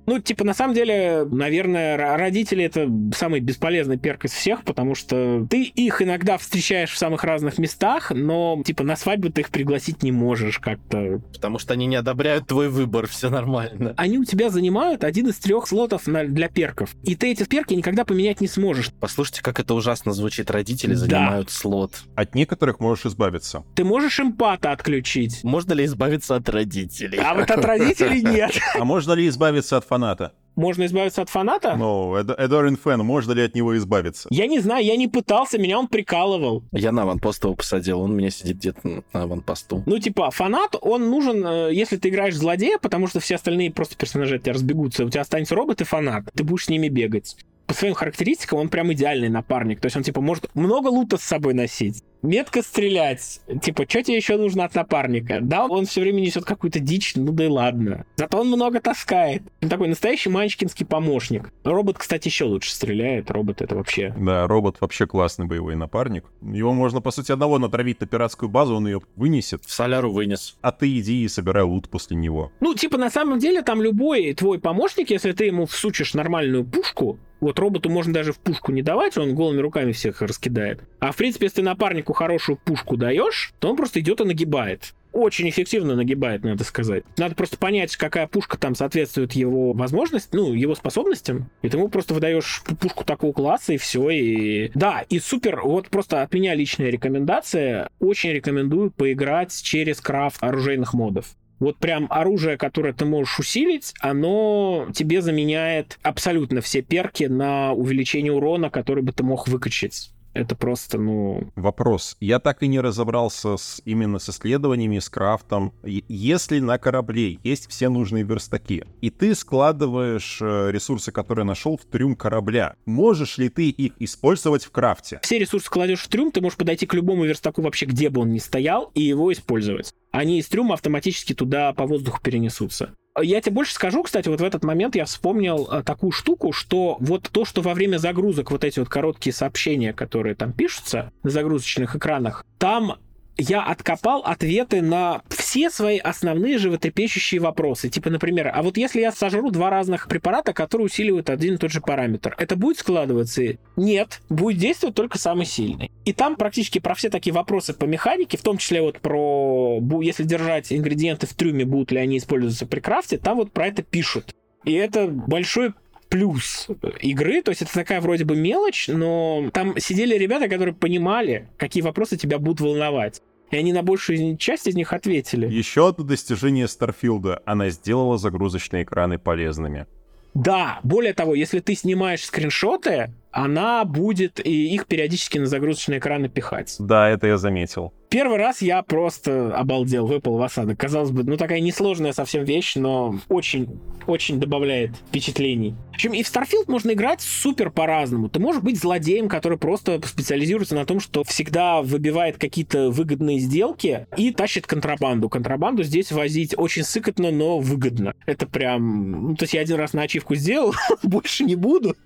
[0.05, 5.45] Ну, типа, на самом деле, наверное, родители это самый бесполезный перк из всех, потому что
[5.49, 10.03] ты их иногда встречаешь в самых разных местах, но, типа, на свадьбу ты их пригласить
[10.03, 11.21] не можешь как-то.
[11.33, 13.93] Потому что они не одобряют твой выбор, все нормально.
[13.97, 16.95] Они у тебя занимают один из трех слотов на- для перков.
[17.03, 18.91] И ты эти перки никогда поменять не сможешь.
[18.99, 20.49] Послушайте, как это ужасно звучит.
[20.51, 20.97] Родители Да.
[20.97, 22.03] занимают слот.
[22.15, 23.63] От некоторых можешь избавиться.
[23.75, 25.43] Ты можешь эмпата отключить.
[25.43, 27.19] Можно ли избавиться от родителей?
[27.19, 28.51] А вот от родителей нет.
[28.79, 30.31] А можно ли избавиться от фаната?
[30.55, 31.75] Можно избавиться от фаната?
[31.75, 34.29] Ну, Эд- Эдорин Фэн, можно ли от него избавиться?
[34.31, 36.63] Я не знаю, я не пытался, меня он прикалывал.
[36.71, 39.83] Я на аванпост его посадил, он у меня сидит где-то на аванпосту.
[39.85, 43.97] Ну, типа, фанат, он нужен, э, если ты играешь злодея, потому что все остальные просто
[43.97, 47.35] персонажи от тебя разбегутся, у тебя останется робот и фанат, ты будешь с ними бегать.
[47.67, 49.79] По своим характеристикам он прям идеальный напарник.
[49.79, 53.41] То есть он, типа, может много лута с собой носить, метко стрелять.
[53.61, 55.39] Типа, что тебе еще нужно от напарника?
[55.41, 58.05] Да, он все время несет какую-то дичь, ну да и ладно.
[58.17, 59.41] Зато он много таскает.
[59.63, 61.51] Он такой настоящий манчкинский помощник.
[61.63, 63.31] Робот, кстати, еще лучше стреляет.
[63.31, 64.13] Робот это вообще...
[64.17, 66.25] Да, робот вообще классный боевой напарник.
[66.43, 70.55] Его можно, по сути, одного натравить на пиратскую базу, он ее вынесет, В соляру вынес.
[70.61, 72.51] а ты иди и собирай лут после него.
[72.59, 77.17] Ну, типа, на самом деле, там любой твой помощник, если ты ему всучишь нормальную пушку,
[77.45, 80.81] вот роботу можно даже в пушку не давать, он голыми руками всех раскидает.
[80.99, 84.95] А в принципе, если ты напарнику хорошую пушку даешь, то он просто идет и нагибает.
[85.11, 87.03] Очень эффективно нагибает, надо сказать.
[87.17, 91.49] Надо просто понять, какая пушка там соответствует его возможностям, ну, его способностям.
[91.61, 94.09] И ты ему просто выдаешь пу- пушку такого класса, и все.
[94.09, 94.71] И...
[94.73, 97.89] Да, и супер, вот просто от меня личная рекомендация.
[97.99, 101.27] Очень рекомендую поиграть через крафт оружейных модов.
[101.59, 108.31] Вот прям оружие, которое ты можешь усилить, оно тебе заменяет абсолютно все перки на увеличение
[108.31, 110.11] урона, который бы ты мог выкачать.
[110.35, 111.49] Это просто, ну...
[111.55, 112.17] Вопрос.
[112.19, 115.73] Я так и не разобрался с, именно с исследованиями, с крафтом.
[115.83, 121.85] Если на корабле есть все нужные верстаки, и ты складываешь э, ресурсы, которые нашел в
[121.85, 125.21] трюм корабля, можешь ли ты их использовать в крафте?
[125.23, 128.33] Все ресурсы кладешь в трюм, ты можешь подойти к любому верстаку вообще, где бы он
[128.33, 129.93] ни стоял, и его использовать.
[130.15, 132.95] Они из трюма автоматически туда по воздуху перенесутся.
[133.21, 136.97] Я тебе больше скажу, кстати, вот в этот момент я вспомнил э, такую штуку, что
[136.99, 141.29] вот то, что во время загрузок вот эти вот короткие сообщения, которые там пишутся на
[141.29, 142.97] загрузочных экранах, там
[143.37, 147.89] я откопал ответы на все свои основные животрепещущие вопросы.
[147.89, 151.71] Типа, например, а вот если я сожру два разных препарата, которые усиливают один и тот
[151.71, 153.43] же параметр, это будет складываться?
[153.75, 155.91] Нет, будет действовать только самый сильный.
[156.05, 160.23] И там практически про все такие вопросы по механике, в том числе вот про, если
[160.23, 164.33] держать ингредиенты в трюме, будут ли они использоваться при крафте, там вот про это пишут.
[164.63, 165.73] И это большой
[166.15, 166.67] плюс
[167.01, 171.83] игры, то есть это такая вроде бы мелочь, но там сидели ребята, которые понимали, какие
[171.83, 173.21] вопросы тебя будут волновать.
[173.51, 175.45] И они на большую часть из них ответили.
[175.47, 177.43] Еще одно достижение Старфилда.
[177.45, 179.87] Она сделала загрузочные экраны полезными.
[180.33, 186.29] Да, более того, если ты снимаешь скриншоты, она будет и их периодически на загрузочные экраны
[186.29, 186.73] пихать.
[186.79, 187.91] Да, это я заметил.
[188.09, 190.79] Первый раз я просто обалдел, выпал в осадок.
[190.79, 195.75] Казалось бы, ну такая несложная совсем вещь, но очень, очень добавляет впечатлений.
[195.91, 198.29] В общем, и в Starfield можно играть супер по-разному.
[198.29, 204.07] Ты можешь быть злодеем, который просто специализируется на том, что всегда выбивает какие-то выгодные сделки
[204.15, 205.27] и тащит контрабанду.
[205.27, 208.13] Контрабанду здесь возить очень сыкотно, но выгодно.
[208.25, 209.29] Это прям...
[209.29, 211.97] Ну, то есть я один раз на ачивку сделал, больше не буду.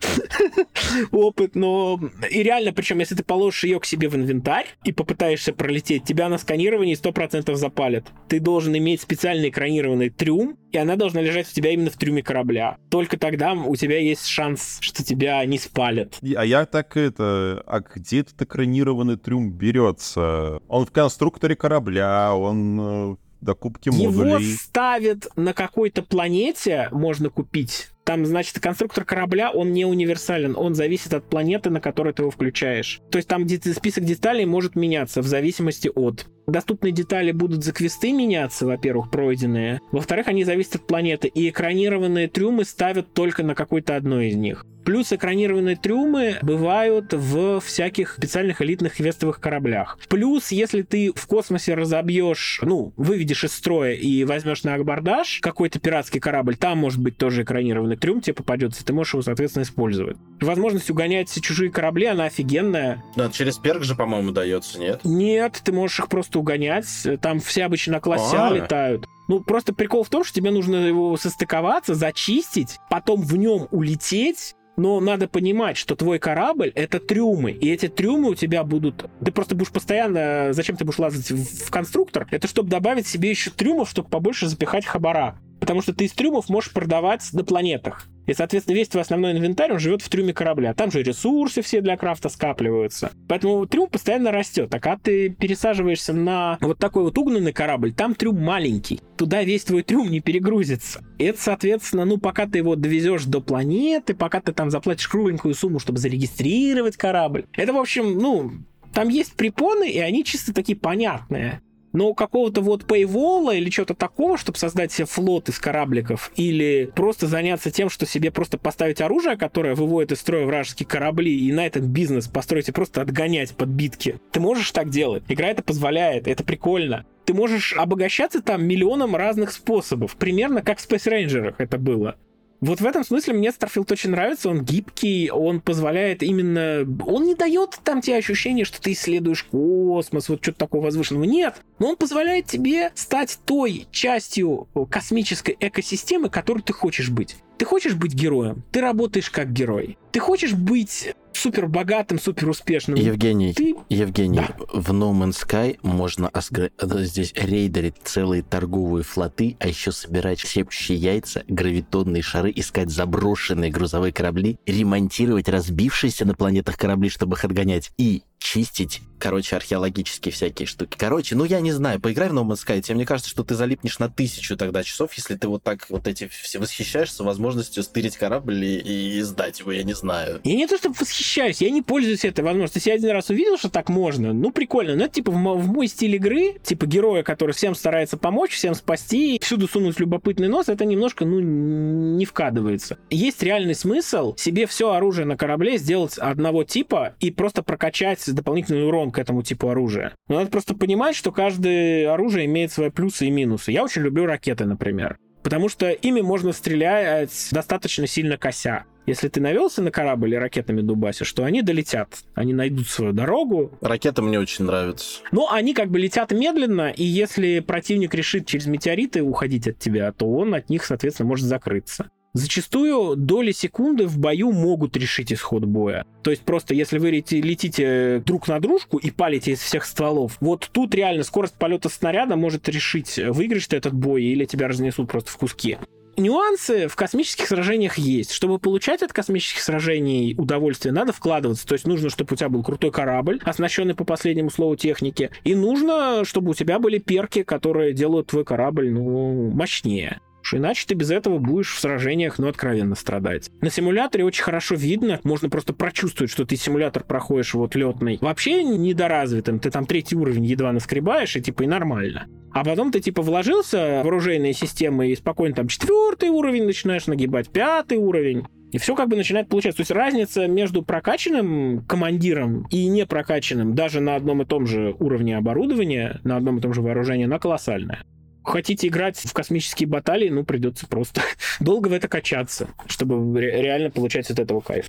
[1.19, 1.99] Опыт, но...
[2.29, 6.29] И реально, причем, если ты положишь ее к себе в инвентарь и попытаешься пролететь, тебя
[6.29, 8.05] на сканировании 100% запалят.
[8.29, 12.23] Ты должен иметь специальный экранированный трюм, и она должна лежать у тебя именно в трюме
[12.23, 12.77] корабля.
[12.89, 16.17] Только тогда у тебя есть шанс, что тебя не спалят.
[16.21, 17.63] А я так это...
[17.67, 20.61] А где этот экранированный трюм берется?
[20.69, 24.55] Он в конструкторе корабля, он э, докупке Его модулей.
[24.55, 27.89] ставят на какой-то планете, можно купить.
[28.09, 32.31] Там, значит, конструктор корабля, он не универсален, он зависит от планеты, на которой ты его
[32.31, 33.01] включаешь.
[33.11, 36.25] То есть там список деталей может меняться в зависимости от.
[36.51, 39.81] Доступные детали будут за квесты меняться, во-первых, пройденные.
[39.91, 41.27] Во-вторых, они зависят от планеты.
[41.27, 44.65] И экранированные трюмы ставят только на какой-то одной из них.
[44.89, 49.99] Плюс экранированные трюмы бывают в всяких специальных элитных квестовых кораблях.
[50.07, 55.79] Плюс, если ты в космосе разобьешь, ну, выведешь из строя и возьмешь на абордаж какой-то
[55.79, 60.17] пиратский корабль, там может быть тоже экранированный трюм, тебе попадется, ты можешь его, соответственно, использовать.
[60.41, 63.03] Возможность угонять чужие корабли, она офигенная.
[63.15, 65.01] Да, через перк же, по-моему, дается, нет?
[65.03, 66.87] Нет, ты можешь их просто угонять.
[67.21, 69.05] Там все обычно на классе А летают.
[69.27, 74.55] Ну, просто прикол в том, что тебе нужно его состыковаться, зачистить, потом в нем улететь,
[74.79, 79.05] но надо понимать, что твой корабль— это трюмы, и эти трюмы у тебя будут...
[79.23, 80.53] Ты просто будешь постоянно...
[80.53, 82.27] Зачем ты будешь лазать в конструктор?
[82.31, 85.39] Это чтобы добавить себе еще трюмов, чтобы побольше запихать хабара.
[85.59, 88.07] Потому что ты из трюмов можешь продавать на планетах.
[88.29, 90.75] И, соответственно, весь твой основной инвентарь, он живет в трюме корабля.
[90.75, 93.11] Там же ресурсы все для крафта скапливаются.
[93.27, 94.71] Поэтому трюм постоянно растет.
[94.71, 99.01] А когда ты пересаживаешься на вот такой вот угнанный корабль, там трюм маленький.
[99.17, 101.03] Туда весь твой трюм не перегрузится.
[101.17, 105.55] И это, соответственно, ну, пока ты его довезешь до планеты, пока ты там заплатишь кругленькую
[105.55, 107.45] сумму, чтобы зарегистрировать корабль.
[107.53, 108.51] Это, в общем, ну,
[108.93, 111.61] там есть препоны, и они чисто такие понятные.
[111.91, 117.27] Но какого-то вот пейвола или чего-то такого, чтобы создать себе флот из корабликов, или просто
[117.27, 121.65] заняться тем, что себе просто поставить оружие, которое выводит из строя вражеские корабли, и на
[121.65, 124.19] этот бизнес построить и просто отгонять подбитки.
[124.31, 125.23] Ты можешь так делать.
[125.27, 127.05] Игра это позволяет, это прикольно.
[127.25, 130.15] Ты можешь обогащаться там миллионом разных способов.
[130.15, 132.15] Примерно как в Space Rangers это было.
[132.61, 136.85] Вот в этом смысле мне Starfield очень нравится, он гибкий, он позволяет именно...
[137.05, 141.23] Он не дает там тебе ощущение, что ты исследуешь космос, вот что-то такого возвышенного.
[141.23, 147.37] Нет, но он позволяет тебе стать той частью космической экосистемы, которой ты хочешь быть.
[147.59, 149.97] Ты хочешь быть героем, ты работаешь как герой.
[150.13, 152.97] Ты хочешь быть супер богатым, супер успешным.
[152.97, 154.55] Евгений, Ты Евгений, Да.
[154.73, 160.39] в No Man's Sky можно осгра- э, здесь рейдерить целые торговые флоты, а еще собирать
[160.39, 167.43] щепчущие яйца, гравитонные шары, искать заброшенные грузовые корабли, ремонтировать разбившиеся на планетах корабли, чтобы их
[167.45, 170.97] отгонять, и чистить, короче, археологические всякие штуки.
[170.97, 173.53] Короче, ну я не знаю, поиграй в No Man's Sky, тебе мне кажется, что ты
[173.53, 178.17] залипнешь на тысячу тогда часов, если ты вот так вот эти все восхищаешься возможностью стырить
[178.17, 180.39] корабль и, и сдать его, я не знаю.
[180.43, 182.81] Я не то чтобы восхищаюсь, я не пользуюсь этой возможностью.
[182.85, 184.95] Я один раз увидел, что так можно, ну прикольно.
[184.95, 188.73] Но это типа в, в мой стиль игры, типа героя, который всем старается помочь, всем
[188.73, 192.97] спасти, всюду сунуть любопытный нос, это немножко, ну, не вкадывается.
[193.09, 198.85] Есть реальный смысл себе все оружие на корабле сделать одного типа и просто прокачать дополнительный
[198.85, 200.13] урон к этому типу оружия.
[200.27, 203.71] Но надо просто понимать, что каждое оружие имеет свои плюсы и минусы.
[203.71, 205.17] Я очень люблю ракеты, например.
[205.43, 208.85] Потому что ими можно стрелять достаточно сильно кося.
[209.05, 212.09] Если ты навелся на корабль и ракетами дубасишь, то они долетят.
[212.35, 213.71] Они найдут свою дорогу.
[213.81, 215.21] Ракета мне очень нравится.
[215.31, 220.11] Но они как бы летят медленно, и если противник решит через метеориты уходить от тебя,
[220.11, 222.11] то он от них, соответственно, может закрыться.
[222.33, 226.05] Зачастую доли секунды в бою могут решить исход боя.
[226.23, 230.37] То есть просто если вы лети- летите друг на дружку и палите из всех стволов,
[230.39, 235.09] вот тут реально скорость полета снаряда может решить, выиграешь ты этот бой или тебя разнесут
[235.09, 235.77] просто в куски.
[236.17, 238.31] Нюансы в космических сражениях есть.
[238.31, 241.65] Чтобы получать от космических сражений удовольствие, надо вкладываться.
[241.65, 245.29] То есть нужно, чтобы у тебя был крутой корабль, оснащенный по последнему слову техники.
[245.45, 250.19] И нужно, чтобы у тебя были перки, которые делают твой корабль, ну, мощнее.
[250.49, 253.51] Что Иначе ты без этого будешь в сражениях, ну, откровенно страдать.
[253.61, 258.17] На симуляторе очень хорошо видно, можно просто прочувствовать, что ты симулятор проходишь вот летный.
[258.19, 262.25] Вообще недоразвитым, ты там третий уровень едва наскребаешь, и типа и нормально.
[262.51, 267.51] А потом ты типа вложился в оружейные системы и спокойно там четвертый уровень начинаешь нагибать,
[267.51, 268.47] пятый уровень.
[268.71, 269.77] И все как бы начинает получаться.
[269.77, 274.95] То есть разница между прокачанным командиром и не прокачанным даже на одном и том же
[274.97, 278.03] уровне оборудования, на одном и том же вооружении, она колоссальная.
[278.49, 281.21] Хотите играть в космические баталии, ну, придется просто
[281.59, 284.87] долго в это качаться, чтобы ре- реально получать от этого кайф.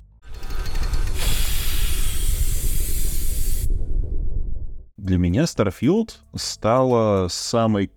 [4.97, 7.91] Для меня Starfield стала самой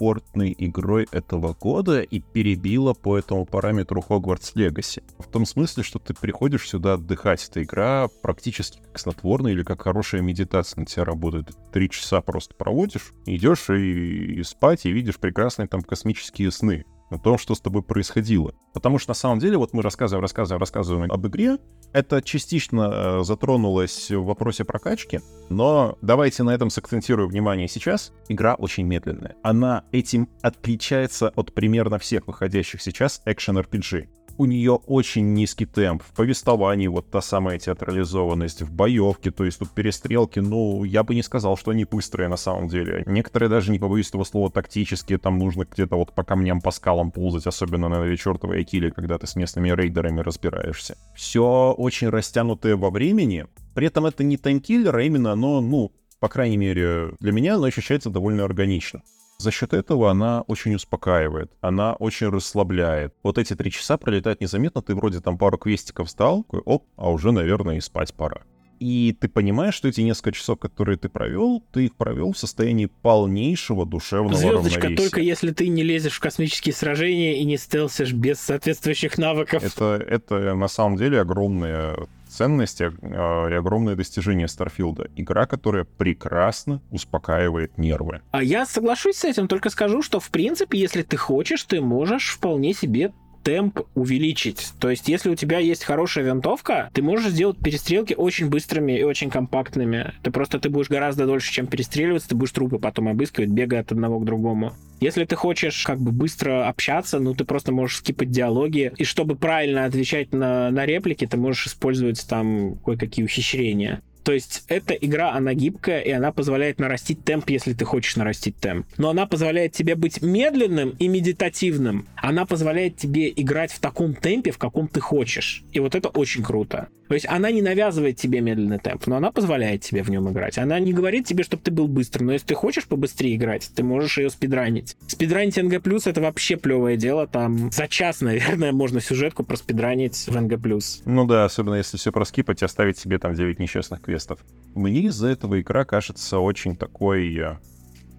[0.00, 5.02] комфортной игрой этого года и перебила по этому параметру Hogwarts Legacy.
[5.18, 7.46] В том смысле, что ты приходишь сюда отдыхать.
[7.50, 11.50] Эта игра практически как снотворная или как хорошая медитация на тебя работает.
[11.72, 17.18] Три часа просто проводишь, идешь и, и спать, и видишь прекрасные там космические сны о
[17.18, 18.54] том, что с тобой происходило.
[18.72, 21.58] Потому что на самом деле, вот мы рассказываем, рассказываем, рассказываем об игре,
[21.92, 28.12] это частично э, затронулось в вопросе прокачки, но давайте на этом сакцентирую внимание сейчас.
[28.28, 29.36] Игра очень медленная.
[29.42, 34.08] Она этим отличается от примерно всех выходящих сейчас экшен RPG.
[34.40, 36.02] У нее очень низкий темп.
[36.02, 41.14] В повествовании вот та самая театрализованность, в боевке, то есть тут перестрелки, ну, я бы
[41.14, 43.02] не сказал, что они быстрые на самом деле.
[43.04, 47.10] Некоторые даже, не побоюсь этого слова, тактические, там нужно где-то вот по камням, по скалам
[47.10, 50.96] ползать, особенно на чертовой Акиле, когда ты с местными рейдерами разбираешься.
[51.14, 53.44] Все очень растянутое во времени,
[53.74, 57.64] при этом это не таймкиллер, а именно оно, ну, по крайней мере, для меня оно
[57.64, 59.02] ощущается довольно органично.
[59.40, 63.14] За счет этого она очень успокаивает, она очень расслабляет.
[63.22, 67.32] Вот эти три часа пролетают незаметно, ты вроде там пару квестиков такой, оп, а уже,
[67.32, 68.42] наверное, и спать пора.
[68.80, 72.86] И ты понимаешь, что эти несколько часов, которые ты провел, ты их провел в состоянии
[72.86, 74.96] полнейшего душевного Звездочка, равновесия.
[74.96, 79.62] только если ты не лезешь в космические сражения и не стелсишь без соответствующих навыков.
[79.62, 85.10] Это, это на самом деле огромная ценность э, и огромное достижение Старфилда.
[85.14, 88.22] Игра, которая прекрасно успокаивает нервы.
[88.30, 92.30] А я соглашусь с этим, только скажу, что в принципе, если ты хочешь, ты можешь
[92.30, 93.12] вполне себе
[93.42, 94.72] темп увеличить.
[94.78, 99.02] То есть, если у тебя есть хорошая винтовка, ты можешь сделать перестрелки очень быстрыми и
[99.02, 100.12] очень компактными.
[100.22, 103.92] Ты просто ты будешь гораздо дольше, чем перестреливаться, ты будешь трупы потом обыскивать, бегая от
[103.92, 104.72] одного к другому.
[105.00, 109.34] Если ты хочешь как бы быстро общаться, ну ты просто можешь скипать диалоги, и чтобы
[109.34, 114.02] правильно отвечать на, на реплики, ты можешь использовать там кое-какие ухищрения.
[114.24, 118.56] То есть эта игра, она гибкая, и она позволяет нарастить темп, если ты хочешь нарастить
[118.56, 118.86] темп.
[118.96, 122.06] Но она позволяет тебе быть медленным и медитативным.
[122.16, 125.64] Она позволяет тебе играть в таком темпе, в каком ты хочешь.
[125.72, 126.88] И вот это очень круто.
[127.08, 130.58] То есть она не навязывает тебе медленный темп, но она позволяет тебе в нем играть.
[130.58, 133.82] Она не говорит тебе, чтобы ты был быстрым, но если ты хочешь побыстрее играть, ты
[133.82, 134.96] можешь ее спидранить.
[135.08, 137.26] Спидранить НГ+, это вообще плевое дело.
[137.26, 140.60] Там за час, наверное, можно сюжетку проспидранить в НГ+.
[141.04, 144.40] Ну да, особенно если все проскипать и оставить себе там 9 несчастных квестов.
[144.74, 147.56] Мне из-за этого игра кажется очень такой э,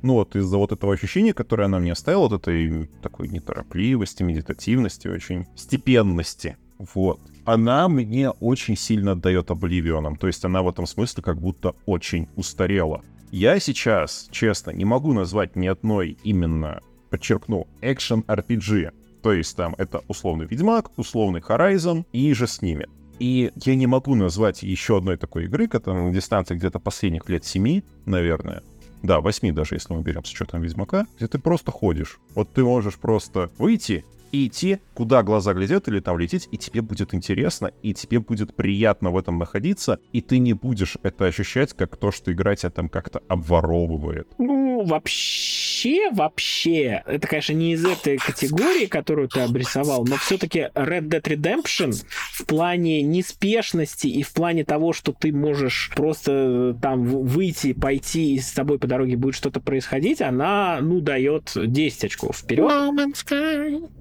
[0.01, 5.07] ну вот из-за вот этого ощущения, которое она мне оставила, вот этой такой неторопливости, медитативности,
[5.07, 6.57] очень степенности.
[6.93, 7.19] Вот.
[7.45, 10.15] Она мне очень сильно отдает Обливионом.
[10.15, 13.01] То есть она в этом смысле как будто очень устарела.
[13.31, 18.91] Я сейчас, честно, не могу назвать ни одной именно, подчеркну, экшен RPG.
[19.21, 22.87] То есть там это условный Ведьмак, условный Horizon и же с ними.
[23.21, 27.45] И я не могу назвать еще одной такой игры, которая на дистанции где-то последних лет
[27.45, 28.63] 7, наверное,
[29.03, 32.19] да, 8 даже, если мы берем с учетом Ведьмака, где ты просто ходишь.
[32.33, 36.81] Вот ты можешь просто выйти и идти, куда глаза глядят, или там лететь, и тебе
[36.81, 41.73] будет интересно, и тебе будет приятно в этом находиться, и ты не будешь это ощущать,
[41.73, 44.27] как то, что игра тебя там как-то обворовывает.
[44.37, 51.09] Ну, вообще, вообще, это, конечно, не из этой категории, которую ты обрисовал, но все-таки Red
[51.09, 51.93] Dead Redemption
[52.33, 58.39] в плане неспешности и в плане того, что ты можешь просто там выйти, пойти, и
[58.39, 62.71] с тобой по дороге будет что-то происходить, она, ну, дает 10 очков вперед.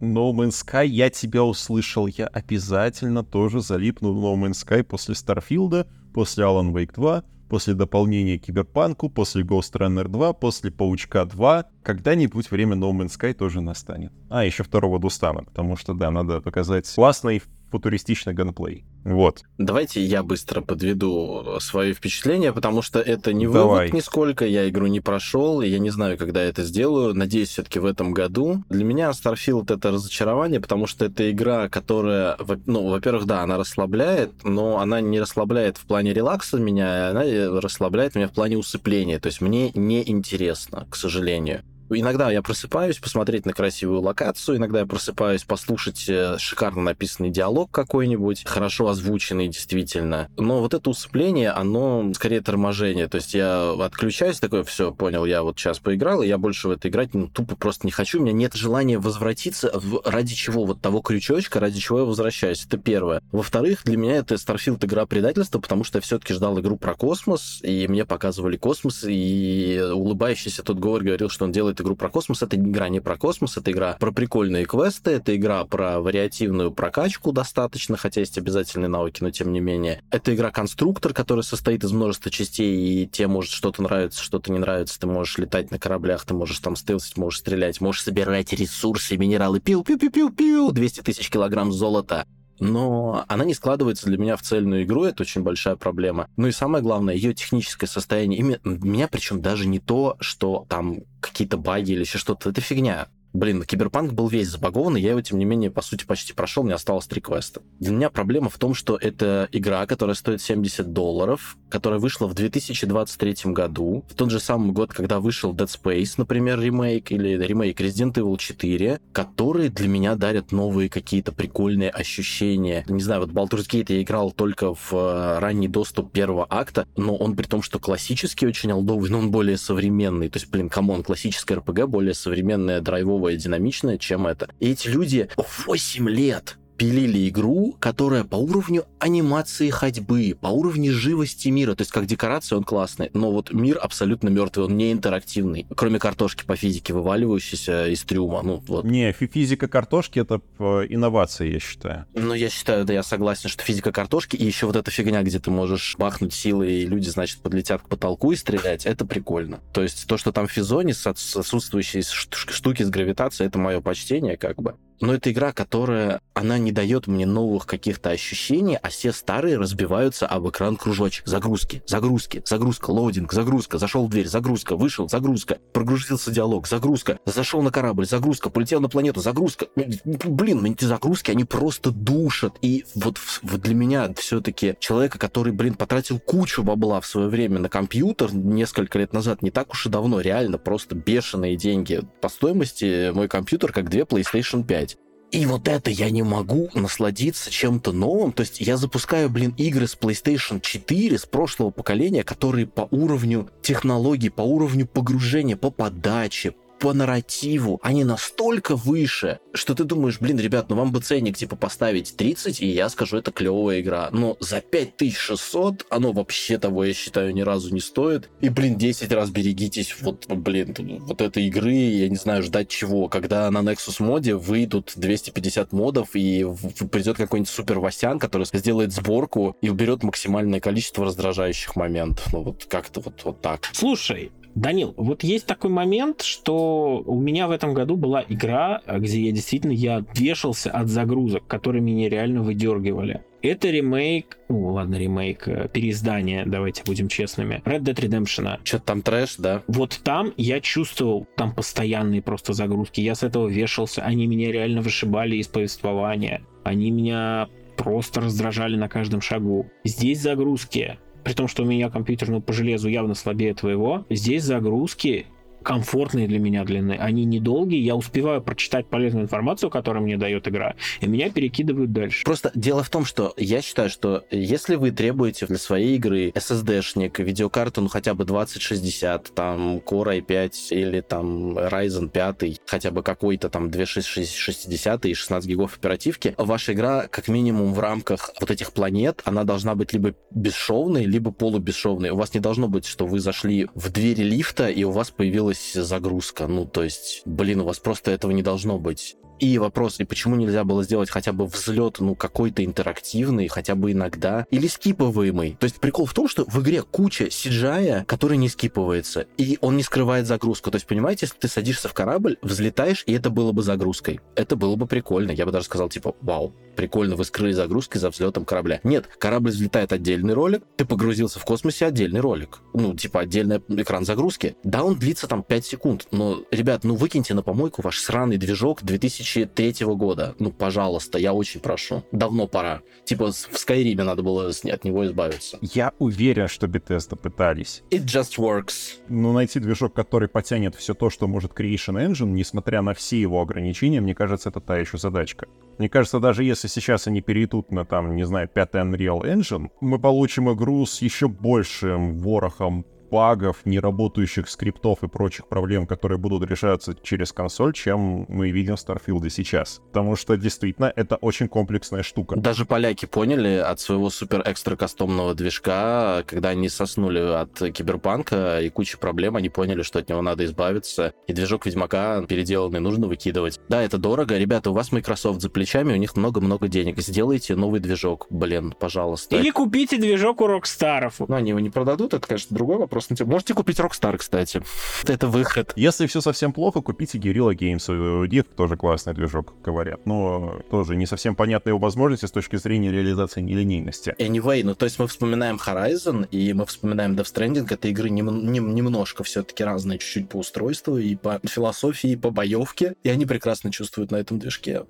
[0.01, 0.20] No.
[0.21, 5.15] No Man's Sky, я тебя услышал, я обязательно тоже залипну в No Man's Sky после
[5.15, 11.65] Старфилда, после Alan Wake 2, после дополнения Киберпанку, после Ghost Runner 2, после Паучка 2.
[11.83, 14.13] Когда-нибудь время No Man's Sky тоже настанет.
[14.29, 17.41] А, еще второго Дустана, потому что, да, надо показать классный
[17.71, 18.85] футуристичный ганплей.
[19.05, 19.43] Вот.
[19.59, 23.63] Давайте я быстро подведу свои впечатления, потому что это не Давай.
[23.63, 27.15] вывод нисколько, я игру не прошел, и я не знаю, когда я это сделаю.
[27.15, 28.63] Надеюсь, все-таки в этом году.
[28.69, 32.37] Для меня Starfield это разочарование, потому что это игра, которая,
[32.67, 37.59] ну, во-первых, да, она расслабляет, но она не расслабляет в плане релакса меня, она э,
[37.59, 39.19] расслабляет меня в плане усыпления.
[39.19, 41.63] То есть мне неинтересно, к сожалению.
[41.91, 47.71] Иногда я просыпаюсь посмотреть на красивую локацию, иногда я просыпаюсь послушать э, шикарно написанный диалог
[47.71, 50.29] какой-нибудь, хорошо озвученный действительно.
[50.37, 53.09] Но вот это усыпление, оно скорее торможение.
[53.09, 56.71] То есть я отключаюсь, такой, все, понял, я вот сейчас поиграл, и я больше в
[56.71, 58.21] это играть ну, тупо просто не хочу.
[58.21, 62.65] У меня нет желания возвратиться в- ради чего, вот того крючочка, ради чего я возвращаюсь.
[62.65, 63.23] Это первое.
[63.33, 67.61] Во-вторых, для меня это Starfield игра предательства, потому что я все-таки ждал игру про космос,
[67.63, 72.43] и мне показывали космос, и улыбающийся тот Говор говорил, что он делает игру про космос.
[72.43, 77.33] Это игра не про космос, это игра про прикольные квесты, это игра про вариативную прокачку
[77.33, 80.03] достаточно, хотя есть обязательные навыки, но тем не менее.
[80.11, 84.99] Это игра-конструктор, который состоит из множества частей, и тебе может что-то нравится, что-то не нравится.
[84.99, 89.61] Ты можешь летать на кораблях, ты можешь там стелсить, можешь стрелять, можешь собирать ресурсы, минералы.
[89.61, 92.27] Пиу-пиу-пиу-пиу-пиу, 200 тысяч килограмм золота
[92.61, 96.29] но она не складывается для меня в цельную игру, это очень большая проблема.
[96.37, 101.01] Ну и самое главное, ее техническое состояние, именно меня причем даже не то, что там
[101.21, 103.09] какие-то баги или еще что-то, это фигня.
[103.33, 106.65] Блин, Киберпанк был весь забагован, и я его, тем не менее, по сути, почти прошел,
[106.65, 107.63] мне осталось три квеста.
[107.79, 112.35] Для меня проблема в том, что это игра, которая стоит 70 долларов, которая вышла в
[112.35, 117.81] 2023 году, в тот же самый год, когда вышел Dead Space, например, ремейк, или ремейк
[117.81, 122.85] Resident Evil 4, которые для меня дарят новые какие-то прикольные ощущения.
[122.89, 127.15] Не знаю, вот Baldur's Gate я играл только в э, ранний доступ первого акта, но
[127.15, 130.29] он при том, что классический очень олдовый, но он более современный.
[130.29, 134.49] То есть, блин, come on, классическая RPG более современная, драйвовая, динамичная, чем это.
[134.61, 141.49] И эти люди 8 лет пилили игру, которая по уровню анимации ходьбы, по уровню живости
[141.49, 145.67] мира, то есть как декорация он классный, но вот мир абсолютно мертвый, он не интерактивный,
[145.77, 148.41] кроме картошки по физике, вываливающейся из трюма.
[148.43, 148.87] Ну, вот.
[148.87, 150.41] Не, физика картошки— это
[150.89, 152.07] инновация, я считаю.
[152.15, 155.39] Ну, я считаю, да, я согласен, что физика картошки и еще вот эта фигня, где
[155.39, 159.61] ты можешь бахнуть силы, и люди, значит, подлетят к потолку и стрелять, это прикольно.
[159.75, 164.39] То есть то, что там в физоне с отсутствующей штуки с гравитацией, это мое почтение,
[164.39, 169.13] как бы но это игра, которая, она не дает мне новых каких-то ощущений, а все
[169.13, 171.27] старые разбиваются об экран кружочек.
[171.27, 177.63] Загрузки, загрузки, загрузка, loading, загрузка, зашел в дверь, загрузка, вышел, загрузка, прогрузился диалог, загрузка, зашел
[177.63, 179.67] на корабль, загрузка, полетел на планету, загрузка.
[179.75, 182.55] Блин, эти загрузки, они просто душат.
[182.63, 187.59] И вот, вот для меня все-таки человека, который, блин, потратил кучу бабла в свое время
[187.59, 192.03] на компьютер несколько лет назад, не так уж и давно, реально просто бешеные деньги.
[192.21, 194.90] По стоимости мой компьютер как две PlayStation 5.
[195.33, 198.33] И вот это я не могу насладиться чем-то новым.
[198.33, 203.49] То есть я запускаю, блин, игры с PlayStation 4 с прошлого поколения, которые по уровню
[203.63, 210.39] технологий, по уровню погружения, по подаче, по нарративу, они настолько выше, что ты думаешь, блин,
[210.39, 214.09] ребят, ну вам бы ценник типа поставить 30, и я скажу, это клевая игра.
[214.13, 218.31] Но за 5600 оно вообще того, я считаю, ни разу не стоит.
[218.41, 223.09] И, блин, 10 раз берегитесь вот, блин, вот этой игры, я не знаю, ждать чего.
[223.09, 226.47] Когда на Nexus моде выйдут 250 модов, и
[226.91, 232.33] придет какой-нибудь супер Васян, который сделает сборку и уберет максимальное количество раздражающих моментов.
[232.33, 233.69] Ну вот как-то вот, вот так.
[233.73, 239.21] Слушай, Данил, вот есть такой момент, что у меня в этом году была игра, где
[239.21, 243.23] я действительно я вешался от загрузок, которые меня реально выдергивали.
[243.43, 248.59] Это ремейк, ну ладно, ремейк, э, переиздание, давайте будем честными, Red Dead Redemption.
[248.65, 249.63] Что-то там трэш, да?
[249.67, 254.83] Вот там я чувствовал там постоянные просто загрузки, я с этого вешался, они меня реально
[254.83, 257.49] вышибали из повествования, они меня
[257.79, 259.71] просто раздражали на каждом шагу.
[259.85, 264.45] Здесь загрузки при том, что у меня компьютер ну, по железу явно слабее твоего, здесь
[264.45, 265.27] загрузки
[265.63, 266.97] комфортные для меня длины.
[266.99, 272.25] Они недолгие, я успеваю прочитать полезную информацию, которую мне дает игра, и меня перекидывают дальше.
[272.25, 277.23] Просто дело в том, что я считаю, что если вы требуете для своей игры SSD-шник,
[277.23, 283.49] видеокарту, ну хотя бы 2060, там Core i5 или там Ryzen 5, хотя бы какой-то
[283.49, 289.23] там 2660 и 16 гигов оперативки, ваша игра как минимум в рамках вот этих планет,
[289.25, 292.11] она должна быть либо бесшовной, либо полубесшовной.
[292.11, 295.50] У вас не должно быть, что вы зашли в двери лифта, и у вас появилась
[295.51, 296.47] появилась загрузка.
[296.47, 299.17] Ну, то есть, блин, у вас просто этого не должно быть.
[299.41, 303.93] И вопрос, и почему нельзя было сделать хотя бы взлет, ну, какой-то интерактивный, хотя бы
[303.93, 305.57] иногда, или скипываемый.
[305.59, 309.79] То есть прикол в том, что в игре куча CGI, который не скипывается, и он
[309.79, 310.71] не скрывает загрузку.
[310.71, 314.21] То есть, понимаете, если ты садишься в корабль, взлетаешь, и это было бы загрузкой.
[314.35, 315.31] Это было бы прикольно.
[315.31, 318.81] Я бы даже сказал, типа, вау, прикольно, вы скрыли загрузкой за взлетом корабля.
[318.85, 322.61] Нет, корабль взлетает отдельный ролик, ты погрузился в космосе отдельный ролик.
[322.75, 324.57] Ну, типа, отдельный экран загрузки.
[324.65, 328.83] Да, он длится там 5 секунд, но, ребят, ну выкиньте на помойку ваш сраный движок
[328.83, 330.35] 2000 2003 года.
[330.39, 332.03] Ну, пожалуйста, я очень прошу.
[332.13, 332.83] Давно пора.
[333.05, 335.59] Типа в Скайриме надо было от него избавиться.
[335.61, 337.83] Я уверен, что Bethesda пытались.
[337.91, 338.99] It just works.
[339.09, 343.41] Ну, найти движок, который потянет все то, что может Creation Engine, несмотря на все его
[343.41, 345.47] ограничения, мне кажется, это та еще задачка.
[345.79, 349.99] Мне кажется, даже если сейчас они перейдут на, там, не знаю, пятый Unreal Engine, мы
[349.99, 356.95] получим игру с еще большим ворохом багов, неработающих скриптов и прочих проблем, которые будут решаться
[357.03, 359.81] через консоль, чем мы видим в Starfield сейчас.
[359.89, 362.37] Потому что действительно это очень комплексная штука.
[362.37, 368.99] Даже поляки поняли от своего супер-экстра кастомного движка, когда они соснули от киберпанка и кучи
[368.99, 371.13] проблем, они поняли, что от него надо избавиться.
[371.27, 373.61] И движок Ведьмака переделанный нужно выкидывать.
[373.69, 374.37] Да, это дорого.
[374.37, 376.99] Ребята, у вас Microsoft за плечами, у них много-много денег.
[377.01, 379.37] Сделайте новый движок, блин, пожалуйста.
[379.37, 381.21] Или купите движок у Рокстаров.
[381.21, 383.27] Ну, они его не продадут, это, конечно, другой вопрос просто...
[383.27, 384.63] Можете купить Rockstar, кстати.
[385.07, 385.73] Это выход.
[385.77, 387.91] Если все совсем плохо, купите Guerrilla Games.
[387.91, 390.07] У них тоже классный движок, говорят.
[390.07, 394.15] Но тоже не совсем понятны его возможности с точки зрения реализации нелинейности.
[394.19, 397.67] Anyway, ну то есть мы вспоминаем Horizon и мы вспоминаем Death Stranding.
[397.71, 402.31] Это игры нем- нем- немножко все-таки разные чуть-чуть по устройству и по философии, и по
[402.31, 402.95] боевке.
[403.03, 404.85] И они прекрасно чувствуют на этом движке.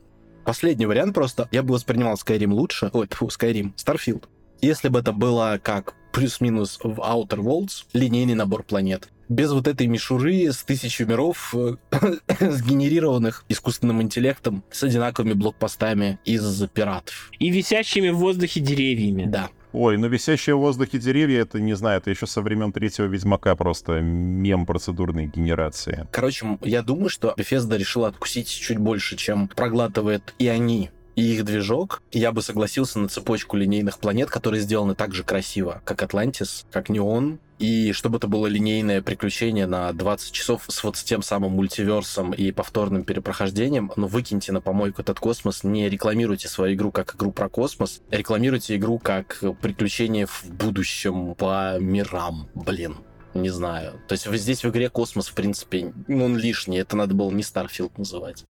[0.44, 1.48] Последний вариант просто.
[1.52, 2.90] Я бы воспринимал Skyrim лучше.
[2.92, 3.74] Ой, фу, Skyrim.
[3.76, 4.24] Starfield.
[4.62, 9.08] Если бы это было как плюс-минус в Outer Worlds, линейный набор планет.
[9.28, 11.76] Без вот этой мишуры с тысячей миров, э,
[12.40, 17.30] сгенерированных искусственным интеллектом, с одинаковыми блокпостами из пиратов.
[17.38, 19.26] И висящими в воздухе деревьями.
[19.26, 19.50] Да.
[19.72, 23.54] Ой, ну висящие в воздухе деревья, это, не знаю, это еще со времен третьего Ведьмака
[23.54, 26.08] просто мем процедурной генерации.
[26.10, 30.90] Короче, я думаю, что Bethesda решила откусить чуть больше, чем проглатывает и они,
[31.20, 32.02] и их движок.
[32.12, 36.88] Я бы согласился на цепочку линейных планет, которые сделаны так же красиво, как Атлантис, как
[36.88, 41.52] Неон, и чтобы это было линейное приключение на 20 часов с вот с тем самым
[41.52, 47.14] мультиверсом и повторным перепрохождением, ну выкиньте на помойку этот космос, не рекламируйте свою игру как
[47.14, 52.96] игру про космос, рекламируйте игру как приключение в будущем по мирам, блин.
[53.34, 54.00] Не знаю.
[54.08, 56.78] То есть здесь в игре космос, в принципе, он лишний.
[56.78, 58.44] Это надо было не Starfield называть.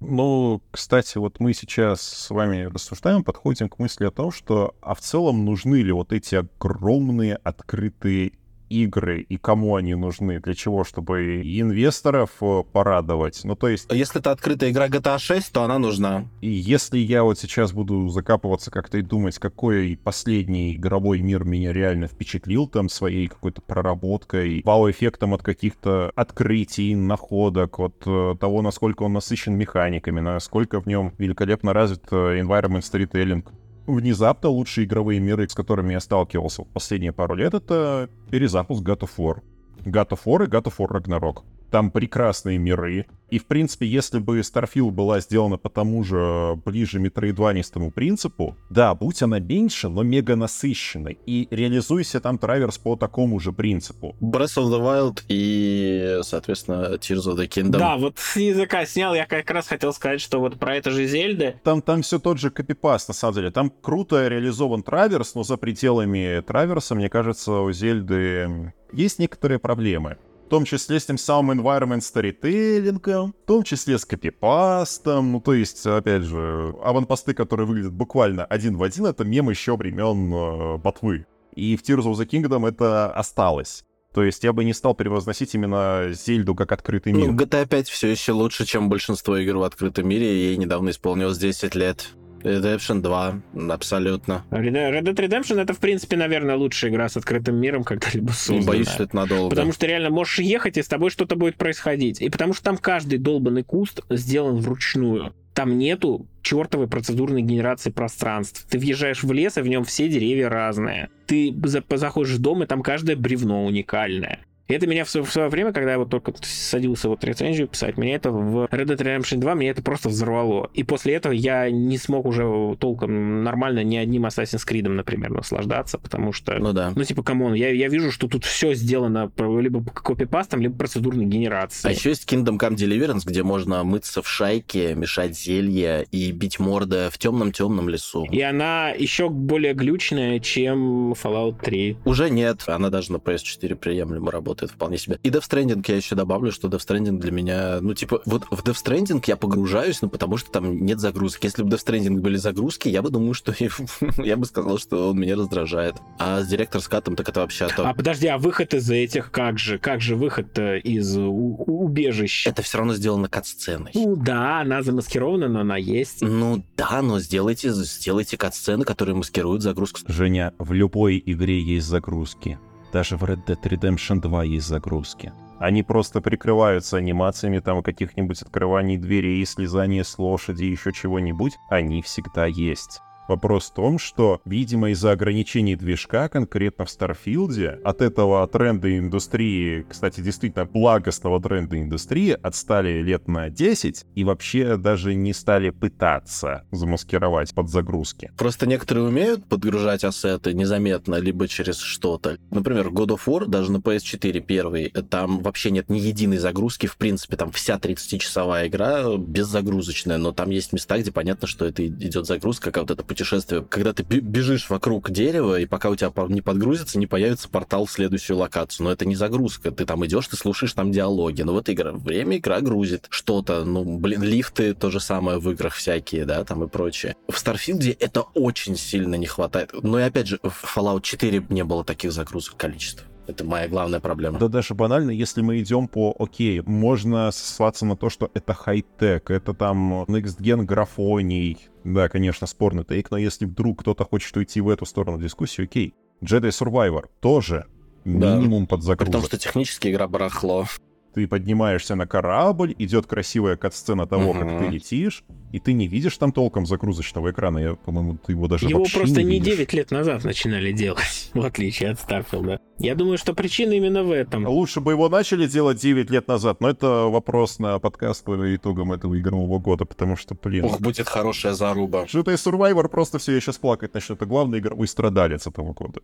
[0.00, 4.94] Ну, кстати, вот мы сейчас с вами рассуждаем, подходим к мысли о том, что а
[4.94, 8.32] в целом нужны ли вот эти огромные открытые
[8.68, 13.40] игры и кому они нужны, для чего, чтобы инвесторов э, порадовать.
[13.44, 13.92] Ну, то есть...
[13.92, 16.26] Если это открытая игра GTA 6, то она нужна.
[16.40, 21.72] И если я вот сейчас буду закапываться как-то и думать, какой последний игровой мир меня
[21.72, 29.02] реально впечатлил там своей какой-то проработкой, вау-эффектом от каких-то открытий, находок, от э, того, насколько
[29.02, 33.44] он насыщен механиками, насколько в нем великолепно развит э, environment storytelling,
[33.88, 39.00] внезапно лучшие игровые миры, с которыми я сталкивался в последние пару лет, это перезапуск God
[39.00, 39.42] of War.
[39.84, 41.42] God of War и God of War Ragnarok.
[41.70, 43.06] Там прекрасные миры.
[43.30, 48.94] И, в принципе, если бы Starfield была сделана по тому же ближе метроидванистому принципу, да,
[48.94, 51.18] будь она меньше, но мега насыщенной.
[51.26, 54.16] И реализуйся там траверс по такому же принципу.
[54.20, 57.78] Breath of the Wild и, соответственно, Tears of the Kingdom.
[57.78, 61.06] Да, вот с языка снял, я как раз хотел сказать, что вот про это же
[61.06, 61.60] Зельды.
[61.64, 63.50] Там, там все тот же копипаст, на самом деле.
[63.50, 70.16] Там круто реализован траверс, но за пределами траверса, мне кажется, у Зельды есть некоторые проблемы
[70.48, 75.52] в том числе с тем самым environment storytelling, в том числе с копипастом, ну то
[75.52, 80.78] есть, опять же, аванпосты, которые выглядят буквально один в один, это мем еще времен э,
[80.78, 81.26] ботвы.
[81.54, 83.84] И в Tears of the Kingdom это осталось.
[84.14, 87.30] То есть я бы не стал превозносить именно Зельду как открытый мир.
[87.30, 90.48] Ну, GTA 5 все еще лучше, чем большинство игр в открытом мире.
[90.48, 92.08] Ей недавно исполнилось 10 лет.
[92.42, 93.40] Redemption 2,
[93.70, 94.44] абсолютно.
[94.50, 98.66] Red Dead Redemption это, в принципе, наверное, лучшая игра с открытым миром когда-либо создана.
[98.66, 99.50] Боюсь, что это надолго.
[99.50, 102.20] Потому что реально можешь ехать, и с тобой что-то будет происходить.
[102.20, 105.34] И потому что там каждый долбанный куст сделан вручную.
[105.54, 108.64] Там нету чертовой процедурной генерации пространств.
[108.70, 111.08] Ты въезжаешь в лес, и в нем все деревья разные.
[111.26, 111.52] Ты
[111.94, 114.38] заходишь в дом, и там каждое бревно уникальное.
[114.68, 118.16] И это меня в свое время, когда я вот только садился вот рецензию писать, меня
[118.16, 120.70] это в Red Dead Redemption 2, меня это просто взорвало.
[120.74, 125.96] И после этого я не смог уже толком нормально ни одним Assassin's Creed, например, наслаждаться,
[125.96, 126.58] потому что...
[126.58, 126.92] Ну да.
[126.94, 131.24] Ну типа, come on, я, я вижу, что тут все сделано либо копипастом, либо процедурной
[131.24, 131.90] генерацией.
[131.90, 136.58] А еще есть Kingdom Come Deliverance, где можно мыться в шайке, мешать зелья и бить
[136.58, 138.26] морды в темном-темном лесу.
[138.30, 141.96] И она еще более глючная, чем Fallout 3.
[142.04, 145.18] Уже нет, она даже на PS4 приемлемо работает работает вполне себе.
[145.22, 148.62] И Death Stranding я еще добавлю, что Death Stranding для меня, ну, типа, вот в
[148.62, 151.46] Death Stranding я погружаюсь, ну, потому что там нет загрузки.
[151.46, 153.54] Если бы Death Stranding были загрузки, я бы думаю, что
[154.18, 155.96] я бы сказал, что он меня раздражает.
[156.18, 157.68] А с директор скатом так это вообще...
[157.76, 159.78] А подожди, а выход из этих, как же?
[159.78, 162.46] Как же выход из убежищ?
[162.46, 163.92] Это все равно сделано кат-сценой.
[163.94, 166.22] Ну да, она замаскирована, но она есть.
[166.22, 170.00] Ну да, но сделайте, сделайте кат-сцены, которые маскируют загрузку.
[170.06, 172.58] Женя, в любой игре есть загрузки.
[172.92, 175.32] Даже в Red Dead Redemption 2 есть загрузки.
[175.58, 181.58] Они просто прикрываются анимациями там каких-нибудь открываний дверей, слезания с лошади, еще чего-нибудь.
[181.68, 183.00] Они всегда есть.
[183.28, 189.84] Вопрос в том, что, видимо, из-за ограничений движка конкретно в Старфилде от этого тренда индустрии,
[189.86, 196.64] кстати, действительно благостного тренда индустрии, отстали лет на 10 и вообще даже не стали пытаться
[196.70, 198.32] замаскировать под загрузки.
[198.38, 202.38] Просто некоторые умеют подгружать ассеты незаметно, либо через что-то.
[202.50, 206.96] Например, God of War, даже на PS4 первый, там вообще нет ни единой загрузки, в
[206.96, 212.24] принципе, там вся 30-часовая игра беззагрузочная, но там есть места, где понятно, что это идет
[212.24, 216.40] загрузка, как вот это путешествие, когда ты бежишь вокруг дерева, и пока у тебя не
[216.40, 218.84] подгрузится, не появится портал в следующую локацию.
[218.84, 219.72] Но это не загрузка.
[219.72, 221.42] Ты там идешь, ты слушаешь там диалоги.
[221.42, 223.64] Но вот игра, время игра грузит что-то.
[223.64, 227.16] Ну, блин, лифты то же самое в играх всякие, да, там и прочее.
[227.28, 229.70] В Старфилде это очень сильно не хватает.
[229.82, 233.04] Но и опять же, в Fallout 4 не было таких загрузок количества.
[233.28, 234.38] Это моя главная проблема.
[234.38, 239.30] Да даже банально, если мы идем по окей, можно ссылаться на то, что это хай-тек,
[239.30, 241.58] это там Next Gen графоний.
[241.84, 245.94] Да, конечно, спорный тейк, но если вдруг кто-то хочет уйти в эту сторону дискуссии, окей.
[246.22, 247.66] Jedi Survivor тоже
[248.04, 248.68] минимум да.
[248.70, 249.12] под загрузку.
[249.12, 250.66] Потому что технически игра барахло
[251.14, 254.40] ты поднимаешься на корабль, идет красивая катсцена того, угу.
[254.40, 257.58] как ты летишь, и ты не видишь там толком загрузочного экрана.
[257.58, 261.30] Я, по-моему, ты его даже Его вообще просто не, не 9 лет назад начинали делать,
[261.34, 262.60] в отличие от Старфилда.
[262.78, 264.46] Я думаю, что причина именно в этом.
[264.46, 268.92] Лучше бы его начали делать 9 лет назад, но это вопрос на подкаст по итогам
[268.92, 270.64] этого игрового года, потому что, блин...
[270.64, 272.06] Ох, будет хорошая заруба.
[272.06, 274.14] Jedi Survivor просто все, я сейчас плакать начну.
[274.14, 276.00] Это главный игровой страдалец этого года.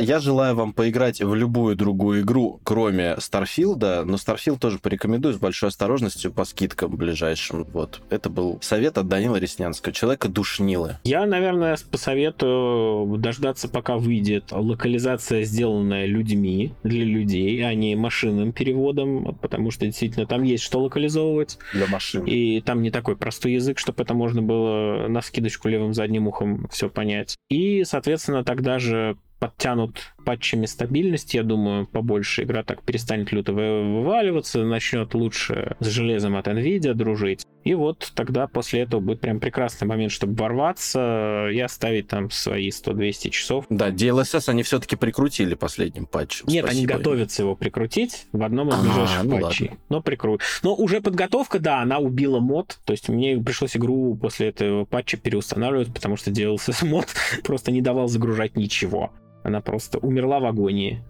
[0.00, 5.36] Я желаю вам поиграть в любую другую игру, кроме Старфилда, но Старфилд тоже порекомендую с
[5.36, 7.64] большой осторожностью по скидкам ближайшим.
[7.64, 8.00] Вот.
[8.08, 10.96] Это был совет от Данила Реснянского, человека душнилы.
[11.04, 19.36] Я, наверное, посоветую дождаться, пока выйдет локализация, сделанная людьми, для людей, а не машинным переводом,
[19.42, 21.58] потому что действительно там есть что локализовывать.
[21.74, 22.24] Для машин.
[22.24, 26.68] И там не такой простой язык, чтобы это можно было на скидочку левым задним ухом
[26.68, 27.36] все понять.
[27.50, 34.62] И, соответственно, тогда же подтянут патчами стабильности, я думаю, побольше игра так перестанет люто вываливаться,
[34.64, 37.46] начнет лучше с железом от Nvidia дружить.
[37.64, 42.68] И вот тогда после этого будет прям прекрасный момент, чтобы ворваться и оставить там свои
[42.68, 43.66] 100-200 часов.
[43.68, 46.46] Да, DLSS они все-таки прикрутили последним патчем.
[46.46, 46.92] Нет, Спасибо.
[46.92, 49.68] они готовятся его прикрутить в одном из ближайших ну патчей.
[49.68, 49.84] Ладно.
[49.88, 50.42] Но прикрут.
[50.62, 52.78] Но уже подготовка, да, она убила мод.
[52.84, 57.06] То есть мне пришлось игру после этого патча переустанавливать, потому что DLSS мод
[57.44, 59.10] просто не давал загружать ничего.
[59.42, 61.02] Она просто умерла в агонии.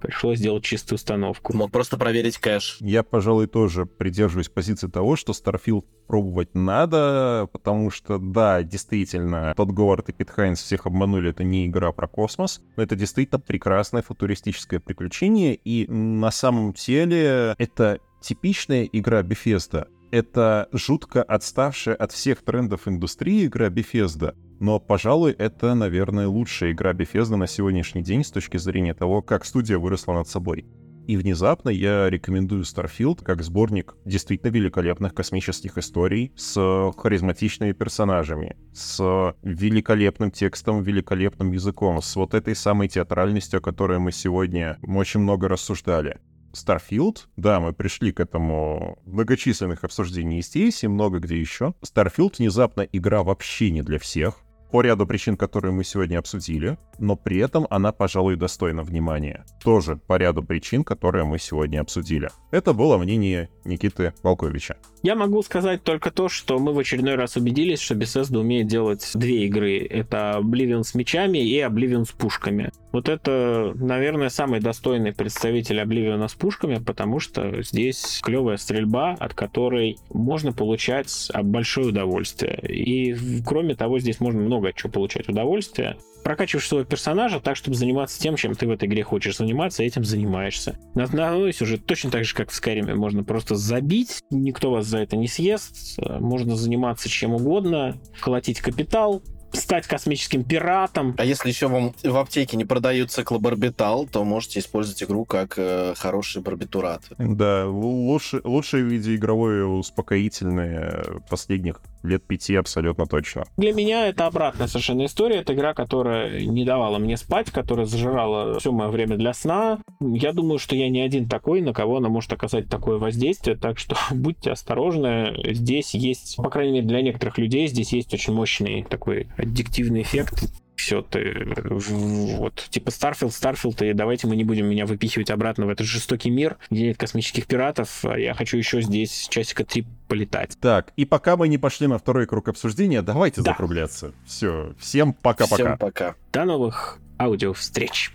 [0.00, 1.56] Пришлось сделать чистую установку.
[1.56, 2.76] Мог просто проверить кэш.
[2.80, 9.70] Я, пожалуй, тоже придерживаюсь позиции того, что Starfield пробовать надо, потому что, да, действительно, тот
[9.70, 14.02] Говард и Пит Хайнс всех обманули, это не игра про космос, но это действительно прекрасное
[14.02, 19.88] футуристическое приключение, и на самом деле это типичная игра Bethesda.
[20.10, 26.92] Это жутко отставшая от всех трендов индустрии игра Bethesda, но, пожалуй, это, наверное, лучшая игра
[26.92, 30.66] Bethesda на сегодняшний день с точки зрения того, как студия выросла над собой.
[31.06, 39.34] И внезапно я рекомендую Starfield как сборник действительно великолепных космических историй с харизматичными персонажами, с
[39.42, 45.48] великолепным текстом, великолепным языком, с вот этой самой театральностью, о которой мы сегодня очень много
[45.48, 46.20] рассуждали.
[46.52, 51.74] Starfield, да, мы пришли к этому многочисленных обсуждений здесь и много где еще.
[51.82, 57.16] Starfield внезапно игра вообще не для всех по ряду причин, которые мы сегодня обсудили, но
[57.16, 59.44] при этом она, пожалуй, достойна внимания.
[59.62, 62.30] Тоже по ряду причин, которые мы сегодня обсудили.
[62.50, 64.76] Это было мнение Никиты Волковича.
[65.02, 69.08] Я могу сказать только то, что мы в очередной раз убедились, что Bethesda умеет делать
[69.14, 69.78] две игры.
[69.78, 72.72] Это Oblivion с мечами и Oblivion с пушками.
[72.90, 79.34] Вот это, наверное, самый достойный представитель Oblivion с пушками, потому что здесь клевая стрельба, от
[79.34, 82.58] которой можно получать большое удовольствие.
[82.66, 83.14] И
[83.46, 88.36] кроме того, здесь можно много чего получать удовольствие прокачиваешь своего персонажа так, чтобы заниматься тем,
[88.36, 90.78] чем ты в этой игре хочешь заниматься, этим занимаешься.
[90.94, 92.94] На основной сюжет точно так же, как в Skyrim.
[92.94, 99.22] Можно просто забить, никто вас за это не съест, можно заниматься чем угодно, колотить капитал,
[99.52, 101.14] стать космическим пиратом.
[101.18, 105.94] А если еще вам в аптеке не продают циклобарбитал, то можете использовать игру как э,
[105.96, 107.04] хороший барбитурат.
[107.18, 113.44] Да, лучше, лучшее видеоигровое успокоительное последних лет пяти абсолютно точно.
[113.56, 115.36] Для меня это обратная совершенно история.
[115.36, 119.78] Это игра, которая не давала мне спать, которая зажирала все мое время для сна.
[120.00, 123.78] Я думаю, что я не один такой, на кого она может оказать такое воздействие, так
[123.78, 125.34] что будьте осторожны.
[125.44, 130.50] Здесь есть, по крайней мере, для некоторых людей, здесь есть очень мощный такой аддиктивный эффект
[130.78, 135.70] все, ты вот, типа Старфилд, Старфилд, и давайте мы не будем меня выпихивать обратно в
[135.70, 140.56] этот жестокий мир, где нет космических пиратов, а я хочу еще здесь часика три полетать.
[140.60, 143.50] Так, и пока мы не пошли на второй круг обсуждения, давайте да.
[143.50, 144.12] закругляться.
[144.24, 145.56] Все, всем пока-пока.
[145.56, 146.14] Всем пока.
[146.32, 148.12] До новых аудио встреч.